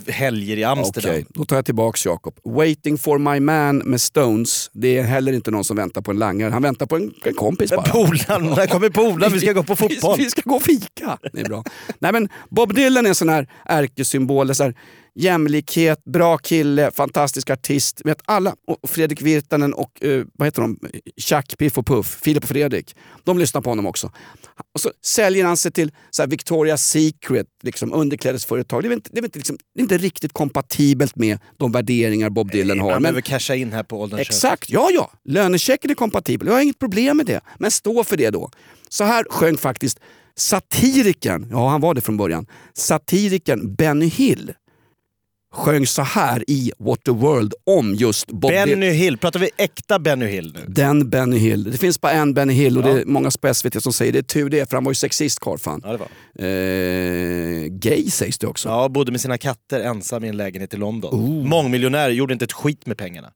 helger 0.08 0.58
i 0.58 0.63
Amsterdam. 0.63 1.12
Okej, 1.12 1.25
då 1.30 1.45
tar 1.45 1.56
jag 1.56 1.65
tillbaks 1.65 2.06
Jakob. 2.06 2.39
Waiting 2.43 2.97
for 2.97 3.17
my 3.17 3.39
man 3.39 3.78
med 3.78 4.02
Stones, 4.02 4.69
det 4.73 4.97
är 4.97 5.04
heller 5.04 5.34
inte 5.34 5.52
någon 5.52 5.63
som 5.63 5.78
väntar 5.78 6.02
på 6.02 6.12
en 6.12 6.19
langare. 6.19 6.52
Han 6.52 6.62
väntar 6.62 6.86
på 6.86 6.95
en, 6.95 7.13
en 7.23 7.34
kompis 7.34 7.71
bara. 7.71 7.82
Polaren, 7.82 8.45
när 8.45 8.67
kommer 8.67 8.89
polaren? 8.89 9.34
Vi 9.34 9.39
ska 9.39 9.54
gå 9.54 9.63
på 9.63 9.75
fotboll. 9.75 10.17
Vi, 10.17 10.23
vi 10.23 10.30
ska 10.30 10.41
gå 10.45 10.56
och 10.56 10.63
fika. 10.63 11.17
Det 11.34 11.41
är 11.41 11.45
bra. 11.45 11.63
Nej, 11.99 12.12
men 12.12 12.30
Bob 12.49 12.75
Dylan 12.75 13.06
är 13.06 13.10
en 13.10 13.15
sån 13.15 13.30
här 13.30 13.47
ärkesymbol. 13.65 14.56
Så 14.56 14.63
här, 14.63 14.73
jämlikhet, 15.15 16.06
bra 16.06 16.38
kille, 16.38 16.91
fantastisk 16.91 17.50
artist. 17.50 18.02
Vet 18.06 18.22
alla, 18.26 18.56
och 18.67 18.89
Fredrik 18.89 19.22
Virtanen 19.22 19.74
och 19.74 20.04
eh, 20.04 20.26
vad 20.34 20.48
heter 20.48 20.62
de? 20.62 20.80
Chuck, 21.17 21.58
Piff 21.58 21.78
och 21.78 21.88
Puff, 21.88 22.17
Filip 22.22 22.43
och 22.43 22.50
Fredrik. 22.50 22.95
De 23.24 23.39
lyssnar 23.39 23.62
på 23.62 23.69
honom 23.69 23.86
också. 23.86 24.12
Och 24.74 24.82
så 24.82 24.91
säljer 25.06 25.45
han 25.45 25.58
sig 25.58 25.72
till 25.72 25.91
så 26.10 26.22
här, 26.22 26.30
Victoria's 26.30 26.78
Secret, 26.78 27.48
liksom, 27.63 27.93
underklädesföretag. 27.93 28.84
Det 28.84 28.89
är, 28.89 28.93
inte, 28.93 29.10
det, 29.13 29.19
är 29.19 29.24
inte, 29.24 29.39
liksom, 29.39 29.58
det 29.76 29.82
är 29.82 29.84
inte 29.84 29.98
riktigt 29.98 30.34
kompatibelt 30.34 31.15
med 31.15 31.39
de 31.58 31.72
värderingar 31.72 32.30
Bob 32.30 32.52
Dylan 32.52 32.80
har. 32.80 32.91
Han 32.91 33.02
Men, 33.02 33.02
behöver 33.02 33.22
casha 33.22 33.56
in 33.56 33.74
här 33.74 33.84
på 33.84 34.02
ålderns. 34.02 34.22
Exakt, 34.22 34.69
ja 34.69 34.89
ja. 34.93 35.12
Lönechecken 35.26 35.91
är 35.91 35.95
kompatibel. 35.95 36.48
Jag 36.48 36.54
har 36.54 36.62
inget 36.62 36.80
problem 36.80 37.17
med 37.17 37.26
det. 37.26 37.41
Men 37.60 37.72
stå 37.72 38.04
för 38.04 38.17
det 38.17 38.30
då. 38.30 38.50
Så 38.89 39.04
här 39.04 39.26
sjöng 39.30 39.58
faktiskt 39.58 40.00
satirikern, 40.39 41.48
ja 41.52 41.69
han 41.69 41.82
var 41.82 41.93
det 41.93 42.02
från 42.02 42.17
början, 42.17 42.45
satirikern 42.74 43.76
Benny 43.76 44.08
Hill. 44.08 44.54
Sjöng 45.52 45.88
så 45.88 46.02
här 46.02 46.44
i 46.48 46.72
What 46.80 47.04
the 47.04 47.12
World 47.12 47.54
om 47.66 47.96
just 47.96 48.28
Bob. 48.28 48.52
Benny 48.52 48.90
Hill, 48.90 49.18
pratar 49.18 49.40
vi 49.40 49.50
äkta 49.58 50.00
Benny 50.00 50.26
Hill 50.26 50.54
nu? 50.54 50.66
Den 50.68 51.10
Benny 51.10 51.38
Hill. 51.38 51.64
Det 51.64 51.78
finns 51.78 52.02
bara 52.02 52.12
en 52.12 52.34
Benny 52.34 52.54
Hill 52.54 52.78
och 52.78 52.84
det 52.84 52.92
är 52.92 53.06
många 53.06 53.32
på 53.42 53.54
SVT 53.54 53.84
som 53.84 53.94
säger 53.94 54.14
det 54.14 54.20
är 54.20 54.24
tur 54.24 54.50
det 54.50 54.70
för 54.70 54.78
han 54.78 54.84
var 54.84 54.92
ju 54.92 54.96
sexist 54.96 55.40
karl 55.40 55.58
fan. 55.58 55.82
Ja, 55.84 55.92
det 55.92 55.98
var. 55.98 56.08
Eh, 56.48 57.68
gay 57.68 58.10
sägs 58.10 58.38
det 58.38 58.48
också. 58.48 58.70
Ja, 58.70 58.90
bodde 58.90 59.12
med 59.12 59.22
sina 59.22 59.38
katter 59.38 59.80
ensam 59.80 60.24
i 60.24 60.28
en 60.28 60.38
lägenhet 60.38 60.74
i 60.74 60.78
London. 60.78 61.48
Mångmiljonär, 61.48 62.10
gjorde 62.10 62.34
inte 62.34 62.46
ett 62.46 62.54
skit 62.54 62.86
med 62.86 62.98
pengarna. 62.98 63.32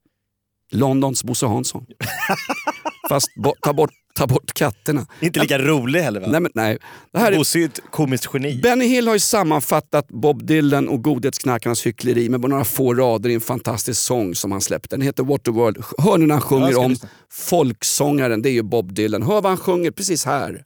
Londons 0.72 1.24
Bosse 1.24 1.46
Hansson. 1.46 1.86
Fast 3.10 3.28
bo, 3.36 3.54
ta, 3.62 3.74
bort, 3.74 3.92
ta 4.16 4.28
bort 4.28 4.54
katterna. 4.54 5.06
Inte 5.20 5.40
lika 5.40 5.60
rolig 5.60 6.00
heller 6.02 6.20
va? 6.22 6.28
Nej, 6.30 6.40
men, 6.42 6.52
nej. 6.56 6.78
Det 7.14 7.20
här 7.20 7.32
är, 7.32 7.38
Bosse 7.38 7.60
är 7.60 7.66
ett 7.66 7.80
komiskt 7.92 8.30
geni. 8.34 8.60
Benny 8.64 8.86
Hill 8.86 9.08
har 9.08 9.14
ju 9.16 9.20
sammanfattat 9.20 10.08
Bob 10.08 10.46
Dylan 10.46 10.88
och 10.90 11.04
godhetsknarkarnas 11.04 11.86
hyckleri 11.86 12.30
med 12.30 12.40
bara 12.40 12.48
några 12.48 12.66
få 12.66 12.94
rader 12.94 13.30
i 13.30 13.34
en 13.34 13.42
fantastisk 13.42 14.02
sång 14.02 14.36
som 14.36 14.52
han 14.52 14.62
släppte. 14.62 14.96
Den 14.96 15.02
heter 15.02 15.24
What 15.24 15.44
the 15.44 15.52
World. 15.52 15.84
Hör 15.98 16.18
ni 16.18 16.26
när 16.26 16.36
han 16.36 16.42
Ja, 16.44 16.48
sjunger 16.50 16.78
om 16.78 16.92
lyssna. 16.92 17.10
folksångaren, 17.32 18.42
det 18.42 18.50
är 18.50 18.54
ju 18.54 18.64
Bob 18.64 18.94
Dylan. 18.94 19.24
Hör 19.24 19.34
vad 19.42 19.46
han 19.46 19.58
sjunger 19.58 19.92
precis 19.92 20.26
här. 20.26 20.62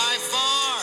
By 0.00 0.14
far. 0.34 0.74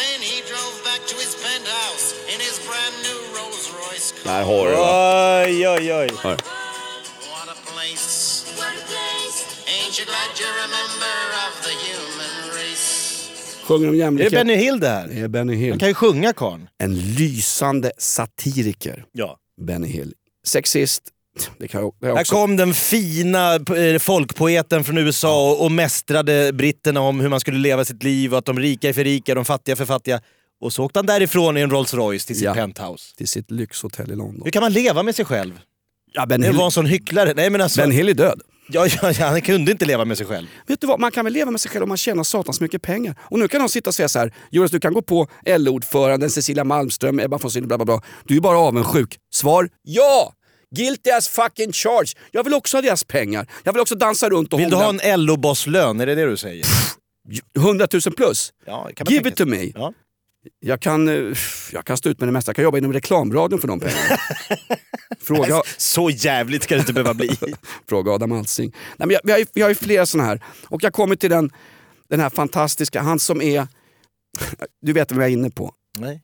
Then 0.00 0.18
he 0.30 0.36
drove 0.50 0.74
back 0.88 1.02
to 1.10 1.14
his 1.24 1.32
penthouse 1.44 2.06
in 2.32 2.38
his 2.46 2.56
brand 2.68 2.94
new 3.06 3.18
Rolls 3.36 3.66
Royce 3.80 4.08
car. 4.12 4.32
Där 4.32 4.44
har 4.44 4.64
du 4.66 4.74
Oj, 4.76 5.68
oj, 5.68 5.92
oj. 6.00 6.08
What 6.24 7.48
a 7.54 7.58
place. 7.72 8.44
What 8.58 8.72
a 8.82 8.84
place. 8.92 9.38
Ain't 9.74 9.94
you 9.98 10.04
glad 10.12 10.30
you're 10.40 10.60
a 10.66 10.70
member 10.78 11.18
of 11.46 11.52
the 11.66 11.74
human 11.86 12.36
race? 12.58 12.86
Sjunger 13.66 13.88
om 13.88 13.92
Är 13.92 13.92
det 13.92 13.98
jämlikhet. 13.98 14.32
Benny 14.32 14.54
Hill 14.54 14.80
det 14.80 14.88
här? 14.88 15.06
Det 15.08 15.20
är 15.20 15.28
Benny 15.28 15.54
Hill. 15.54 15.70
Han 15.70 15.78
kan 15.78 15.88
ju 15.88 15.94
sjunga 15.94 16.32
karln. 16.32 16.68
En 16.78 16.94
lysande 17.14 17.92
satiriker, 17.98 19.04
Ja. 19.12 19.36
Benny 19.66 19.88
Hill. 19.88 20.12
Sexist. 20.46 21.02
Det 21.58 21.68
kan 21.68 21.90
det 22.00 22.06
Här 22.06 22.24
kom 22.24 22.56
den 22.56 22.74
fina 22.74 23.54
eh, 23.54 23.98
folkpoeten 23.98 24.84
från 24.84 24.98
USA 24.98 25.50
och, 25.50 25.64
och 25.64 25.72
mästrade 25.72 26.52
britterna 26.52 27.00
om 27.00 27.20
hur 27.20 27.28
man 27.28 27.40
skulle 27.40 27.58
leva 27.58 27.84
sitt 27.84 28.02
liv 28.02 28.32
och 28.32 28.38
att 28.38 28.44
de 28.44 28.58
rika 28.58 28.88
är 28.88 28.92
för 28.92 29.04
rika, 29.04 29.34
de 29.34 29.44
fattiga 29.44 29.72
är 29.72 29.76
för 29.76 29.84
fattiga. 29.86 30.20
Och 30.60 30.72
så 30.72 30.84
åkte 30.84 30.98
han 30.98 31.06
därifrån 31.06 31.56
i 31.56 31.60
en 31.60 31.70
Rolls 31.70 31.94
Royce 31.94 32.26
till 32.26 32.36
sitt 32.36 32.44
Ja. 32.44 32.54
penthouse. 32.54 33.16
Till 33.16 33.28
sitt 33.28 33.50
lyxhotell 33.50 34.10
i 34.12 34.16
London. 34.16 34.40
Hur 34.44 34.50
kan 34.50 34.62
man 34.62 34.72
leva 34.72 35.02
med 35.02 35.14
sig 35.16 35.24
själv? 35.24 35.60
Ja, 36.12 36.26
ben, 36.26 36.40
Det 36.40 36.50
var 36.52 36.64
en 36.64 36.70
sån 36.70 36.86
hycklare. 36.86 37.32
Nej 37.36 37.50
men 37.50 37.60
alltså, 37.60 37.80
ben 37.80 37.90
Hill 37.90 38.08
är 38.08 38.14
död. 38.14 38.40
Ja, 38.68 38.86
ja, 39.02 39.12
ja, 39.18 39.26
han 39.26 39.40
kunde 39.42 39.72
inte 39.72 39.84
leva 39.84 40.04
med 40.04 40.16
sig 40.18 40.26
själv. 40.26 40.46
Vet 40.66 40.80
du 40.80 40.86
vad, 40.86 41.00
man 41.00 41.10
kan 41.12 41.24
väl 41.24 41.32
leva 41.34 41.50
med 41.50 41.60
sig 41.60 41.70
själv 41.70 41.82
om 41.82 41.88
man 41.88 41.96
tjänar 41.98 42.22
satans 42.22 42.60
mycket 42.60 42.82
pengar. 42.82 43.14
Och 43.22 43.38
nu 43.38 43.48
kan 43.48 43.60
någon 43.60 43.68
sitta 43.68 43.90
och 43.90 43.94
säga 43.94 44.08
så 44.08 44.18
här, 44.18 44.34
Jonas 44.50 44.70
du 44.70 44.80
kan 44.80 44.94
gå 44.94 45.02
på 45.02 45.28
LO-ordföranden 45.46 46.30
Cecilia 46.30 46.64
Malmström, 46.64 47.20
Ebba 47.20 47.38
von 47.38 47.50
Sydow, 47.50 47.68
bla 47.68 47.78
bla 47.78 47.84
bla. 47.84 48.00
Du 48.24 48.36
är 48.36 48.40
bara 48.40 48.58
avundsjuk. 48.58 49.18
Svar, 49.34 49.68
ja! 49.82 50.32
Guilty 50.76 51.10
as 51.10 51.28
fucking 51.28 51.72
charge. 51.72 52.12
Jag 52.30 52.44
vill 52.44 52.54
också 52.54 52.76
ha 52.76 52.82
deras 52.82 53.04
pengar. 53.04 53.46
Jag 53.64 53.72
vill 53.72 53.80
också 53.82 53.94
dansa 53.94 54.30
runt 54.30 54.52
och 54.52 54.60
Vill 54.60 54.70
du 54.70 54.76
ha 54.76 55.00
en 55.00 55.24
LO-bosslön? 55.24 56.00
Är 56.00 56.06
det 56.06 56.14
det 56.14 56.26
du 56.26 56.36
säger? 56.36 56.66
100 57.56 57.88
000 57.92 58.00
plus. 58.16 58.52
Ja, 58.66 58.88
Give 58.88 59.22
tänka 59.22 59.28
it 59.28 59.36
to 59.36 59.46
me. 59.46 59.72
Ja. 59.74 59.92
Jag 60.60 60.80
kan, 60.80 61.08
eh, 61.08 61.36
jag 61.72 61.84
kan 61.84 61.96
stå 61.96 62.08
ut 62.08 62.20
med 62.20 62.28
det 62.28 62.32
mesta. 62.32 62.48
Jag 62.48 62.56
kan 62.56 62.62
jobba 62.62 62.78
inom 62.78 62.92
reklamradion 62.92 63.60
för 63.60 63.68
de 63.68 63.80
pengarna. 63.80 64.16
Fråga, 65.20 65.62
Så 65.76 66.10
jävligt 66.10 66.62
ska 66.62 66.74
det 66.74 66.80
inte 66.80 66.92
behöva 66.92 67.14
bli. 67.14 67.30
fråga 67.88 68.12
Adam 68.12 68.32
Alsing. 68.32 68.72
Nej, 68.96 69.06
men 69.06 69.10
jag, 69.10 69.20
vi, 69.24 69.32
har 69.32 69.38
ju, 69.38 69.46
vi 69.54 69.62
har 69.62 69.68
ju 69.68 69.74
flera 69.74 70.06
såna 70.06 70.24
här. 70.24 70.44
Och 70.64 70.82
jag 70.84 70.92
kommer 70.92 71.16
till 71.16 71.30
den, 71.30 71.50
den 72.08 72.20
här 72.20 72.30
fantastiska, 72.30 73.00
han 73.02 73.18
som 73.18 73.42
är... 73.42 73.68
Du 74.82 74.92
vet 74.92 75.12
vem 75.12 75.20
jag 75.20 75.28
är 75.28 75.32
inne 75.32 75.50
på. 75.50 75.72
Nej. 75.98 76.22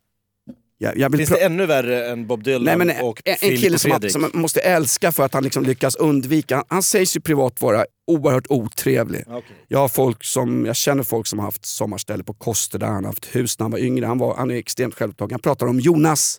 Jag, 0.82 0.98
jag 0.98 1.16
Finns 1.16 1.30
det 1.30 1.44
ännu 1.44 1.66
värre 1.66 2.06
än 2.06 2.26
Bob 2.26 2.44
Dylan 2.44 2.64
Nej, 2.64 2.76
men 2.76 3.04
och 3.04 3.22
en, 3.24 3.36
en 3.40 3.56
kille 3.56 3.78
som 3.78 4.00
som 4.08 4.22
man 4.22 4.30
måste 4.34 4.60
älska 4.60 5.12
för 5.12 5.22
att 5.22 5.34
han 5.34 5.44
liksom 5.44 5.64
lyckas 5.64 5.96
undvika. 5.96 6.56
Han, 6.56 6.64
han 6.68 6.82
sägs 6.82 7.16
ju 7.16 7.20
privat 7.20 7.60
vara 7.60 7.86
oerhört 8.06 8.46
otrevlig. 8.48 9.24
Okej. 9.26 9.56
Jag, 9.68 9.78
har 9.78 9.88
folk 9.88 10.24
som, 10.24 10.66
jag 10.66 10.76
känner 10.76 11.02
folk 11.02 11.26
som 11.26 11.38
har 11.38 11.46
haft 11.46 11.66
sommarställe 11.66 12.24
på 12.24 12.34
Koster 12.34 12.78
där 12.78 12.86
han 12.86 13.04
har 13.04 13.12
haft 13.12 13.36
hus 13.36 13.58
när 13.58 13.64
han 13.64 13.70
var 13.70 13.78
yngre. 13.78 14.06
Han, 14.06 14.18
var, 14.18 14.36
han 14.36 14.50
är 14.50 14.54
extremt 14.54 14.94
självupptagen. 14.94 15.30
Jag 15.30 15.42
pratar 15.42 15.66
om 15.66 15.80
Jonas 15.80 16.38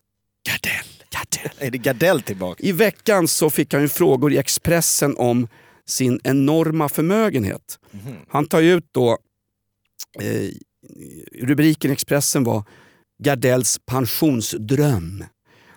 Gardell. 0.49 0.85
Gardell. 1.09 1.67
Är 1.67 1.71
det 1.71 1.77
Gardell 1.77 2.21
tillbaka? 2.21 2.63
I 2.63 2.71
veckan 2.71 3.27
så 3.27 3.49
fick 3.49 3.73
han 3.73 3.81
ju 3.81 3.89
frågor 3.89 4.33
i 4.33 4.37
Expressen 4.37 5.17
om 5.17 5.47
sin 5.87 6.19
enorma 6.23 6.89
förmögenhet. 6.89 7.79
Han 8.27 8.45
tar 8.45 8.61
ut 8.61 8.87
då, 8.91 9.17
eh, 10.21 10.49
rubriken 11.41 11.91
i 11.91 11.93
Expressen 11.93 12.43
var 12.43 12.63
Gardells 13.23 13.79
pensionsdröm. 13.85 15.25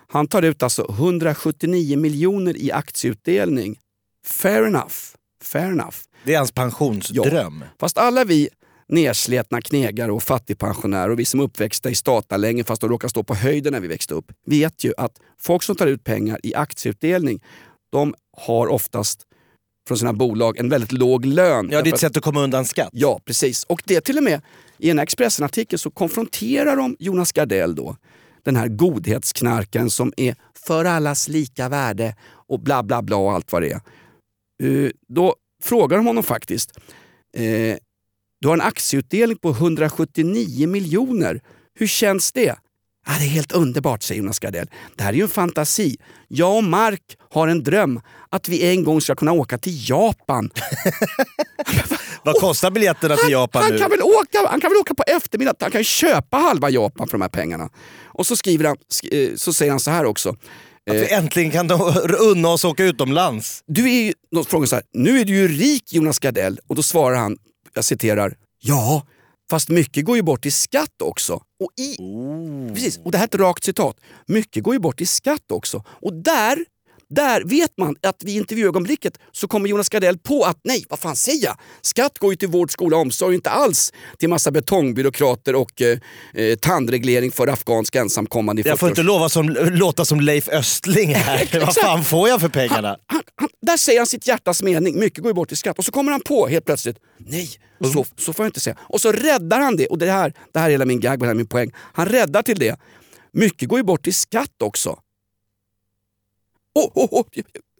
Han 0.07 0.27
tar 0.27 0.41
ut 0.41 0.63
alltså 0.63 0.85
179 0.89 1.97
miljoner 1.97 2.57
i 2.57 2.71
aktieutdelning. 2.71 3.79
Fair 4.25 4.63
enough. 4.63 4.95
Fair 5.43 5.71
enough. 5.71 5.97
Det 6.23 6.33
är 6.33 6.37
hans 6.37 6.51
pensionsdröm. 6.51 7.63
Fast 7.79 7.97
alla 7.97 8.23
vi 8.23 8.49
nersletna 8.87 9.61
knegare 9.61 10.11
och 10.11 10.23
fattigpensionärer 10.23 11.09
och 11.09 11.19
vi 11.19 11.25
som 11.25 11.39
är 11.39 11.43
uppväxta 11.43 11.89
i 11.89 11.95
statarlänge 11.95 12.63
fast 12.63 12.81
de 12.81 12.89
råkar 12.89 13.07
stå 13.07 13.23
på 13.23 13.35
höjden 13.35 13.73
när 13.73 13.79
vi 13.79 13.87
växte 13.87 14.13
upp 14.13 14.31
vet 14.45 14.83
ju 14.83 14.93
att 14.97 15.11
folk 15.39 15.63
som 15.63 15.75
tar 15.75 15.87
ut 15.87 16.03
pengar 16.03 16.39
i 16.43 16.55
aktieutdelning 16.55 17.43
de 17.91 18.15
har 18.37 18.67
oftast 18.67 19.21
från 19.87 19.97
sina 19.97 20.13
bolag 20.13 20.57
en 20.57 20.69
väldigt 20.69 20.91
låg 20.91 21.25
lön. 21.25 21.69
Ja, 21.71 21.81
det 21.81 21.89
är 21.89 21.93
ett 21.93 21.99
sätt 21.99 22.17
att 22.17 22.23
komma 22.23 22.41
undan 22.41 22.65
skatt. 22.65 22.89
Ja, 22.91 23.19
precis. 23.25 23.63
Och 23.63 23.81
det 23.85 24.01
till 24.01 24.17
och 24.17 24.23
med 24.23 24.41
i 24.77 24.89
en 24.89 24.99
Expressen-artikel 24.99 25.79
så 25.79 25.91
konfronterar 25.91 26.75
de 26.75 26.95
Jonas 26.99 27.31
Gardell 27.31 27.75
då. 27.75 27.97
Den 28.43 28.55
här 28.55 28.67
godhetsknarkaren 28.67 29.89
som 29.89 30.13
är 30.17 30.35
för 30.67 30.85
allas 30.85 31.27
lika 31.27 31.69
värde 31.69 32.15
och 32.47 32.59
bla 32.59 32.83
bla 32.83 33.01
bla 33.01 33.15
och 33.15 33.31
allt 33.31 33.51
vad 33.51 33.61
det 33.61 33.71
är. 33.71 33.81
Eh, 34.63 34.91
då 35.07 35.35
frågar 35.63 35.97
de 35.97 36.05
honom 36.05 36.23
faktiskt. 36.23 36.71
Eh, 37.33 37.77
du 38.41 38.47
har 38.47 38.53
en 38.53 38.61
aktieutdelning 38.61 39.37
på 39.37 39.49
179 39.49 40.67
miljoner. 40.67 41.41
Hur 41.73 41.87
känns 41.87 42.31
det? 42.31 42.55
Ja, 43.07 43.13
det 43.19 43.25
är 43.25 43.29
helt 43.29 43.51
underbart, 43.51 44.03
säger 44.03 44.21
Jonas 44.21 44.39
Gardell. 44.39 44.67
Det 44.95 45.03
här 45.03 45.09
är 45.13 45.17
ju 45.17 45.23
en 45.23 45.29
fantasi. 45.29 45.97
Jag 46.27 46.55
och 46.57 46.63
Mark 46.63 47.01
har 47.29 47.47
en 47.47 47.63
dröm 47.63 48.01
att 48.29 48.49
vi 48.49 48.69
en 48.69 48.83
gång 48.83 49.01
ska 49.01 49.15
kunna 49.15 49.31
åka 49.31 49.57
till 49.57 49.89
Japan 49.89 50.49
Vad 52.23 52.35
kostar 52.35 52.71
biljetterna 52.71 53.15
till 53.15 53.31
Japan 53.31 53.63
han 53.63 53.71
nu? 53.71 53.79
Kan 53.79 53.89
väl 53.89 54.01
åka, 54.01 54.47
han 54.49 54.61
kan 54.61 54.71
väl 54.71 54.77
åka 54.77 54.93
på 54.93 55.03
eftermiddagen, 55.07 55.55
han 55.59 55.71
kan 55.71 55.83
köpa 55.83 56.37
halva 56.37 56.69
Japan 56.69 57.07
för 57.07 57.17
de 57.17 57.21
här 57.21 57.29
pengarna. 57.29 57.69
Och 58.05 58.27
så, 58.27 58.35
skriver 58.35 58.65
han, 58.65 58.77
eh, 59.11 59.29
så 59.35 59.53
säger 59.53 59.71
han 59.71 59.79
så 59.79 59.91
här 59.91 60.05
också. 60.05 60.29
Att 60.89 60.95
vi 60.95 61.13
äntligen 61.13 61.51
kan 61.51 61.71
unna 62.19 62.49
oss 62.49 62.65
åka 62.65 62.83
utomlands. 62.83 63.63
Du 63.67 63.89
är 63.89 64.03
ju, 64.05 64.13
de 64.31 64.45
frågar 64.45 64.67
så 64.67 64.75
här, 64.75 64.83
nu 64.93 65.19
är 65.19 65.25
du 65.25 65.33
ju 65.35 65.47
rik 65.47 65.93
Jonas 65.93 66.19
Gardell. 66.19 66.59
Och 66.67 66.75
då 66.75 66.83
svarar 66.83 67.17
han, 67.17 67.37
jag 67.73 67.85
citerar, 67.85 68.33
ja, 68.59 69.03
fast 69.49 69.69
mycket 69.69 70.05
går 70.05 70.15
ju 70.15 70.23
bort 70.23 70.45
i 70.45 70.51
skatt 70.51 71.01
också. 71.01 71.33
Och, 71.33 71.71
i, 71.79 71.97
precis, 72.73 72.99
och 73.03 73.11
det 73.11 73.17
här 73.17 73.25
är 73.25 73.27
ett 73.27 73.35
rakt 73.35 73.63
citat. 73.63 73.99
Mycket 74.25 74.63
går 74.63 74.73
ju 74.73 74.79
bort 74.79 75.01
i 75.01 75.05
skatt 75.05 75.51
också. 75.51 75.83
Och 75.87 76.13
där, 76.13 76.65
där 77.09 77.43
vet 77.43 77.77
man 77.77 77.95
att 78.03 78.23
vid 78.23 78.35
intervjuögonblicket 78.35 79.19
så 79.31 79.47
kommer 79.47 79.69
Jonas 79.69 79.89
Gardell 79.89 80.17
på 80.17 80.43
att 80.43 80.59
nej, 80.63 80.85
vad 80.89 80.99
fan 80.99 81.15
säger 81.15 81.45
jag? 81.45 81.57
Skatt 81.81 82.17
går 82.17 82.33
ju 82.33 82.35
till 82.37 82.47
vård, 82.47 82.71
skola 82.71 82.95
och 82.95 83.01
omsorg, 83.01 83.35
inte 83.35 83.49
alls 83.49 83.93
till 84.19 84.29
massa 84.29 84.51
betongbyråkrater 84.51 85.55
och 85.55 85.81
eh, 85.81 85.99
eh, 86.33 86.55
tandreglering 86.55 87.31
för 87.31 87.47
afghanska 87.47 88.01
ensamkommande 88.01 88.61
Jag 88.65 88.79
får 88.79 88.87
40 88.87 88.91
inte 88.91 89.03
lova 89.03 89.29
som, 89.29 89.49
låta 89.71 90.05
som 90.05 90.21
Leif 90.21 90.47
Östling 90.49 91.15
här. 91.15 91.59
Vad 91.65 91.75
fan 91.75 92.03
får 92.03 92.29
jag 92.29 92.41
för 92.41 92.49
pengarna? 92.49 92.97
han, 93.05 93.21
han, 93.35 93.49
där 93.61 93.77
säger 93.77 93.99
han 93.99 94.07
sitt 94.07 94.27
hjärtas 94.27 94.63
mening, 94.63 94.99
mycket 94.99 95.19
går 95.19 95.29
ju 95.29 95.33
bort 95.33 95.51
i 95.51 95.55
skatt. 95.55 95.77
Och 95.77 95.85
så 95.85 95.91
kommer 95.91 96.11
han 96.11 96.21
på 96.21 96.47
helt 96.47 96.65
plötsligt, 96.65 96.97
nej, 97.17 97.49
så, 97.93 98.05
så 98.17 98.33
får 98.33 98.45
jag 98.45 98.49
inte 98.49 98.59
säga. 98.59 98.77
Och 98.79 99.01
så 99.01 99.11
räddar 99.11 99.59
han 99.59 99.77
det, 99.77 99.87
och 99.87 99.97
det 99.97 100.11
här, 100.11 100.33
det 100.53 100.59
här 100.59 100.67
är 100.67 100.71
hela 100.71 100.85
min 100.85 100.99
gag, 100.99 101.19
det 101.19 101.25
här 101.25 101.31
är 101.31 101.35
min 101.35 101.47
poäng. 101.47 101.71
Han 101.93 102.05
räddar 102.05 102.41
till 102.41 102.59
det, 102.59 102.79
mycket 103.31 103.69
går 103.69 103.79
ju 103.79 103.83
bort 103.83 104.07
i 104.07 104.11
skatt 104.11 104.61
också. 104.63 104.99
Oh, 106.77 106.91
oh, 106.93 107.19
oh, 107.19 107.25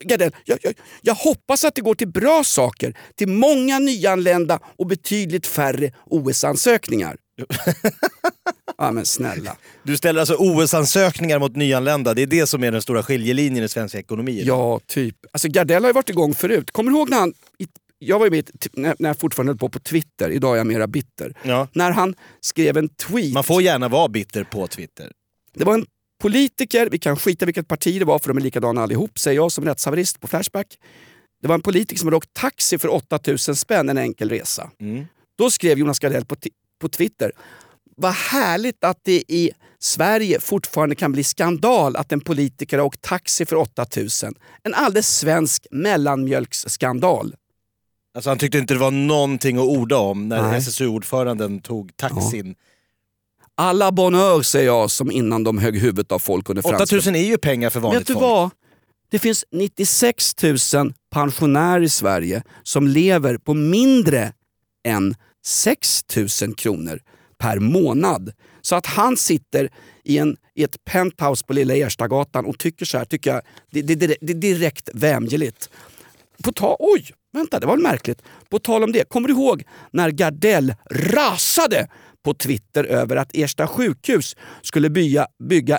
Gardell, 0.04 0.30
jag, 0.44 0.58
jag, 0.62 0.74
jag 1.02 1.14
hoppas 1.14 1.64
att 1.64 1.74
det 1.74 1.80
går 1.80 1.94
till 1.94 2.08
bra 2.08 2.44
saker, 2.44 2.94
till 3.14 3.28
många 3.28 3.78
nyanlända 3.78 4.60
och 4.76 4.86
betydligt 4.86 5.46
färre 5.46 5.92
OS-ansökningar. 6.06 7.16
ja 8.78 8.90
men 8.90 9.06
snälla. 9.06 9.56
Du 9.82 9.96
ställer 9.96 10.20
alltså 10.20 10.34
OS-ansökningar 10.34 11.38
mot 11.38 11.56
nyanlända. 11.56 12.14
Det 12.14 12.22
är 12.22 12.26
det 12.26 12.46
som 12.46 12.64
är 12.64 12.72
den 12.72 12.82
stora 12.82 13.02
skiljelinjen 13.02 13.64
i 13.64 13.68
svensk 13.68 13.94
ekonomi. 13.94 14.42
Ja, 14.44 14.80
typ. 14.86 15.16
Alltså 15.32 15.48
Gardell 15.48 15.82
har 15.82 15.88
ju 15.88 15.94
varit 15.94 16.10
igång 16.10 16.34
förut. 16.34 16.70
Kommer 16.70 16.90
du 16.90 16.96
ihåg 16.96 17.10
när 17.10 17.18
han... 17.18 17.34
Jag 17.98 18.18
var 18.18 18.26
ju 18.26 18.30
med 18.30 18.50
när 18.74 19.08
jag 19.08 19.18
fortfarande 19.18 19.50
höll 19.50 19.58
på 19.58 19.68
på 19.68 19.78
Twitter, 19.78 20.30
idag 20.30 20.52
är 20.52 20.56
jag 20.56 20.66
mera 20.66 20.86
bitter. 20.86 21.34
Ja. 21.42 21.68
När 21.72 21.90
han 21.90 22.14
skrev 22.40 22.76
en 22.76 22.88
tweet. 22.88 23.34
Man 23.34 23.44
får 23.44 23.62
gärna 23.62 23.88
vara 23.88 24.08
bitter 24.08 24.44
på 24.44 24.66
Twitter. 24.66 25.12
Det 25.54 25.64
var 25.64 25.74
en 25.74 25.86
politiker, 26.18 26.88
vi 26.90 26.98
kan 26.98 27.16
skita 27.16 27.46
vilket 27.46 27.68
parti 27.68 27.98
det 27.98 28.04
var 28.04 28.18
för 28.18 28.28
de 28.28 28.36
är 28.36 28.42
likadana 28.42 28.82
allihop, 28.82 29.18
säger 29.18 29.36
jag 29.36 29.52
som 29.52 29.64
rättshaverist 29.64 30.20
på 30.20 30.28
Flashback. 30.28 30.78
Det 31.42 31.48
var 31.48 31.54
en 31.54 31.62
politiker 31.62 31.98
som 31.98 32.06
hade 32.06 32.16
åkt 32.16 32.34
taxi 32.34 32.78
för 32.78 32.88
8000 32.88 33.56
spänn 33.56 33.88
en 33.88 33.98
enkel 33.98 34.28
resa. 34.28 34.70
Mm. 34.80 35.06
Då 35.38 35.50
skrev 35.50 35.78
Jonas 35.78 35.98
Gardell 35.98 36.24
på, 36.24 36.36
på 36.80 36.88
Twitter. 36.88 37.32
Vad 37.96 38.12
härligt 38.12 38.84
att 38.84 38.98
det 39.02 39.22
i 39.28 39.50
Sverige 39.78 40.40
fortfarande 40.40 40.94
kan 40.94 41.12
bli 41.12 41.24
skandal 41.24 41.96
att 41.96 42.12
en 42.12 42.20
politiker 42.20 42.78
har 42.78 42.84
åkt 42.84 43.02
taxi 43.02 43.46
för 43.46 43.56
8000. 43.56 44.34
En 44.62 44.74
alldeles 44.74 45.16
svensk 45.18 45.66
mellanmjölksskandal. 45.70 47.34
Alltså 48.14 48.30
han 48.30 48.38
tyckte 48.38 48.58
inte 48.58 48.74
det 48.74 48.80
var 48.80 48.90
någonting 48.90 49.56
att 49.56 49.62
orda 49.62 49.96
om 49.96 50.28
när. 50.28 50.54
SSU-ordföranden 50.54 51.60
tog 51.60 51.96
taxin. 51.96 52.54
Alla 53.60 53.92
bonheur 53.92 54.42
säger 54.42 54.66
jag 54.66 54.90
som 54.90 55.10
innan 55.10 55.44
de 55.44 55.58
högg 55.58 55.78
huvudet 55.78 56.12
av 56.12 56.18
folk 56.18 56.48
under 56.48 56.62
franska. 56.62 56.82
8000 56.82 57.14
är 57.14 57.24
ju 57.24 57.38
pengar 57.38 57.70
för 57.70 57.80
vanligt 57.80 58.00
Vet 58.00 58.06
du 58.06 58.12
folk. 58.12 58.22
vad? 58.22 58.50
Det 59.10 59.18
finns 59.18 59.44
96 59.52 60.42
000 60.42 60.92
pensionärer 61.10 61.80
i 61.80 61.88
Sverige 61.88 62.42
som 62.62 62.88
lever 62.88 63.36
på 63.38 63.54
mindre 63.54 64.32
än 64.86 65.14
6 65.46 66.04
000 66.42 66.54
kronor 66.54 67.00
per 67.38 67.58
månad. 67.58 68.32
Så 68.60 68.76
att 68.76 68.86
han 68.86 69.16
sitter 69.16 69.70
i, 70.04 70.18
en, 70.18 70.36
i 70.54 70.62
ett 70.62 70.84
penthouse 70.84 71.44
på 71.44 71.52
Lilla 71.52 71.74
Erstagatan 71.74 72.46
och 72.46 72.58
tycker 72.58 72.84
så 72.84 72.98
här, 72.98 73.04
tycker 73.04 73.30
jag, 73.30 73.42
det, 73.70 73.82
det, 73.82 73.94
det, 73.94 74.16
det 74.20 74.32
är 74.32 74.34
direkt 74.34 74.90
vämjeligt. 74.94 75.70
På 76.44 76.52
ta, 76.52 76.76
oj, 76.78 77.10
vänta 77.32 77.60
det 77.60 77.66
var 77.66 77.74
väl 77.74 77.82
märkligt. 77.82 78.22
På 78.48 78.58
tal 78.58 78.84
om 78.84 78.92
det, 78.92 79.08
kommer 79.08 79.28
du 79.28 79.34
ihåg 79.34 79.64
när 79.92 80.10
Gardell 80.10 80.74
rasade 80.90 81.88
på 82.24 82.34
Twitter 82.34 82.84
över 82.84 83.16
att 83.16 83.36
Ersta 83.36 83.66
sjukhus 83.66 84.36
skulle 84.62 84.90
bygga, 84.90 85.26
bygga 85.48 85.78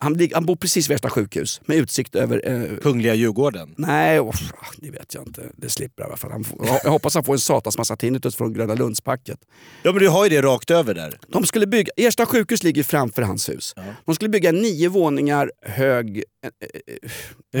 han, 0.00 0.28
han 0.34 0.46
bor 0.46 0.56
precis 0.56 0.90
vid 0.90 0.94
Ersta 0.94 1.10
sjukhus 1.10 1.60
med 1.66 1.76
utsikt 1.76 2.14
över... 2.14 2.42
Eh, 2.44 2.78
Kungliga 2.82 3.14
Djurgården. 3.14 3.74
nej, 3.76 4.20
oh, 4.20 4.34
det 4.76 4.90
vet 4.90 5.14
jag 5.14 5.26
inte. 5.26 5.42
Det 5.56 5.70
slipper 5.70 6.02
jag 6.02 6.08
i 6.08 6.10
alla 6.10 6.16
fall. 6.16 6.30
Han 6.30 6.44
får, 6.44 6.66
jag 6.84 6.90
hoppas 6.90 7.14
han 7.14 7.24
får 7.24 7.32
en 7.32 7.38
satans 7.38 7.78
massa 7.78 7.96
tinnitus 7.96 8.36
från 8.36 8.52
Gröna 8.52 8.74
Lundspacket. 8.74 9.38
Ja 9.82 9.92
men 9.92 10.02
du 10.02 10.08
har 10.08 10.24
ju 10.24 10.30
det 10.30 10.42
rakt 10.42 10.70
över 10.70 10.94
där. 10.94 11.18
De 11.28 11.44
skulle 11.46 11.66
bygga, 11.66 11.92
Ersta 11.96 12.26
sjukhus 12.26 12.62
ligger 12.62 12.82
framför 12.82 13.22
hans 13.22 13.48
hus. 13.48 13.74
De 14.06 14.14
skulle 14.14 14.28
bygga 14.28 14.52
nio 14.52 14.88
våningar 14.88 15.50
hög... 15.62 16.22
Eh, 16.44 16.50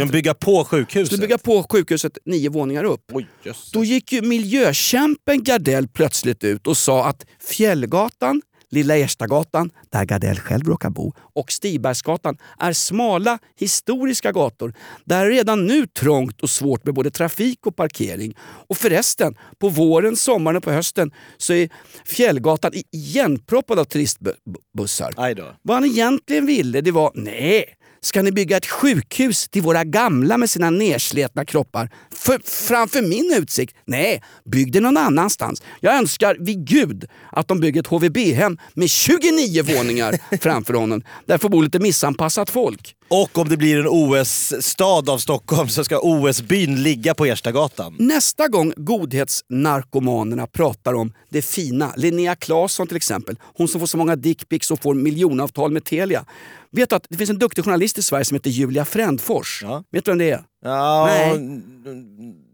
De 0.06 0.08
bygga 0.08 0.34
på 0.34 0.64
sjukhuset. 0.64 1.06
skulle 1.06 1.20
bygga 1.20 1.38
på 1.38 1.66
sjukhuset 1.70 2.18
nio 2.24 2.48
våningar 2.48 2.84
upp. 2.84 3.00
Oj. 3.12 3.26
Då 3.72 3.84
gick 3.84 4.12
ju 4.12 4.22
miljökämpen 4.22 5.42
Gardell 5.44 5.88
plötsligt 5.88 6.44
ut 6.44 6.66
och 6.66 6.76
sa 6.76 7.06
att 7.06 7.26
Fjällgatan 7.40 8.42
Lilla 8.70 8.96
Erstagatan, 8.96 9.70
där 9.90 10.04
Gardell 10.04 10.38
själv 10.38 10.66
råkar 10.66 10.90
bo, 10.90 11.12
och 11.18 11.52
Stibergsgatan 11.52 12.36
är 12.58 12.72
smala 12.72 13.38
historiska 13.56 14.32
gator 14.32 14.74
där 15.04 15.24
det 15.24 15.30
redan 15.30 15.66
nu 15.66 15.86
trångt 15.86 16.40
och 16.42 16.50
svårt 16.50 16.84
med 16.84 16.94
både 16.94 17.10
trafik 17.10 17.66
och 17.66 17.76
parkering. 17.76 18.36
Och 18.40 18.76
förresten, 18.76 19.36
på 19.58 19.68
våren, 19.68 20.16
sommaren 20.16 20.56
och 20.56 20.62
på 20.62 20.70
hösten 20.70 21.12
så 21.36 21.52
är 21.52 21.68
Fjällgatan 22.04 22.72
igenproppad 22.92 23.78
av 23.78 23.84
turistbussar. 23.84 25.14
Vad 25.62 25.76
han 25.76 25.84
egentligen 25.84 26.46
ville 26.46 26.80
det 26.80 26.90
var, 26.90 27.12
nej, 27.14 27.64
ska 28.00 28.22
ni 28.22 28.32
bygga 28.32 28.56
ett 28.56 28.66
sjukhus 28.66 29.48
till 29.48 29.62
våra 29.62 29.84
gamla 29.84 30.38
med 30.38 30.50
sina 30.50 30.70
nersletna 30.70 31.44
kroppar 31.44 31.90
för, 32.14 32.40
framför 32.44 33.02
min 33.02 33.34
utsikt? 33.36 33.76
Nej, 33.84 34.22
bygg 34.44 34.72
det 34.72 34.80
någon 34.80 34.96
annanstans. 34.96 35.62
Jag 35.80 35.94
önskar 35.94 36.36
vid 36.40 36.66
gud 36.66 37.04
att 37.32 37.48
de 37.48 37.60
bygger 37.60 37.80
ett 37.80 37.86
HVB-hem 37.86 38.58
med 38.74 38.90
29 38.90 39.62
våningar 39.62 40.18
framför 40.40 40.74
honom. 40.74 41.02
Där 41.26 41.38
får 41.38 41.48
bo 41.48 41.60
lite 41.60 41.78
missanpassat 41.78 42.50
folk. 42.50 42.94
Och 43.10 43.38
om 43.38 43.48
det 43.48 43.56
blir 43.56 43.78
en 43.78 43.86
OS-stad 43.88 45.08
av 45.08 45.18
Stockholm 45.18 45.68
så 45.68 45.84
ska 45.84 45.98
OS-byn 45.98 46.82
ligga 46.82 47.14
på 47.14 47.26
Erstagatan. 47.26 47.96
Nästa 47.98 48.48
gång 48.48 48.72
godhetsnarkomanerna 48.76 50.46
pratar 50.46 50.94
om 50.94 51.12
det 51.28 51.42
fina, 51.42 51.92
Linnea 51.96 52.36
Claesson 52.36 52.86
till 52.86 52.96
exempel, 52.96 53.36
hon 53.56 53.68
som 53.68 53.80
får 53.80 53.86
så 53.86 53.96
många 53.96 54.16
dickpics 54.16 54.70
och 54.70 54.82
får 54.82 54.94
miljonavtal 54.94 55.70
med 55.70 55.84
Telia. 55.84 56.24
Vet 56.70 56.90
du 56.90 56.96
att 56.96 57.06
det 57.08 57.16
finns 57.16 57.30
en 57.30 57.38
duktig 57.38 57.64
journalist 57.64 57.98
i 57.98 58.02
Sverige 58.02 58.24
som 58.24 58.34
heter 58.34 58.50
Julia 58.50 58.84
Frändfors? 58.84 59.60
Ja. 59.62 59.84
Vet 59.90 60.04
du 60.04 60.10
vem 60.10 60.18
det 60.18 60.30
är? 60.30 60.44
Ja, 60.64 61.06
Nej. 61.06 61.30
hon, 61.30 62.44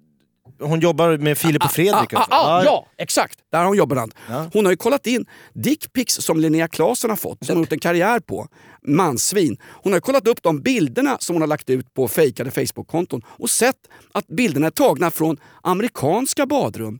hon 0.60 0.80
jobbar 0.80 1.16
med 1.18 1.38
Filip 1.38 1.64
och 1.64 1.70
Fredrik. 1.70 1.94
Ah, 2.14 2.18
också. 2.20 2.30
ah, 2.30 2.58
ah, 2.58 2.64
ja, 2.64 2.86
exakt! 2.98 3.38
Där 3.52 3.58
har 3.58 3.66
hon 3.66 3.76
jobbat. 3.76 4.10
Ja. 4.28 4.50
Hon 4.52 4.64
har 4.64 4.72
ju 4.72 4.76
kollat 4.76 5.06
in 5.06 5.26
dickpics 5.54 6.14
som 6.14 6.40
Linnea 6.40 6.68
Claesson 6.68 7.10
har 7.10 7.16
fått, 7.16 7.46
som 7.46 7.48
hon 7.48 7.56
har 7.56 7.62
gjort 7.62 7.72
en 7.72 7.78
karriär 7.78 8.20
på. 8.20 8.48
Mansvin. 8.86 9.56
Hon 9.82 9.92
har 9.92 10.00
kollat 10.00 10.26
upp 10.28 10.42
de 10.42 10.60
bilderna 10.60 11.16
som 11.20 11.34
hon 11.34 11.42
har 11.42 11.46
lagt 11.46 11.70
ut 11.70 11.94
på 11.94 12.08
fejkade 12.08 12.50
Facebook-konton 12.50 13.22
och 13.26 13.50
sett 13.50 13.76
att 14.12 14.26
bilderna 14.26 14.66
är 14.66 14.70
tagna 14.70 15.10
från 15.10 15.36
amerikanska 15.62 16.46
badrum. 16.46 16.98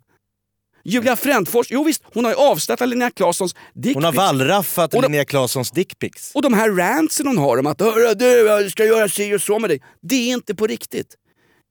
Julia 0.85 1.16
Frändfors, 1.16 1.66
jo 1.70 1.85
visst, 1.85 2.03
hon 2.14 2.25
har 2.25 2.33
ju 2.33 2.37
avslöjat 2.37 2.88
Linnea 2.88 3.11
Claessons 3.11 3.55
dickpics. 3.75 3.94
Hon 3.94 4.05
har 4.05 4.12
wallraffat 4.12 4.92
Linnea 4.92 5.25
Claessons 5.25 5.70
dickpics. 5.70 6.33
Och 6.35 6.42
de 6.42 6.53
här 6.55 6.70
rantsen 6.70 7.27
hon 7.27 7.38
har 7.38 7.59
om 7.59 7.66
att 7.66 7.81
"Hörru 7.81 8.14
du, 8.14 8.27
jag 8.27 8.70
ska 8.70 8.85
göra 8.85 9.09
si 9.09 9.35
och 9.35 9.40
så 9.40 9.59
med 9.59 9.70
dig. 9.70 9.83
Det 10.03 10.14
är 10.14 10.35
inte 10.35 10.55
på 10.55 10.66
riktigt. 10.66 11.14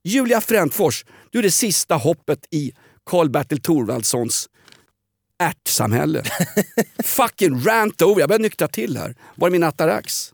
Julia 0.04 0.42
Frändfors, 0.42 1.06
du 1.32 1.40
är 1.40 1.44
det 1.44 1.52
sista 1.52 1.96
hoppet 1.96 2.40
i 2.52 2.72
Karl-Bertil 3.10 3.62
Thorwaldssons 3.62 4.50
ärtsamhälle. 5.44 6.24
Fucking 7.04 7.64
rant 7.64 8.02
over, 8.02 8.20
jag 8.22 8.30
börjar 8.30 8.40
nyktra 8.40 8.68
till 8.68 8.98
här. 8.98 9.16
Var 9.36 9.48
är 9.48 9.52
min 9.52 9.64
atarax? 9.64 10.32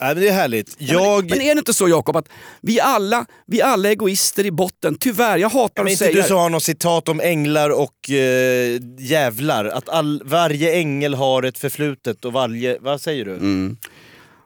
Nej, 0.00 0.14
men 0.14 0.22
det 0.22 0.28
är 0.28 0.32
härligt. 0.32 0.76
Jag... 0.78 1.30
Men 1.30 1.40
är 1.40 1.54
det 1.54 1.58
inte 1.58 1.74
så 1.74 1.88
Jakob 1.88 2.16
att 2.16 2.28
vi 2.60 2.80
alla, 2.80 3.26
vi 3.46 3.62
alla 3.62 3.88
är 3.88 3.92
egoister 3.92 4.46
i 4.46 4.50
botten? 4.50 4.96
Tyvärr, 5.00 5.38
jag 5.38 5.48
hatar 5.48 5.82
Men 5.82 5.86
att 5.86 5.90
inte 5.90 6.04
säga 6.04 6.22
du 6.22 6.28
som 6.28 6.36
har 6.36 6.50
något 6.50 6.62
citat 6.62 7.08
om 7.08 7.20
änglar 7.20 7.70
och 7.70 8.10
eh, 8.10 8.80
jävlar? 8.98 9.64
Att 9.64 9.88
all, 9.88 10.22
varje 10.24 10.72
ängel 10.72 11.14
har 11.14 11.42
ett 11.42 11.58
förflutet 11.58 12.24
och 12.24 12.32
varje... 12.32 12.78
Vad 12.80 13.00
säger 13.00 13.24
du? 13.24 13.32
Mm. 13.34 13.76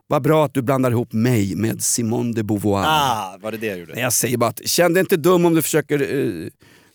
Vad 0.07 0.23
bra 0.23 0.45
att 0.45 0.55
du 0.55 0.63
blandar 0.63 0.91
ihop 0.91 1.13
mig 1.13 1.55
med 1.55 1.83
Simone 1.83 2.33
de 2.33 2.43
Beauvoir. 2.43 2.85
Ah, 2.87 3.39
var 3.41 3.53
det 3.53 3.59
det 3.59 3.67
jag 3.67 3.79
gjorde? 3.79 3.93
Nej, 3.95 4.03
jag 4.03 4.13
säger 4.13 4.37
bara 4.37 4.51
att 4.51 4.69
känn 4.69 4.95
dig 4.95 5.01
inte 5.01 5.17
dum 5.17 5.47
om 5.47 5.55
du 5.55 5.63
försöker 5.63 6.01
eh, 6.01 6.49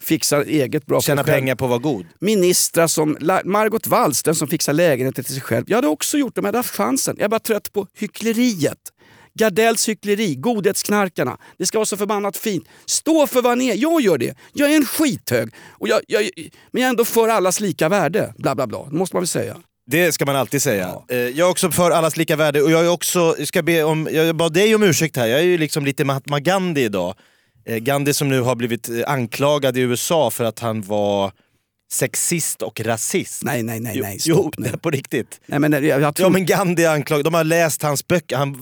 fixa 0.05 0.43
eget 0.43 0.85
bra 0.85 1.01
Tjäna 1.01 1.23
pengar 1.23 1.55
på 1.55 1.65
att 1.65 1.69
vara 1.69 1.79
god. 1.79 2.05
Ministrar 2.19 2.87
som 2.87 3.17
Margot 3.45 3.87
Wallström 3.87 4.35
som 4.35 4.47
fixar 4.47 4.73
lägenheter 4.73 5.23
till 5.23 5.33
sig 5.33 5.41
själv. 5.41 5.65
Jag 5.67 5.77
hade 5.77 5.87
också 5.87 6.17
gjort 6.17 6.35
det 6.35 6.41
om 6.41 6.45
jag 6.45 6.47
hade 6.47 6.57
haft 6.57 6.75
chansen. 6.75 7.15
Jag 7.17 7.25
är 7.25 7.29
bara 7.29 7.39
trött 7.39 7.73
på 7.73 7.87
hyckleriet. 7.97 8.77
Gardells 9.39 9.89
hyckleri, 9.89 10.35
godhetsknarkarna. 10.35 11.37
Det 11.57 11.65
ska 11.65 11.77
vara 11.77 11.85
så 11.85 11.97
förbannat 11.97 12.37
fint. 12.37 12.67
Stå 12.85 13.27
för 13.27 13.41
vad 13.41 13.57
ni 13.57 13.67
är. 13.67 13.75
Jag 13.75 14.01
gör 14.01 14.17
det. 14.17 14.37
Jag 14.53 14.71
är 14.71 14.75
en 14.75 14.85
skithög. 14.85 15.49
Och 15.71 15.87
jag, 15.87 16.01
jag, 16.07 16.21
men 16.71 16.81
jag 16.81 16.87
är 16.87 16.89
ändå 16.89 17.05
för 17.05 17.27
allas 17.27 17.59
lika 17.59 17.89
värde. 17.89 18.33
Bla 18.37 18.55
bla 18.55 18.67
bla. 18.67 18.85
Det 18.89 18.95
måste 18.97 19.15
man 19.15 19.21
väl 19.21 19.27
säga. 19.27 19.57
Det 19.87 20.11
ska 20.11 20.25
man 20.25 20.35
alltid 20.35 20.61
säga. 20.61 20.95
Eh, 21.09 21.17
Jag 21.17 21.39
är 21.39 21.49
också 21.51 21.71
för 21.71 21.91
allas 21.91 22.17
lika 22.17 22.35
värde 22.35 22.61
och 22.61 22.71
jag 22.71 22.85
är 22.85 22.89
också, 22.89 23.35
ska 23.45 23.61
be 23.61 23.83
om, 23.83 24.09
jag 24.11 24.35
bad 24.35 24.53
dig 24.53 24.75
om 24.75 24.83
ursäkt 24.83 25.15
här, 25.17 25.27
jag 25.27 25.39
är 25.39 25.43
ju 25.43 25.57
liksom 25.57 25.85
lite 25.85 26.05
Mahatma 26.05 26.39
Gandhi 26.39 26.83
idag. 26.83 27.15
Eh, 27.65 27.77
Gandhi 27.77 28.13
som 28.13 28.29
nu 28.29 28.41
har 28.41 28.55
blivit 28.55 28.89
eh, 28.89 28.95
anklagad 29.07 29.77
i 29.77 29.81
USA 29.81 30.31
för 30.31 30.43
att 30.43 30.59
han 30.59 30.81
var 30.81 31.31
sexist 31.91 32.61
och 32.61 32.79
rasist. 32.81 33.43
Nej, 33.43 33.63
nej, 33.63 33.79
nej, 33.79 34.01
nej. 34.01 34.17
Jo, 34.25 34.35
Stopp 34.35 34.57
nu. 34.57 34.69
jo, 34.71 34.77
på 34.81 34.89
riktigt. 34.89 35.41
Nej, 35.45 35.59
men 35.59 35.71
jag, 35.71 36.01
jag 36.01 36.15
tror... 36.15 36.25
Ja 36.25 36.29
men 36.29 36.45
Gandhi 36.45 36.85
anklagad, 36.85 37.25
de 37.25 37.33
har 37.33 37.43
läst 37.43 37.81
hans 37.81 38.07
böcker, 38.07 38.37
han 38.37 38.55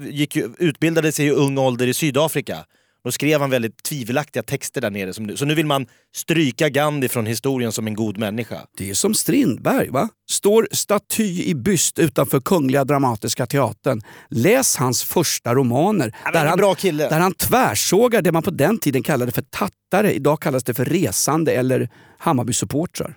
eh, 0.00 0.08
gick 0.14 0.36
utbildade 0.58 1.12
sig 1.12 1.26
i 1.26 1.30
ung 1.30 1.58
ålder 1.58 1.86
i 1.86 1.94
Sydafrika. 1.94 2.64
Då 3.06 3.12
skrev 3.12 3.40
han 3.40 3.50
väldigt 3.50 3.82
tvivelaktiga 3.82 4.42
texter 4.42 4.80
där 4.80 4.90
nere. 4.90 5.12
Som, 5.12 5.24
nu- 5.24 5.36
så 5.36 5.44
nu 5.44 5.54
vill 5.54 5.66
man 5.66 5.86
stryka 6.16 6.68
Gandhi 6.68 7.08
från 7.08 7.26
historien 7.26 7.72
som 7.72 7.86
en 7.86 7.94
god 7.94 8.18
människa. 8.18 8.60
Det 8.78 8.90
är 8.90 8.94
som 8.94 9.14
Strindberg, 9.14 9.88
va? 9.88 10.08
Står 10.30 10.68
staty 10.72 11.42
i 11.44 11.54
byst 11.54 11.98
utanför 11.98 12.40
Kungliga 12.40 12.84
Dramatiska 12.84 13.46
Teatern. 13.46 14.02
Läs 14.30 14.76
hans 14.76 15.04
första 15.04 15.54
romaner. 15.54 16.16
men 16.24 16.32
det 16.32 16.38
är 16.38 16.46
en 16.46 16.56
bra 16.58 16.74
kille. 16.74 17.08
där 17.08 17.20
han 17.20 17.34
tvärsågar 17.34 18.22
det 18.22 18.32
man 18.32 18.42
på 18.42 18.50
den 18.50 18.78
tiden 18.78 19.02
kallade 19.02 19.32
för 19.32 19.42
tattare. 19.42 20.12
Idag 20.12 20.40
kallas 20.40 20.64
det 20.64 20.74
för 20.74 20.84
resande 20.84 21.52
eller 21.52 21.88
Hammarbysupportrar. 22.18 23.16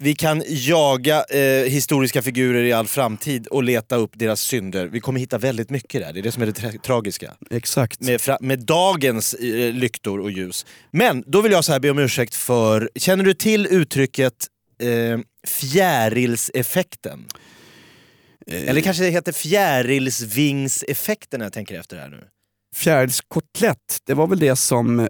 Vi 0.00 0.14
kan 0.14 0.42
jaga 0.46 1.24
eh, 1.24 1.64
historiska 1.64 2.22
figurer 2.22 2.64
i 2.64 2.72
all 2.72 2.86
framtid 2.86 3.46
och 3.46 3.62
leta 3.62 3.96
upp 3.96 4.10
deras 4.14 4.40
synder. 4.40 4.86
Vi 4.86 5.00
kommer 5.00 5.20
hitta 5.20 5.38
väldigt 5.38 5.70
mycket 5.70 6.00
där, 6.00 6.12
det 6.12 6.20
är 6.20 6.22
det 6.22 6.32
som 6.32 6.42
är 6.42 6.46
det 6.46 6.52
tra- 6.52 6.78
tragiska. 6.78 7.34
Exakt. 7.50 8.00
Med, 8.00 8.20
med 8.40 8.58
dagens 8.58 9.34
eh, 9.34 9.72
lyktor 9.72 10.20
och 10.20 10.30
ljus. 10.30 10.66
Men 10.90 11.24
då 11.26 11.40
vill 11.40 11.52
jag 11.52 11.64
så 11.64 11.72
här 11.72 11.80
be 11.80 11.90
om 11.90 11.98
ursäkt 11.98 12.34
för, 12.34 12.90
känner 12.94 13.24
du 13.24 13.34
till 13.34 13.66
uttrycket 13.66 14.46
eh, 14.82 15.18
fjärilseffekten? 15.46 17.26
Eller 18.46 18.80
kanske 18.80 19.02
det 19.02 19.10
heter 19.10 19.32
fjärilsvingseffekten 19.32 21.38
när 21.38 21.46
jag 21.46 21.52
tänker 21.52 21.80
efter 21.80 21.96
här 21.96 22.08
nu. 22.08 22.24
Fjärilskotlett, 22.76 23.98
det 24.06 24.14
var 24.14 24.26
väl 24.26 24.38
det 24.38 24.56
som 24.56 25.00
eh, 25.00 25.08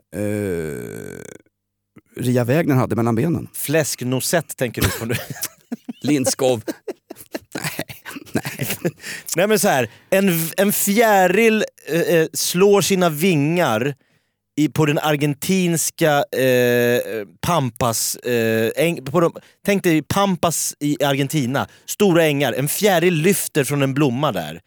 Ria 2.18 2.44
Wägner 2.44 2.74
hade 2.74 2.96
mellan 2.96 3.14
benen. 3.14 3.48
Fläsknosett 3.52 4.56
tänker 4.56 4.82
du 4.82 4.88
på 4.90 5.04
nu. 5.04 5.14
Lindskov. 6.02 6.62
Nej 9.36 9.46
men 9.46 9.58
så 9.58 9.68
här, 9.68 9.90
en, 10.10 10.30
en 10.56 10.72
fjäril 10.72 11.64
eh, 11.88 12.00
eh, 12.00 12.26
slår 12.32 12.80
sina 12.80 13.10
vingar 13.10 13.94
i, 14.56 14.68
på 14.68 14.86
den 14.86 14.98
argentinska 14.98 16.24
eh, 16.24 17.00
Pampas... 17.40 18.16
Eh, 18.16 18.70
äng, 18.76 19.04
på 19.04 19.20
de, 19.20 19.32
tänk 19.64 19.82
dig 19.82 20.02
Pampas 20.02 20.74
i 20.80 21.04
Argentina, 21.04 21.68
stora 21.86 22.24
ängar. 22.24 22.52
En 22.52 22.68
fjäril 22.68 23.14
lyfter 23.14 23.64
från 23.64 23.82
en 23.82 23.94
blomma 23.94 24.32
där. 24.32 24.60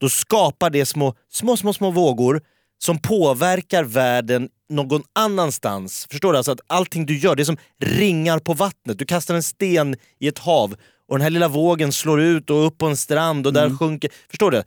Då 0.00 0.08
skapar 0.08 0.70
det 0.70 0.86
små, 0.86 1.14
små, 1.32 1.56
små, 1.56 1.72
små 1.72 1.90
vågor 1.90 2.40
som 2.78 2.98
påverkar 2.98 3.84
världen 3.84 4.48
någon 4.68 5.02
annanstans. 5.12 6.06
Förstår 6.10 6.32
du? 6.32 6.38
Alltså 6.38 6.52
att 6.52 6.60
allting 6.66 7.06
du 7.06 7.18
gör, 7.18 7.36
det 7.36 7.42
är 7.42 7.44
som 7.44 7.56
ringar 7.80 8.38
på 8.38 8.54
vattnet. 8.54 8.98
Du 8.98 9.04
kastar 9.04 9.34
en 9.34 9.42
sten 9.42 9.96
i 10.20 10.28
ett 10.28 10.38
hav 10.38 10.74
och 11.08 11.18
den 11.18 11.22
här 11.22 11.30
lilla 11.30 11.48
vågen 11.48 11.92
slår 11.92 12.20
ut 12.20 12.50
och 12.50 12.66
upp 12.66 12.78
på 12.78 12.86
en 12.86 12.96
strand 12.96 13.46
och 13.46 13.52
där 13.52 13.76
sjunker... 13.76 14.10
Förstår 14.30 14.50
du? 14.50 14.62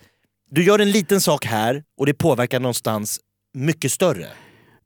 Du 0.51 0.63
gör 0.63 0.79
en 0.79 0.91
liten 0.91 1.21
sak 1.21 1.45
här 1.45 1.83
och 1.97 2.05
det 2.05 2.13
påverkar 2.13 2.59
någonstans 2.59 3.19
mycket 3.53 3.91
större. 3.91 4.27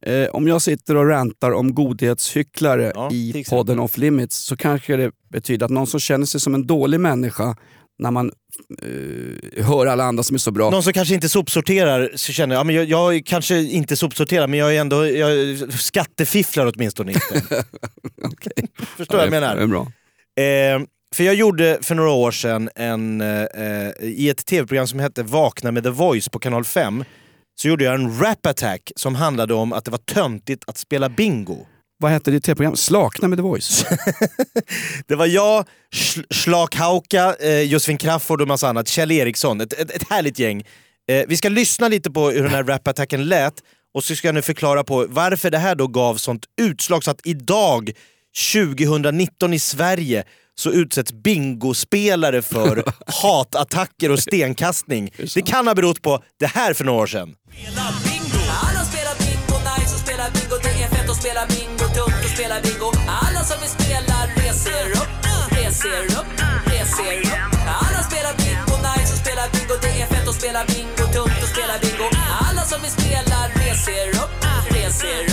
Eh, 0.05 0.29
om 0.29 0.47
jag 0.47 0.61
sitter 0.61 0.95
och 0.95 1.07
rantar 1.07 1.51
om 1.51 1.73
godhetshycklare 1.75 2.91
Ja, 2.95 3.11
i 3.11 3.43
podden 3.49 3.79
Off 3.79 3.97
Limits 3.97 4.37
så 4.37 4.57
kanske 4.57 4.95
det 4.95 5.11
betyder 5.29 5.65
att 5.65 5.71
någon 5.71 5.87
som 5.87 5.99
känner 5.99 6.25
sig 6.25 6.39
som 6.41 6.55
en 6.55 6.67
dålig 6.67 6.99
människa 6.99 7.55
när 8.01 8.11
man 8.11 8.31
eh, 8.81 9.65
hör 9.65 9.85
alla 9.85 10.03
andra 10.03 10.23
som 10.23 10.35
är 10.35 10.37
så 10.39 10.51
bra. 10.51 10.69
Någon 10.69 10.83
som 10.83 10.93
kanske 10.93 11.13
inte 11.13 11.29
sopsorterar 11.29 12.11
så 12.15 12.31
känner 12.31 12.55
ja, 12.55 12.63
men 12.63 12.75
jag, 12.75 12.85
jag 12.85 13.25
kanske 13.25 13.59
inte 13.59 13.95
sopsorterar 13.95 14.47
men 14.47 14.59
jag 14.59 14.75
är 14.75 14.81
ändå 14.81 15.07
jag 15.07 15.57
skattefifflar 15.73 16.71
åtminstone 16.75 17.11
inte. 17.11 17.41
Förstår 18.97 19.17
vad 19.17 19.25
jag 19.25 19.31
Det 19.31 19.37
är 19.37 19.55
menar? 19.55 19.67
bra. 19.67 19.81
Eh, 20.43 20.81
för 21.15 21.23
jag 21.23 21.35
gjorde 21.35 21.77
för 21.81 21.95
några 21.95 22.11
år 22.11 22.31
sedan 22.31 22.69
en, 22.75 23.21
eh, 23.21 23.89
i 24.01 24.29
ett 24.29 24.45
tv-program 24.45 24.87
som 24.87 24.99
hette 24.99 25.23
Vakna 25.23 25.71
med 25.71 25.83
The 25.83 25.89
Voice 25.89 26.29
på 26.29 26.39
kanal 26.39 26.63
5 26.63 27.03
så 27.61 27.67
gjorde 27.67 27.83
jag 27.83 27.95
en 27.95 28.19
rap 28.19 28.45
attack 28.45 28.91
som 28.95 29.15
handlade 29.15 29.53
om 29.53 29.73
att 29.73 29.85
det 29.85 29.91
var 29.91 29.97
töntigt 29.97 30.63
att 30.67 30.77
spela 30.77 31.09
bingo. 31.09 31.65
Vad 32.01 32.11
hette 32.11 32.31
ditt 32.31 32.43
tv-program? 32.43 32.75
Slakna 32.75 33.27
med 33.27 33.37
The 33.37 33.41
Voice. 33.43 33.85
Det 35.07 35.15
var 35.15 35.25
jag, 35.25 35.65
Sch- 35.95 36.33
Schlaghauka, 36.33 37.35
eh, 37.39 37.59
Josefin 37.61 37.97
Crafoord 37.97 38.41
och 38.41 38.47
massa 38.47 38.69
annat, 38.69 38.87
Kjell 38.87 39.11
Eriksson, 39.11 39.61
ett, 39.61 39.73
ett, 39.73 39.91
ett 39.91 40.09
härligt 40.09 40.39
gäng. 40.39 40.63
Eh, 41.09 41.23
vi 41.27 41.37
ska 41.37 41.49
lyssna 41.49 41.87
lite 41.87 42.11
på 42.11 42.29
hur 42.29 42.43
den 42.43 42.51
här 42.51 42.63
rap-attacken 42.63 43.25
lät 43.25 43.53
och 43.93 44.03
så 44.03 44.15
ska 44.15 44.27
jag 44.27 44.35
nu 44.35 44.41
förklara 44.41 44.83
på 44.83 45.05
varför 45.09 45.49
det 45.49 45.57
här 45.57 45.75
då 45.75 45.87
gav 45.87 46.15
sånt 46.15 46.45
utslag 46.61 47.03
så 47.03 47.11
att 47.11 47.21
idag 47.23 47.91
2019 48.53 49.53
i 49.53 49.59
Sverige 49.59 50.23
så 50.55 50.71
utsätts 50.71 51.13
bingospelare 51.13 52.41
för 52.41 52.83
hatattacker 53.21 54.11
och 54.11 54.19
stenkastning. 54.19 55.11
Det 55.33 55.41
kan 55.41 55.67
ha 55.67 55.75
berott 55.75 56.01
på 56.01 56.23
det 56.39 56.47
här 56.47 56.73
för 56.73 56.83
några 56.83 57.01
år 57.01 57.07
sedan. 57.07 57.35
Alla 58.61 58.85
spelar 58.85 59.17
bingo, 59.19 59.57
nice 59.79 59.95
och 59.95 59.99
spelar 60.01 60.31
bingo 60.31 60.70
och 61.11 61.17
spelar 61.17 61.47
bingo, 61.47 61.85
tungt 61.97 62.23
och 62.25 62.31
spelar 62.35 62.61
bingo. 62.61 62.89
Alla 63.23 63.41
som 63.49 63.57
vill 63.61 63.73
spela 63.79 64.17
reser 64.39 64.89
upp, 65.01 65.11
reser 65.57 66.05
upp, 66.19 66.29
reser 66.71 67.19
upp. 67.31 67.51
Alla 67.85 68.01
spelar 68.09 68.33
bingo, 68.41 68.75
nice 68.87 69.11
och 69.13 69.21
spelar 69.23 69.47
bingo 69.53 69.75
Det 69.81 70.01
är 70.01 70.07
fett 70.13 70.27
att 70.27 70.35
spela 70.35 70.61
bingo, 70.71 71.03
tungt 71.15 71.39
och 71.43 71.49
spela 71.55 71.75
bingo. 71.83 72.07
Alla 72.47 72.63
som 72.71 72.81
vill 72.83 72.91
spela 72.99 73.37
reser 73.61 74.09
upp, 74.21 74.33
reser 74.75 75.23
upp, 75.23 75.30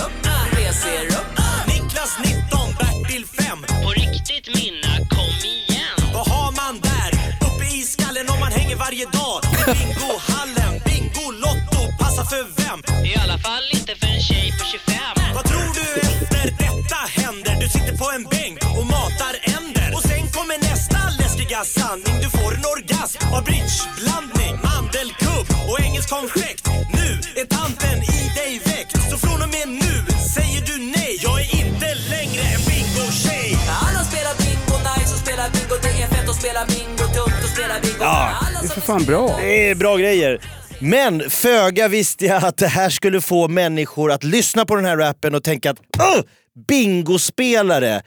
läskiga 21.58 21.64
sanning. 21.64 22.14
Du 22.22 22.30
får 22.30 22.54
en 22.54 22.64
orgasm 22.76 23.18
av 23.34 23.44
bridgeblandning, 23.44 24.54
mandelkubb 24.62 25.46
och 25.68 25.80
engelsk 25.80 26.10
konfekt. 26.10 26.66
Nu 26.92 27.40
är 27.40 27.46
tanten 27.46 27.98
i 28.02 28.20
dig 28.38 28.60
väckt. 28.64 29.10
Så 29.10 29.18
från 29.18 29.42
och 29.42 29.48
med 29.48 29.68
nu 29.68 29.94
säger 30.34 30.60
du 30.66 30.78
nej. 30.96 31.18
Jag 31.22 31.40
är 31.40 31.48
inte 31.64 31.88
längre 32.14 32.42
en 32.54 32.62
bingotjej. 32.68 33.48
Alla 33.86 34.02
spelar 34.10 34.34
bingo, 34.42 34.76
nice 34.88 35.12
och 35.14 35.20
spelar 35.24 35.48
bingo 35.54 35.74
Det 35.82 36.02
är 36.02 36.08
fett 36.08 36.28
att 36.28 36.36
spela 36.42 36.60
bingo, 36.66 37.04
tungt 37.16 37.44
att 37.44 37.52
spela 37.56 37.74
bingo 37.82 38.00
Ja, 38.00 38.36
Alla 38.42 38.60
Det 38.60 38.66
är 38.66 38.70
för 38.70 38.80
fan 38.80 39.04
bra. 39.04 39.36
Det 39.40 39.70
är 39.70 39.74
bra 39.74 39.96
grejer. 39.96 40.40
Men 40.80 41.30
föga 41.30 41.88
visste 41.88 42.26
jag 42.26 42.44
att 42.44 42.56
det 42.56 42.68
här 42.68 42.90
skulle 42.90 43.20
få 43.20 43.48
människor 43.48 44.12
att 44.12 44.24
lyssna 44.24 44.64
på 44.64 44.76
den 44.76 44.84
här 44.84 44.96
rappen 44.96 45.34
och 45.34 45.44
tänka 45.44 45.70
att 45.70 45.78
"Åh, 45.98 46.20
bingospelare, 46.68 48.02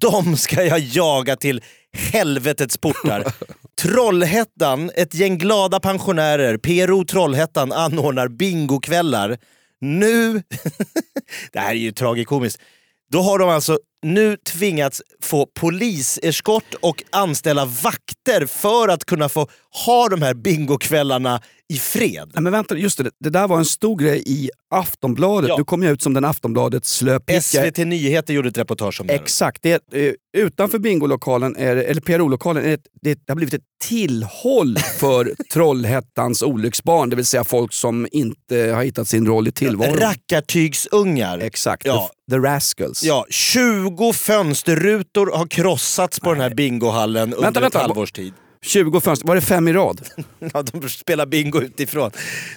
de 0.00 0.36
ska 0.36 0.64
jag 0.64 0.78
jaga 0.78 1.36
till 1.36 1.62
helvetets 1.96 2.78
portar. 2.78 3.24
Trollhättan, 3.82 4.90
ett 4.94 5.14
gäng 5.14 5.38
glada 5.38 5.80
pensionärer, 5.80 6.56
PRO 6.56 7.04
Trollhättan 7.04 7.72
anordnar 7.72 8.28
bingokvällar. 8.28 9.38
Nu, 9.80 10.32
det 11.52 11.58
här 11.58 11.70
är 11.70 11.74
ju 11.74 11.92
tragikomiskt, 11.92 12.62
då 13.10 13.20
har 13.20 13.38
de 13.38 13.48
alltså 13.48 13.78
nu 14.02 14.36
tvingats 14.36 15.02
få 15.22 15.46
poliseskort 15.54 16.74
och 16.80 17.02
anställa 17.10 17.64
vakter 17.64 18.46
för 18.46 18.88
att 18.88 19.04
kunna 19.04 19.28
få 19.28 19.48
ha 19.86 20.08
de 20.08 20.22
här 20.22 20.34
bingokvällarna 20.34 21.40
i 21.68 21.78
fred. 21.78 22.30
Nej, 22.34 22.42
men 22.42 22.52
vänta, 22.52 22.76
just 22.76 22.98
det. 22.98 23.10
Det 23.20 23.30
där 23.30 23.48
var 23.48 23.58
en 23.58 23.64
stor 23.64 23.96
grej 23.98 24.22
i 24.26 24.50
Aftonbladet. 24.70 25.48
Ja. 25.48 25.56
Nu 25.58 25.64
kom 25.64 25.82
jag 25.82 25.92
ut 25.92 26.02
som 26.02 26.14
den 26.14 26.24
Aftonbladets 26.24 26.92
slöpicka. 26.96 27.40
SVT 27.40 27.78
Nyheter 27.78 28.34
gjorde 28.34 28.48
ett 28.48 28.58
reportage 28.58 29.00
om 29.00 29.06
det. 29.06 29.14
Exakt. 29.14 29.62
Det, 29.62 29.72
är, 29.92 30.06
eh, 30.06 30.12
utanför 30.36 30.78
bingolokalen, 30.78 31.56
är, 31.56 31.76
eller 31.76 32.00
PRO-lokalen, 32.00 32.64
är 32.64 32.68
det, 32.68 32.78
det, 33.02 33.14
det 33.14 33.32
har 33.32 33.36
blivit 33.36 33.54
ett 33.54 33.62
tillhåll 33.84 34.78
för 34.98 35.34
Trollhättans 35.52 36.42
olycksbarn. 36.42 37.10
Det 37.10 37.16
vill 37.16 37.26
säga 37.26 37.44
folk 37.44 37.72
som 37.72 38.08
inte 38.12 38.56
har 38.56 38.82
hittat 38.84 39.08
sin 39.08 39.26
roll 39.26 39.48
i 39.48 39.52
tillvaron. 39.52 39.96
Rackartygsungar. 39.96 41.38
Exakt, 41.38 41.86
Ja. 41.86 42.10
the, 42.30 42.34
the 42.34 42.38
rascals. 42.38 43.02
Ja, 43.02 43.26
20 43.30 43.95
fönsterrutor 44.12 45.30
har 45.36 45.46
krossats 45.46 46.20
på 46.20 46.32
den 46.32 46.40
här 46.40 46.50
bingohallen 46.50 47.22
under 47.34 47.42
Vänta, 47.42 47.60
vänta. 47.60 47.78
ett 47.78 47.86
halvårs 47.86 48.12
tid. 48.12 48.34
20 48.62 49.00
fönster, 49.00 49.28
var 49.28 49.34
det 49.34 49.40
fem 49.40 49.68
i 49.68 49.72
rad? 49.72 50.00
Ja, 50.54 50.62
de 50.62 50.88
spelar 50.88 51.26
bingo 51.26 51.60
utifrån. 51.60 52.10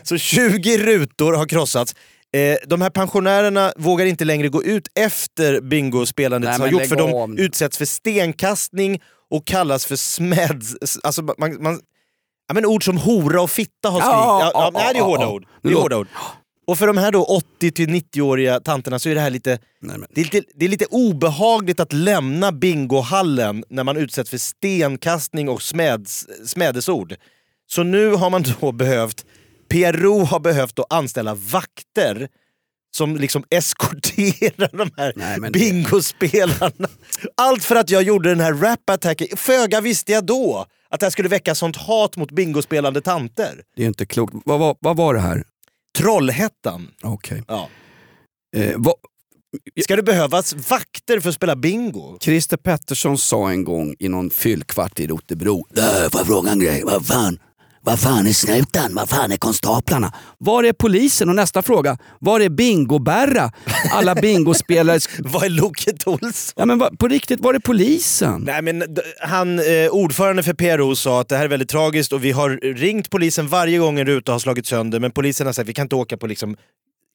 Så 0.04 0.18
20 0.18 0.78
rutor 0.78 1.34
har 1.34 1.46
krossats. 1.46 1.96
Eh, 2.34 2.58
de 2.68 2.82
här 2.82 2.90
pensionärerna 2.90 3.74
vågar 3.78 4.06
inte 4.06 4.26
längre 4.26 4.50
gå 4.50 4.64
ut 4.64 4.88
efter 4.96 5.62
bingospelandet 5.62 6.48
Nej, 6.48 6.56
som 6.56 6.62
har 6.62 6.70
gjort 6.72 6.88
för 6.88 6.96
de 6.96 7.38
utsätts 7.38 7.78
för 7.78 7.86
stenkastning 7.86 9.02
och 9.32 9.46
kallas 9.48 9.86
för 9.86 9.96
smeds... 9.96 10.76
Alltså 11.04 11.22
man, 11.22 11.64
man, 11.64 11.80
ja, 12.48 12.54
men 12.54 12.66
ord 12.66 12.86
som 12.86 12.98
hora 12.98 13.42
och 13.42 13.52
fitta 13.52 13.90
har 13.90 14.00
skrivit. 14.00 14.16
Ja, 14.16 14.42
Ja, 14.42 14.52
ja, 14.54 14.70
nej, 14.74 14.94
det 14.94 15.00
är 15.00 15.04
hårda 15.04 15.28
ord. 15.28 15.46
Det 15.64 15.70
är 15.70 15.74
hårda 15.74 15.98
ord. 15.98 16.08
Och 16.70 16.78
för 16.78 16.88
de 16.88 16.98
här 16.98 17.12
då 17.12 17.42
80-90-åriga 17.62 18.60
tanterna 18.60 19.00
så 19.00 19.10
är 19.10 19.16
det 19.16 19.22
här 19.22 19.30
lite 19.30 19.60
Nej, 19.82 19.98
det 20.10 20.22
är, 20.22 20.26
lite, 20.26 20.42
det 20.56 20.66
är 20.66 20.70
lite 20.70 20.86
obehagligt 20.86 21.80
att 21.80 21.94
lämna 21.94 22.52
bingohallen 22.52 23.64
när 23.70 23.84
man 23.84 23.98
utsätts 23.98 24.30
för 24.30 24.38
stenkastning 24.38 25.50
och 25.50 25.62
smäds, 25.62 26.28
smädesord. 26.46 27.16
Så 27.68 27.84
nu 27.84 28.14
har 28.14 28.30
man 28.30 28.44
då 28.62 28.72
behövt, 28.72 29.26
PRO 29.70 30.24
har 30.24 30.40
behövt 30.40 30.80
att 30.80 30.94
anställa 30.94 31.36
vakter 31.36 32.28
som 32.92 33.18
liksom 33.18 33.44
eskorterar 33.50 34.78
de 34.78 34.92
här 34.98 35.14
Nej, 35.16 35.52
bingospelarna. 35.52 36.88
Allt 37.38 37.64
för 37.64 37.76
att 37.76 37.90
jag 37.90 38.04
gjorde 38.04 38.30
den 38.30 38.40
här 38.40 38.54
rap-attacken. 38.54 39.28
Föga 39.38 39.82
visste 39.82 40.12
jag 40.12 40.26
då 40.26 40.66
att 40.90 41.00
det 41.00 41.06
här 41.06 41.12
skulle 41.12 41.30
väcka 41.30 41.56
sånt 41.56 41.76
hat 41.76 42.18
mot 42.18 42.32
bingospelande 42.32 43.02
tanter. 43.02 43.62
Det 43.76 43.84
är 43.84 43.88
inte 43.88 44.06
klokt. 44.06 44.34
Vad, 44.46 44.60
vad, 44.60 44.78
vad 44.80 44.98
var 44.98 45.14
det 45.14 45.20
här? 45.20 45.44
Trollhättan. 46.04 46.88
Okej. 47.04 47.44
Ja. 47.48 47.70
Eh, 48.58 48.74
vad, 48.78 48.94
Ska 49.84 49.96
det 49.96 50.04
behövas 50.04 50.54
vakter 50.70 51.20
för 51.20 51.30
att 51.30 51.36
spela 51.36 51.56
bingo? 51.56 52.18
Christer 52.22 52.58
Pettersson 52.58 53.18
sa 53.18 53.50
en 53.52 53.64
gång 53.64 53.96
i 54.00 54.10
någon 54.10 54.30
fyllkvart 54.30 55.00
i 55.00 55.08
Rotebro. 55.08 55.66
"Äh, 55.78 55.84
Får 55.84 56.20
jag 56.20 56.28
fråga 56.28 56.52
en 56.52 56.60
grej? 56.60 56.84
Vad 56.86 57.06
fan? 57.06 57.40
Vad 57.82 58.00
fan 58.00 58.28
är 58.28 58.34
snuten? 58.34 58.96
Vad 58.96 59.10
fan 59.10 59.32
är 59.32 59.38
konstaplarna? 59.38 60.14
Var 60.38 60.64
är 60.64 60.74
polisen? 60.74 61.30
Och 61.30 61.36
nästa 61.36 61.62
fråga. 61.62 61.98
Var 62.20 62.40
är 62.40 62.50
Bingo-Berra? 62.50 63.52
Alla 63.92 64.16
bingospelare... 64.16 65.00
Vad 65.20 65.44
är 65.44 65.50
Loket 65.50 66.08
Olsson? 66.08 66.54
Ja, 66.56 66.66
men 66.66 66.78
vad- 66.80 67.00
på 67.00 67.08
riktigt, 67.08 67.40
var 67.40 67.54
är 67.54 67.60
polisen? 67.60 68.42
Nej, 68.42 68.62
men 68.62 68.84
han, 69.22 69.60
eh, 69.60 69.90
ordförande 69.92 70.44
för 70.44 70.54
PRO 70.54 70.96
sa 70.96 71.22
att 71.22 71.28
det 71.30 71.38
här 71.38 71.44
är 71.46 71.50
väldigt 71.50 71.70
tragiskt 71.70 72.14
och 72.14 72.24
vi 72.26 72.32
har 72.32 72.50
ringt 72.76 73.10
polisen 73.10 73.48
varje 73.48 73.78
gång 73.78 74.00
en 74.00 74.06
ruta 74.06 74.32
har 74.32 74.40
slagit 74.40 74.66
sönder 74.68 75.00
men 75.00 75.12
polisen 75.12 75.46
har 75.48 75.54
sagt 75.54 75.64
att 75.64 75.70
vi 75.70 75.74
kan 75.74 75.86
inte 75.86 75.96
åka 75.96 76.18
på 76.18 76.28
liksom 76.28 76.56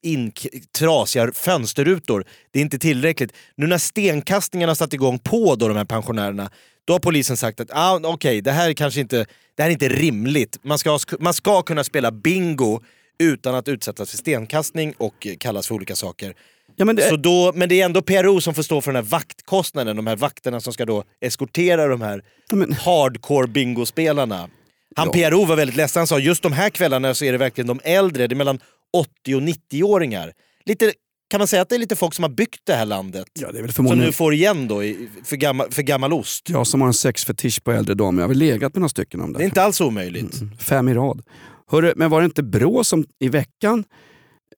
in 0.03 0.33
trasiga 0.79 1.31
fönsterrutor. 1.35 2.25
Det 2.53 2.59
är 2.59 2.63
inte 2.63 2.79
tillräckligt. 2.79 3.33
Nu 3.57 3.67
när 3.67 3.79
stenkastningen 3.79 4.69
har 4.69 4.75
satt 4.77 4.93
igång 4.93 5.19
på 5.19 5.55
då 5.55 5.69
de 5.69 5.77
här 5.77 5.85
pensionärerna, 5.85 6.51
då 6.85 6.93
har 6.93 7.01
polisen 7.01 7.37
sagt 7.37 7.61
att 7.61 7.71
ah, 7.73 8.01
okej, 8.05 8.41
det 8.41 8.51
här 8.53 8.69
är 8.69 8.75
kanske 8.75 9.01
inte, 9.01 9.27
det 9.55 9.63
här 9.63 9.71
är 9.71 9.73
inte 9.73 9.89
rimligt. 9.89 10.59
Man 10.65 10.79
ska, 10.79 10.99
man 11.19 11.35
ska 11.35 11.63
kunna 11.63 11.85
spela 11.85 12.11
bingo 12.13 12.81
utan 13.19 13.55
att 13.55 13.69
utsättas 13.69 14.11
för 14.11 14.17
stenkastning 14.19 14.95
och 14.99 15.27
kallas 15.41 15.69
för 15.69 15.75
olika 15.75 15.97
saker. 15.97 16.35
Ja, 16.77 16.85
men 16.85 16.97
det, 16.97 17.09
Så 17.09 17.17
då, 17.17 17.53
men 17.55 17.69
det 17.69 17.81
är 17.81 17.85
ändå 17.85 18.03
PRO 18.03 18.41
som 18.41 18.55
får 18.55 18.63
stå 18.63 18.81
för 18.81 18.93
den 18.93 19.05
här 19.05 19.11
vaktkostnaden, 19.11 19.97
de 19.97 20.07
här 20.07 20.17
vakterna 20.17 20.61
som 20.61 20.73
ska 20.73 20.85
då 20.85 21.05
eskortera 21.21 21.87
de 21.89 22.01
här 22.01 22.23
men- 22.53 22.73
hardcore 22.73 23.47
bingospelarna. 23.47 24.49
Han 24.97 25.11
Ja. 25.15 25.31
PRO 25.31 25.45
var 25.45 25.57
väldigt 25.57 25.77
ledsen, 25.77 26.01
han 26.01 26.07
sa 26.07 26.19
just 26.19 26.43
de 26.43 26.53
här 26.53 26.71
kvällarna 26.71 27.15
så 27.15 27.25
är 27.25 27.33
det 27.33 27.39
verkligen 27.39 27.67
de 27.69 27.81
äldre, 27.85 28.27
det 28.27 28.33
är 28.33 28.37
mellan 28.37 28.61
80 28.93 29.35
och 29.35 29.43
90-åringar. 29.43 30.33
Lite, 30.65 30.93
kan 31.35 31.39
man 31.39 31.49
säga 31.49 31.63
att 31.63 31.69
det 31.69 31.75
är 31.75 31.79
lite 31.79 31.97
folk 31.97 32.15
som 32.15 32.23
har 32.23 32.31
byggt 32.31 32.61
det 32.65 32.75
här 32.75 32.87
landet? 32.87 33.27
ja, 33.33 33.53
det 33.53 33.59
är 33.59 33.63
väl 33.63 33.73
som 33.73 33.75
förmodligen 33.75 34.07
nu 34.07 34.13
får 34.13 34.35
igen 34.35 34.69
då 34.69 34.85
i, 34.85 35.09
för, 35.25 35.37
gammal, 35.37 35.71
för 35.71 35.83
gammal 35.83 36.13
ost. 36.13 36.51
jag 36.51 36.67
som 36.67 36.81
har 36.81 36.89
en 36.89 36.95
sexfetisch 36.95 37.65
på 37.65 37.73
äldre 37.73 37.95
damer. 37.95 38.23
Jag 38.23 38.25
har 38.25 38.29
väl 38.29 38.39
legat 38.39 38.75
med 38.75 38.81
några 38.81 38.89
stycken 38.89 39.21
om 39.21 39.33
det. 39.33 39.39
Det 39.39 39.45
är 39.45 39.47
inte 39.47 39.63
alls 39.63 39.81
omöjligt. 39.81 40.41
Fem 40.59 40.89
i 40.89 40.95
rad. 40.95 41.23
Hörru, 41.71 41.93
men 41.97 42.11
var 42.11 42.21
det 42.21 42.25
inte 42.25 42.43
Brå 42.43 42.85
som 42.85 43.05
i 43.21 43.29
veckan 43.29 43.85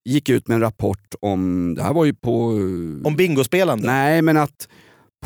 gick 0.04 0.28
ut 0.28 0.48
med 0.48 0.54
en 0.54 0.60
rapport 0.60 1.14
om, 1.20 1.74
det 1.76 1.82
här 1.82 1.92
var 1.92 2.04
ju 2.04 2.14
på... 2.14 2.46
Om 3.04 3.14
bingospelande. 3.16 3.86
Nej, 3.86 4.22
men 4.22 4.36
att 4.36 4.68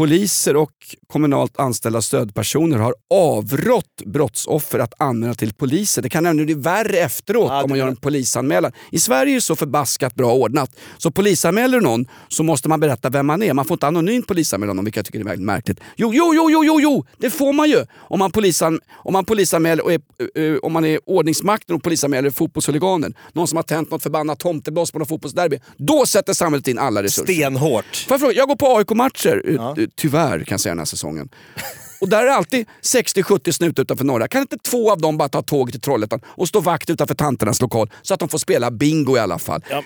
poliser 0.01 0.57
och 0.57 0.71
kommunalt 1.07 1.61
anställda 1.61 2.03
stödpersoner 2.03 2.79
har 2.79 2.95
avrått 3.11 4.03
brottsoffer 4.07 4.79
att 4.79 4.95
anmäla 4.99 5.35
till 5.35 5.55
polisen. 5.55 6.03
Det 6.03 6.09
kan 6.09 6.25
nämligen 6.25 6.47
bli 6.47 6.55
värre 6.55 6.99
efteråt 6.99 7.51
Ja, 7.51 7.63
om 7.63 7.71
man 7.71 7.79
gör 7.79 7.89
en 7.89 7.97
polisanmälan. 7.97 8.73
I 8.91 8.99
Sverige 8.99 9.33
är 9.33 9.35
det 9.35 9.41
så 9.41 9.57
förbaskat 9.57 10.15
bra 10.15 10.33
ordnat. 10.33 10.71
Så 10.99 11.11
polisanmäler 11.11 11.79
du 11.79 11.85
någon 11.85 12.07
så 12.29 12.43
måste 12.43 12.69
man 12.69 12.81
berätta 12.81 13.11
vem 13.11 13.27
man 13.27 13.43
är. 13.43 13.55
Man 13.55 13.65
får 13.65 13.75
inte 13.75 13.87
anonymt 13.87 14.27
polisanmäla 14.27 14.73
någon, 14.73 14.85
vilket 14.85 14.97
jag 14.97 15.07
tycker 15.07 15.21
är 15.21 15.25
väldigt 15.25 15.47
märkligt. 15.47 15.81
Jo, 15.97 16.11
jo, 16.15 16.33
jo, 16.35 16.51
jo, 16.51 16.65
jo, 16.65 16.81
jo! 16.81 17.05
det 17.19 17.31
får 17.31 17.53
man 17.53 17.69
ju! 17.69 17.87
Om 17.97 18.19
man, 18.19 18.31
polisan, 18.31 18.81
om 18.93 19.13
man 19.13 19.25
polisanmäler 19.25 19.85
och 19.85 19.93
är, 19.93 20.01
eh, 20.35 20.57
om 20.63 20.73
man 20.73 20.85
är 20.85 21.01
ordningsmakten 21.07 21.77
och 21.77 21.83
polisanmäler 21.83 22.31
fotbollshuliganer, 22.31 23.13
någon 23.33 23.49
som 23.49 23.57
har 23.57 23.63
tänt 23.63 23.91
något 23.91 24.03
förbannat 24.03 24.39
tomteblås 24.39 24.93
på 24.93 24.99
något 24.99 25.09
fotbollsderby, 25.09 25.61
då 25.77 26.07
sätter 26.07 26.33
samhället 26.33 26.69
in 26.69 26.79
alla 26.79 27.03
resurser. 27.03 27.33
Stenhårt. 27.33 27.97
Får 27.97 28.15
jag, 28.15 28.21
fråga, 28.21 28.33
jag 28.33 28.49
går 28.49 28.57
på 28.57 28.77
AIK-matcher, 28.77 29.43
ja. 29.57 29.77
Tyvärr 29.97 30.39
kan 30.39 30.55
jag 30.55 30.61
säga 30.61 30.71
den 30.71 30.79
här 30.79 30.85
säsongen. 30.85 31.29
Och 32.01 32.09
där 32.09 32.23
är 32.23 32.27
det 32.27 32.35
alltid 32.35 32.67
60-70 32.83 33.53
snut 33.53 33.79
utanför 33.79 34.05
norra. 34.05 34.29
Kan 34.29 34.41
inte 34.41 34.57
två 34.59 34.93
av 34.93 34.99
dem 35.01 35.17
bara 35.19 35.29
ta 35.29 35.43
tåget 35.43 35.73
till 35.73 35.81
Trollhättan 35.81 36.21
och 36.27 36.49
stå 36.49 36.61
vakt 36.61 36.91
utanför 36.91 37.15
tanternas 37.15 37.61
lokal 37.61 37.91
så 38.03 38.15
att 38.15 38.21
de 38.21 38.29
får 38.29 38.39
spela 38.39 38.71
bingo 38.71 39.17
i 39.17 39.21
alla 39.21 39.39
fall? 39.39 39.65
Ja. 39.71 39.83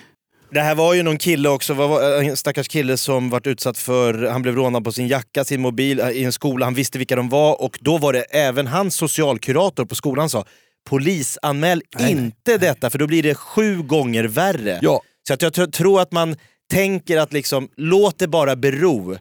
Det 0.51 0.59
här 0.61 0.75
var 0.75 0.93
ju 0.93 1.03
någon 1.03 1.17
kille 1.17 1.49
också, 1.49 1.73
var- 1.73 2.21
en 2.23 2.37
stackars 2.37 2.67
kille 2.67 2.97
som 2.97 3.29
vart 3.29 3.47
utsatt 3.47 3.77
för, 3.77 4.13
han 4.29 4.41
blev 4.41 4.55
rånad 4.55 4.83
på 4.83 4.91
sin 4.91 5.07
jacka, 5.07 5.43
sin 5.43 5.61
mobil 5.61 5.99
eh, 5.99 6.09
i 6.09 6.23
en 6.23 6.31
skola, 6.33 6.65
han 6.65 6.73
visste 6.73 6.97
vilka 6.97 7.15
de 7.15 7.29
var 7.29 7.61
och 7.61 7.77
då 7.81 7.97
var 7.97 8.13
det 8.13 8.21
även 8.21 8.67
hans 8.67 8.95
socialkurator 8.95 9.85
på 9.85 9.95
skolan 9.95 10.29
sa 10.29 10.45
polisanmäl 10.89 11.81
inte 11.99 12.57
detta 12.57 12.89
för 12.89 12.97
då 12.99 13.07
blir 13.07 13.23
det 13.23 13.35
sju 13.35 13.81
gånger 13.81 14.23
värre. 14.23 14.79
Ja. 14.81 15.01
Så 15.27 15.33
att 15.33 15.41
jag 15.41 15.53
tr- 15.53 15.71
tror 15.71 16.01
att 16.01 16.11
man 16.11 16.35
tänker 16.71 17.17
att 17.17 17.33
liksom, 17.33 17.69
låt 17.77 18.19
det 18.19 18.27
bara 18.27 18.55
bero. 18.55 19.17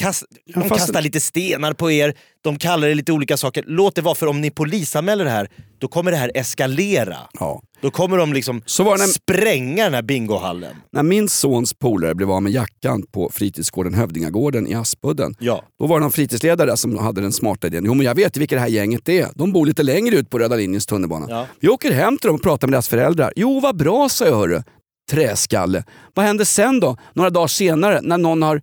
Kast, 0.00 0.24
de 0.54 0.68
kastar 0.68 1.02
lite 1.02 1.20
stenar 1.20 1.72
på 1.72 1.90
er, 1.90 2.14
de 2.42 2.56
kallar 2.58 2.88
det 2.88 2.94
lite 2.94 3.12
olika 3.12 3.36
saker. 3.36 3.64
Låt 3.66 3.94
det 3.94 4.02
vara, 4.02 4.14
för 4.14 4.26
om 4.26 4.40
ni 4.40 4.50
polisanmäler 4.50 5.24
det 5.24 5.30
här, 5.30 5.48
då 5.78 5.88
kommer 5.88 6.10
det 6.10 6.16
här 6.16 6.30
eskalera. 6.34 7.16
Ja. 7.40 7.62
Då 7.80 7.90
kommer 7.90 8.16
de 8.18 8.32
liksom 8.32 8.56
när- 8.56 9.06
spränga 9.06 9.84
den 9.84 9.94
här 9.94 10.02
bingohallen. 10.02 10.76
När 10.92 11.02
min 11.02 11.28
sons 11.28 11.74
polare 11.74 12.14
blev 12.14 12.30
av 12.30 12.42
med 12.42 12.52
jackan 12.52 13.02
på 13.12 13.30
fritidsgården 13.32 13.94
Hövdingagården 13.94 14.66
i 14.66 14.74
Aspudden. 14.74 15.34
Ja. 15.38 15.64
Då 15.78 15.86
var 15.86 15.98
det 15.98 16.02
någon 16.02 16.12
fritidsledare 16.12 16.76
som 16.76 16.98
hade 16.98 17.20
den 17.20 17.32
smarta 17.32 17.66
idén. 17.66 17.84
Jo 17.86 17.94
men 17.94 18.06
jag 18.06 18.14
vet 18.14 18.36
vilka 18.36 18.54
det 18.54 18.60
här 18.60 18.68
gänget 18.68 19.08
är. 19.08 19.28
De 19.34 19.52
bor 19.52 19.66
lite 19.66 19.82
längre 19.82 20.16
ut 20.16 20.30
på 20.30 20.38
Röda 20.38 20.56
linjens 20.56 20.86
tunnelbana. 20.86 21.26
Ja. 21.28 21.46
Vi 21.60 21.68
åker 21.68 21.92
hem 21.92 22.18
till 22.18 22.26
dem 22.26 22.36
och 22.36 22.42
pratar 22.42 22.68
med 22.68 22.72
deras 22.72 22.88
föräldrar. 22.88 23.32
Jo 23.36 23.60
vad 23.60 23.76
bra 23.76 24.08
sa 24.08 24.26
jag 24.26 24.36
hörru. 24.36 24.62
Träskalle. 25.10 25.84
Vad 26.14 26.26
händer 26.26 26.44
sen 26.44 26.80
då? 26.80 26.96
Några 27.14 27.30
dagar 27.30 27.46
senare 27.46 28.00
när 28.02 28.18
någon 28.18 28.42
har 28.42 28.62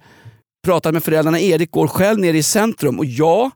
pratat 0.66 0.94
med 0.94 1.04
föräldrarna. 1.04 1.40
Erik 1.40 1.72
går 1.72 1.88
själv 1.88 2.20
ner 2.20 2.34
i 2.34 2.44
centrum 2.44 3.00
och 3.00 3.06
jag 3.06 3.52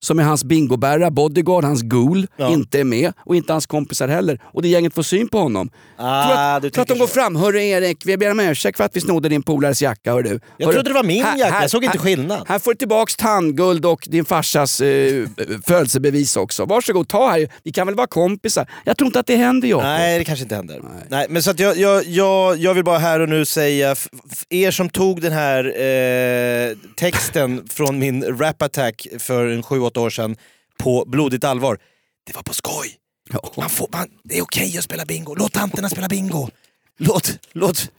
som 0.00 0.18
är 0.18 0.22
hans 0.22 0.44
bingobärra, 0.44 1.10
bodyguard, 1.10 1.64
hans 1.64 1.82
ghoul, 1.82 2.26
Ja. 2.36 2.52
inte 2.52 2.80
är 2.80 2.84
med 2.84 3.12
och 3.24 3.36
inte 3.36 3.52
hans 3.52 3.66
kompisar 3.66 4.08
heller. 4.08 4.40
Och 4.44 4.62
det 4.62 4.68
gänget 4.68 4.94
får 4.94 5.02
syn 5.02 5.28
på 5.28 5.38
honom. 5.38 5.70
Ah, 5.96 6.24
tror 6.24 6.36
att, 6.38 6.62
du 6.62 6.70
tror 6.70 6.82
att 6.82 6.88
de 6.88 6.98
går 6.98 7.06
fram. 7.06 7.36
Hörru 7.36 7.62
Erik, 7.64 8.06
vi 8.06 8.16
ber 8.16 8.30
om 8.30 8.40
ursäkt 8.40 8.76
för 8.76 8.84
att 8.84 8.96
vi 8.96 9.00
snodde 9.00 9.28
din 9.28 9.42
polares 9.42 9.82
jacka. 9.82 10.12
Hör 10.12 10.22
du. 10.22 10.40
Jag 10.56 10.66
Hörru, 10.66 10.74
trodde 10.74 10.90
det 10.90 10.94
var 10.94 11.02
min 11.04 11.16
jacka, 11.38 11.60
jag 11.60 11.70
såg 11.70 11.84
inte 11.84 11.98
här, 11.98 12.04
skillnad. 12.04 12.44
Här 12.48 12.58
får 12.58 12.70
du 12.70 12.76
tillbaks 12.78 13.16
tandguld 13.16 13.86
och 13.86 14.04
din 14.10 14.24
farsas 14.24 14.80
eh, 14.80 15.26
födelsebevis 15.66 16.36
också. 16.36 16.64
Varsågod, 16.64 17.08
ta 17.08 17.30
här. 17.30 17.48
Vi 17.64 17.72
kan 17.72 17.86
väl 17.86 17.96
vara 17.96 18.06
kompisar. 18.06 18.70
Jag 18.84 18.96
tror 18.96 19.06
inte 19.06 19.20
att 19.20 19.26
det 19.26 19.36
händer 19.36 19.68
Jakob. 19.68 19.84
Nej, 19.84 20.18
det 20.18 20.24
kanske 20.24 20.42
inte 20.42 20.54
händer. 20.54 20.82
Nej. 21.08 21.26
men 21.30 21.42
så 21.42 21.50
att 21.50 21.60
jag, 21.60 21.76
jag, 21.76 22.04
jag, 22.06 22.56
jag 22.56 22.74
vill 22.74 22.84
bara 22.84 22.98
här 22.98 23.20
och 23.20 23.28
nu 23.28 23.44
säga, 23.44 23.96
er 24.48 24.70
som 24.70 24.88
tog 24.90 25.20
den 25.20 25.32
här 25.32 25.64
eh, 25.64 26.76
texten 26.96 27.66
från 27.70 27.98
min 27.98 28.38
rap 28.38 28.62
attack 28.62 29.06
för 29.18 29.46
en 29.46 29.62
7-8 29.90 29.98
år 29.98 30.10
sedan 30.10 30.36
på 30.78 31.04
blodigt 31.06 31.44
allvar. 31.44 31.78
Det 32.26 32.34
var 32.36 32.42
på 32.42 32.54
skoj. 32.54 32.96
Ja. 33.32 33.52
Man 33.56 33.70
får, 33.70 33.88
man, 33.92 34.08
det 34.24 34.38
är 34.38 34.42
okej 34.42 34.78
att 34.78 34.84
spela 34.84 35.04
bingo. 35.04 35.34
Låt 35.34 35.52
tanterna 35.52 35.88
spela 35.88 36.08
bingo. 36.08 36.48
Låt, 36.98 37.38
låt. 37.52 37.90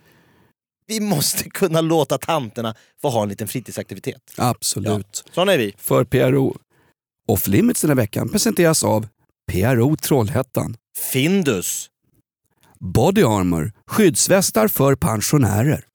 Vi 0.87 0.99
måste 0.99 1.49
kunna 1.49 1.81
låta 1.81 2.17
tanterna 2.17 2.75
få 3.01 3.09
ha 3.09 3.23
en 3.23 3.29
liten 3.29 3.47
fritidsaktivitet. 3.47 4.21
Absolut. 4.37 5.23
Såna 5.31 5.53
är 5.53 5.57
vi. 5.57 5.73
För 5.77 6.03
PRO 6.03 6.57
Off 7.27 7.47
Limits 7.47 7.81
den 7.81 7.89
här 7.89 7.95
veckan 7.95 8.29
presenteras 8.29 8.83
av 8.83 9.07
PRO 9.51 9.95
Trollhättan. 9.95 10.75
Findus. 10.97 11.89
Body 12.79 13.23
Armor, 13.23 13.71
skyddsvästar 13.87 14.67
för 14.67 14.95
pensionärer. 14.95 15.85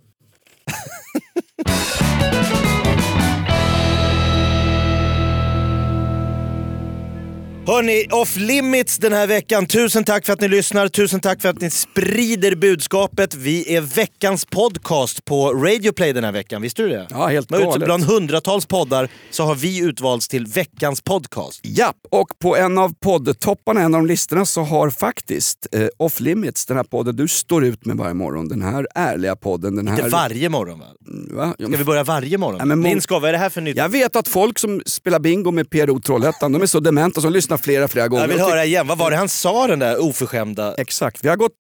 Hörni, 7.67 8.07
off 8.11 8.37
limits 8.37 8.99
den 8.99 9.13
här 9.13 9.27
veckan. 9.27 9.67
Tusen 9.67 10.05
tack 10.05 10.27
för 10.27 10.33
att 10.33 10.41
ni 10.41 10.49
lyssnar, 10.49 10.89
tusen 10.89 11.21
tack 11.21 11.43
för 11.43 11.49
att 11.49 11.61
ni 11.61 11.71
sprider 11.71 12.55
budskapet. 12.55 13.35
Vi 13.35 13.75
är 13.77 13.81
veckans 13.81 14.45
podcast 14.45 15.25
på 15.25 15.53
Radio 15.53 15.93
Play 15.93 16.13
den 16.13 16.25
här 16.25 16.33
veckan, 16.33 16.63
visste 16.63 16.83
du 16.83 16.89
det? 16.89 17.07
Ja, 17.11 17.27
helt 17.27 17.49
galet. 17.49 17.85
Bland 17.85 18.05
hundratals 18.05 18.67
poddar 18.67 19.09
så 19.31 19.45
har 19.45 19.55
vi 19.55 19.79
utvalts 19.81 20.29
till 20.29 20.47
veckans 20.47 21.01
podcast. 21.01 21.61
Ja, 21.63 21.93
och 22.11 22.29
på 22.39 22.57
en 22.57 22.79
av 22.79 22.95
poddtopparna, 23.01 23.81
en 23.81 23.95
av 23.95 24.01
de 24.01 24.07
listorna, 24.07 24.47
så 24.47 24.63
har 24.63 24.91
faktiskt 24.91 25.67
eh, 25.73 25.87
Off 25.97 26.21
Limits, 26.21 26.67
den 26.67 26.77
här 26.77 26.85
podden 26.85 27.17
du 27.17 27.29
står 27.29 27.65
ut 27.65 27.87
med 27.87 27.97
varje 27.97 28.15
morgon, 28.15 28.49
den 28.49 28.63
här 28.63 28.87
ärliga 28.95 29.37
podden. 29.37 29.77
Den 29.77 29.89
här, 29.89 29.97
Inte 29.97 30.09
varje 30.09 30.49
morgon 30.49 30.79
va? 30.79 30.87
Va? 31.31 31.55
Ja, 31.59 31.67
Ska 31.69 31.77
vi 31.77 31.85
börja 31.85 32.05
varje 32.05 32.39
morgon? 32.39 32.59
Ja, 32.59 32.65
men 32.65 32.83
Lindskov, 32.83 33.23
vad 33.23 33.29
är 33.29 33.33
det 33.33 33.39
här 33.39 33.51
för 33.51 33.61
nytt? 33.61 33.77
Jag 33.77 33.89
vet 33.89 34.17
att 34.17 34.29
folk 34.29 34.59
som 34.59 34.83
spelar 34.87 35.19
bingo 35.19 35.51
med 35.51 35.71
PRO 35.71 36.01
Trollhättan, 36.01 36.53
de 36.53 36.63
är 36.63 36.67
så 36.67 36.81
dementa 36.81 37.21
som 37.21 37.33
lyssnar 37.33 37.54
flera, 37.59 37.89
flera 37.89 38.09
gånger. 38.09 38.23
Jag 38.23 38.29
vill 38.29 38.41
höra 38.41 38.65
igen, 38.65 38.87
vad 38.87 38.99
var 38.99 39.11
det 39.11 39.17
han 39.17 39.29
sa 39.29 39.67
den 39.67 39.79
där 39.79 40.03
oförskämda... 40.03 40.75
Exakt. 40.75 41.25
Vi 41.25 41.29
har, 41.29 41.37
gått, 41.37 41.53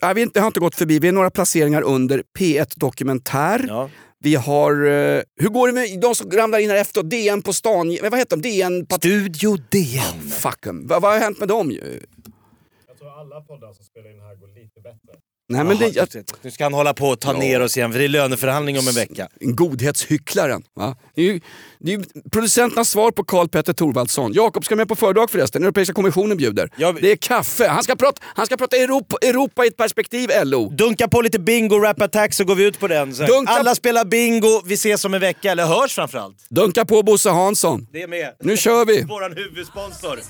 ja, 0.00 0.12
vi 0.12 0.22
inte- 0.22 0.40
har 0.40 0.46
inte 0.46 0.60
gått 0.60 0.74
förbi, 0.74 0.98
vi 0.98 1.06
har 1.08 1.12
några 1.14 1.30
placeringar 1.30 1.82
under 1.82 2.22
P1 2.38 2.72
Dokumentär. 2.76 3.64
Ja. 3.68 3.90
Vi 4.22 4.34
har, 4.34 4.72
eh, 4.86 5.22
hur 5.40 5.48
går 5.48 5.66
det 5.68 5.72
med 5.74 6.00
de 6.00 6.14
som 6.14 6.30
ramlar 6.30 6.58
in 6.58 6.70
här 6.70 6.76
efter? 6.76 7.02
DN 7.02 7.42
på 7.42 7.52
stan, 7.52 7.96
vad 8.02 8.18
heter 8.18 8.36
de? 8.36 8.42
DN... 8.50 8.86
Pat- 8.86 8.96
Studio 8.98 9.56
DN. 9.70 10.30
Fuck 10.30 10.66
'em. 10.66 10.86
Vad, 10.86 11.02
vad 11.02 11.12
har 11.12 11.18
hänt 11.20 11.38
med 11.38 11.48
dem? 11.48 11.70
Jag 11.70 12.98
tror 12.98 13.20
alla 13.20 13.40
poddar 13.40 13.72
som 13.72 13.84
spelar 13.84 14.10
in 14.10 14.20
här 14.20 14.34
går 14.34 14.48
lite 14.48 14.80
bättre. 14.80 15.12
Nej, 15.50 15.64
men 15.64 15.78
det, 15.78 15.88
jag, 15.88 16.08
Nu 16.42 16.50
ska 16.50 16.64
han 16.64 16.74
hålla 16.74 16.94
på 16.94 17.08
och 17.08 17.20
ta 17.20 17.32
Ja. 17.32 17.38
ner 17.38 17.60
oss 17.62 17.76
igen 17.76 17.92
för 17.92 17.98
det 17.98 18.04
är 18.04 18.08
löneförhandling 18.08 18.78
om 18.78 18.88
en 18.88 18.94
vecka. 18.94 19.28
godhetshycklaren. 19.40 20.62
Va? 20.76 20.96
Det 21.14 21.20
är 21.22 21.24
ju, 21.26 21.40
det 21.78 21.92
är 21.94 21.98
ju 21.98 22.04
producenternas 22.32 22.88
svar 22.90 23.10
på 23.10 23.24
Karl 23.24 23.48
Petter 23.48 23.72
Thorvaldsson. 23.72 24.32
Jakob 24.32 24.64
ska 24.64 24.76
med 24.76 24.88
på 24.88 24.96
föredrag 24.96 25.30
förresten, 25.30 25.62
Europeiska 25.62 25.94
kommissionen 25.94 26.36
bjuder. 26.36 26.70
Ja, 26.76 26.92
Det 26.92 27.12
är 27.12 27.16
kaffe, 27.16 27.68
han 27.68 27.82
ska 27.82 27.96
prata, 27.96 28.22
han 28.34 28.46
ska 28.46 28.56
prata 28.56 28.76
Europa, 28.76 29.16
Europa 29.22 29.64
i 29.64 29.68
ett 29.68 29.76
perspektiv, 29.76 30.30
LO. 30.44 30.68
Dunka 30.70 31.08
på 31.08 31.20
lite 31.22 31.38
bingo, 31.38 31.78
rap 31.78 32.02
attack 32.02 32.34
så 32.34 32.44
går 32.44 32.54
vi 32.54 32.64
ut 32.64 32.78
på 32.80 32.88
den. 32.88 33.14
Så 33.14 33.22
Dunka- 33.22 33.48
Alla 33.48 33.74
spelar 33.74 34.04
bingo, 34.04 34.62
vi 34.64 34.74
ses 34.74 35.04
om 35.04 35.14
en 35.14 35.20
vecka, 35.20 35.52
eller 35.52 35.66
hörs 35.66 35.94
framförallt. 35.94 36.36
Dunka 36.48 36.84
på 36.84 37.02
Bosse 37.02 37.30
Hansson. 37.30 37.86
Det 37.92 38.02
är 38.02 38.08
med. 38.08 38.28
Nu 38.42 38.56
kör 38.56 38.84
vi! 38.84 39.02
Våran 39.02 39.36
huvudsponsor. 39.36 40.20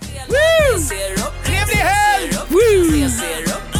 Trevlig 1.45 1.77
helg! 1.77 2.31
Ja, 2.33 3.80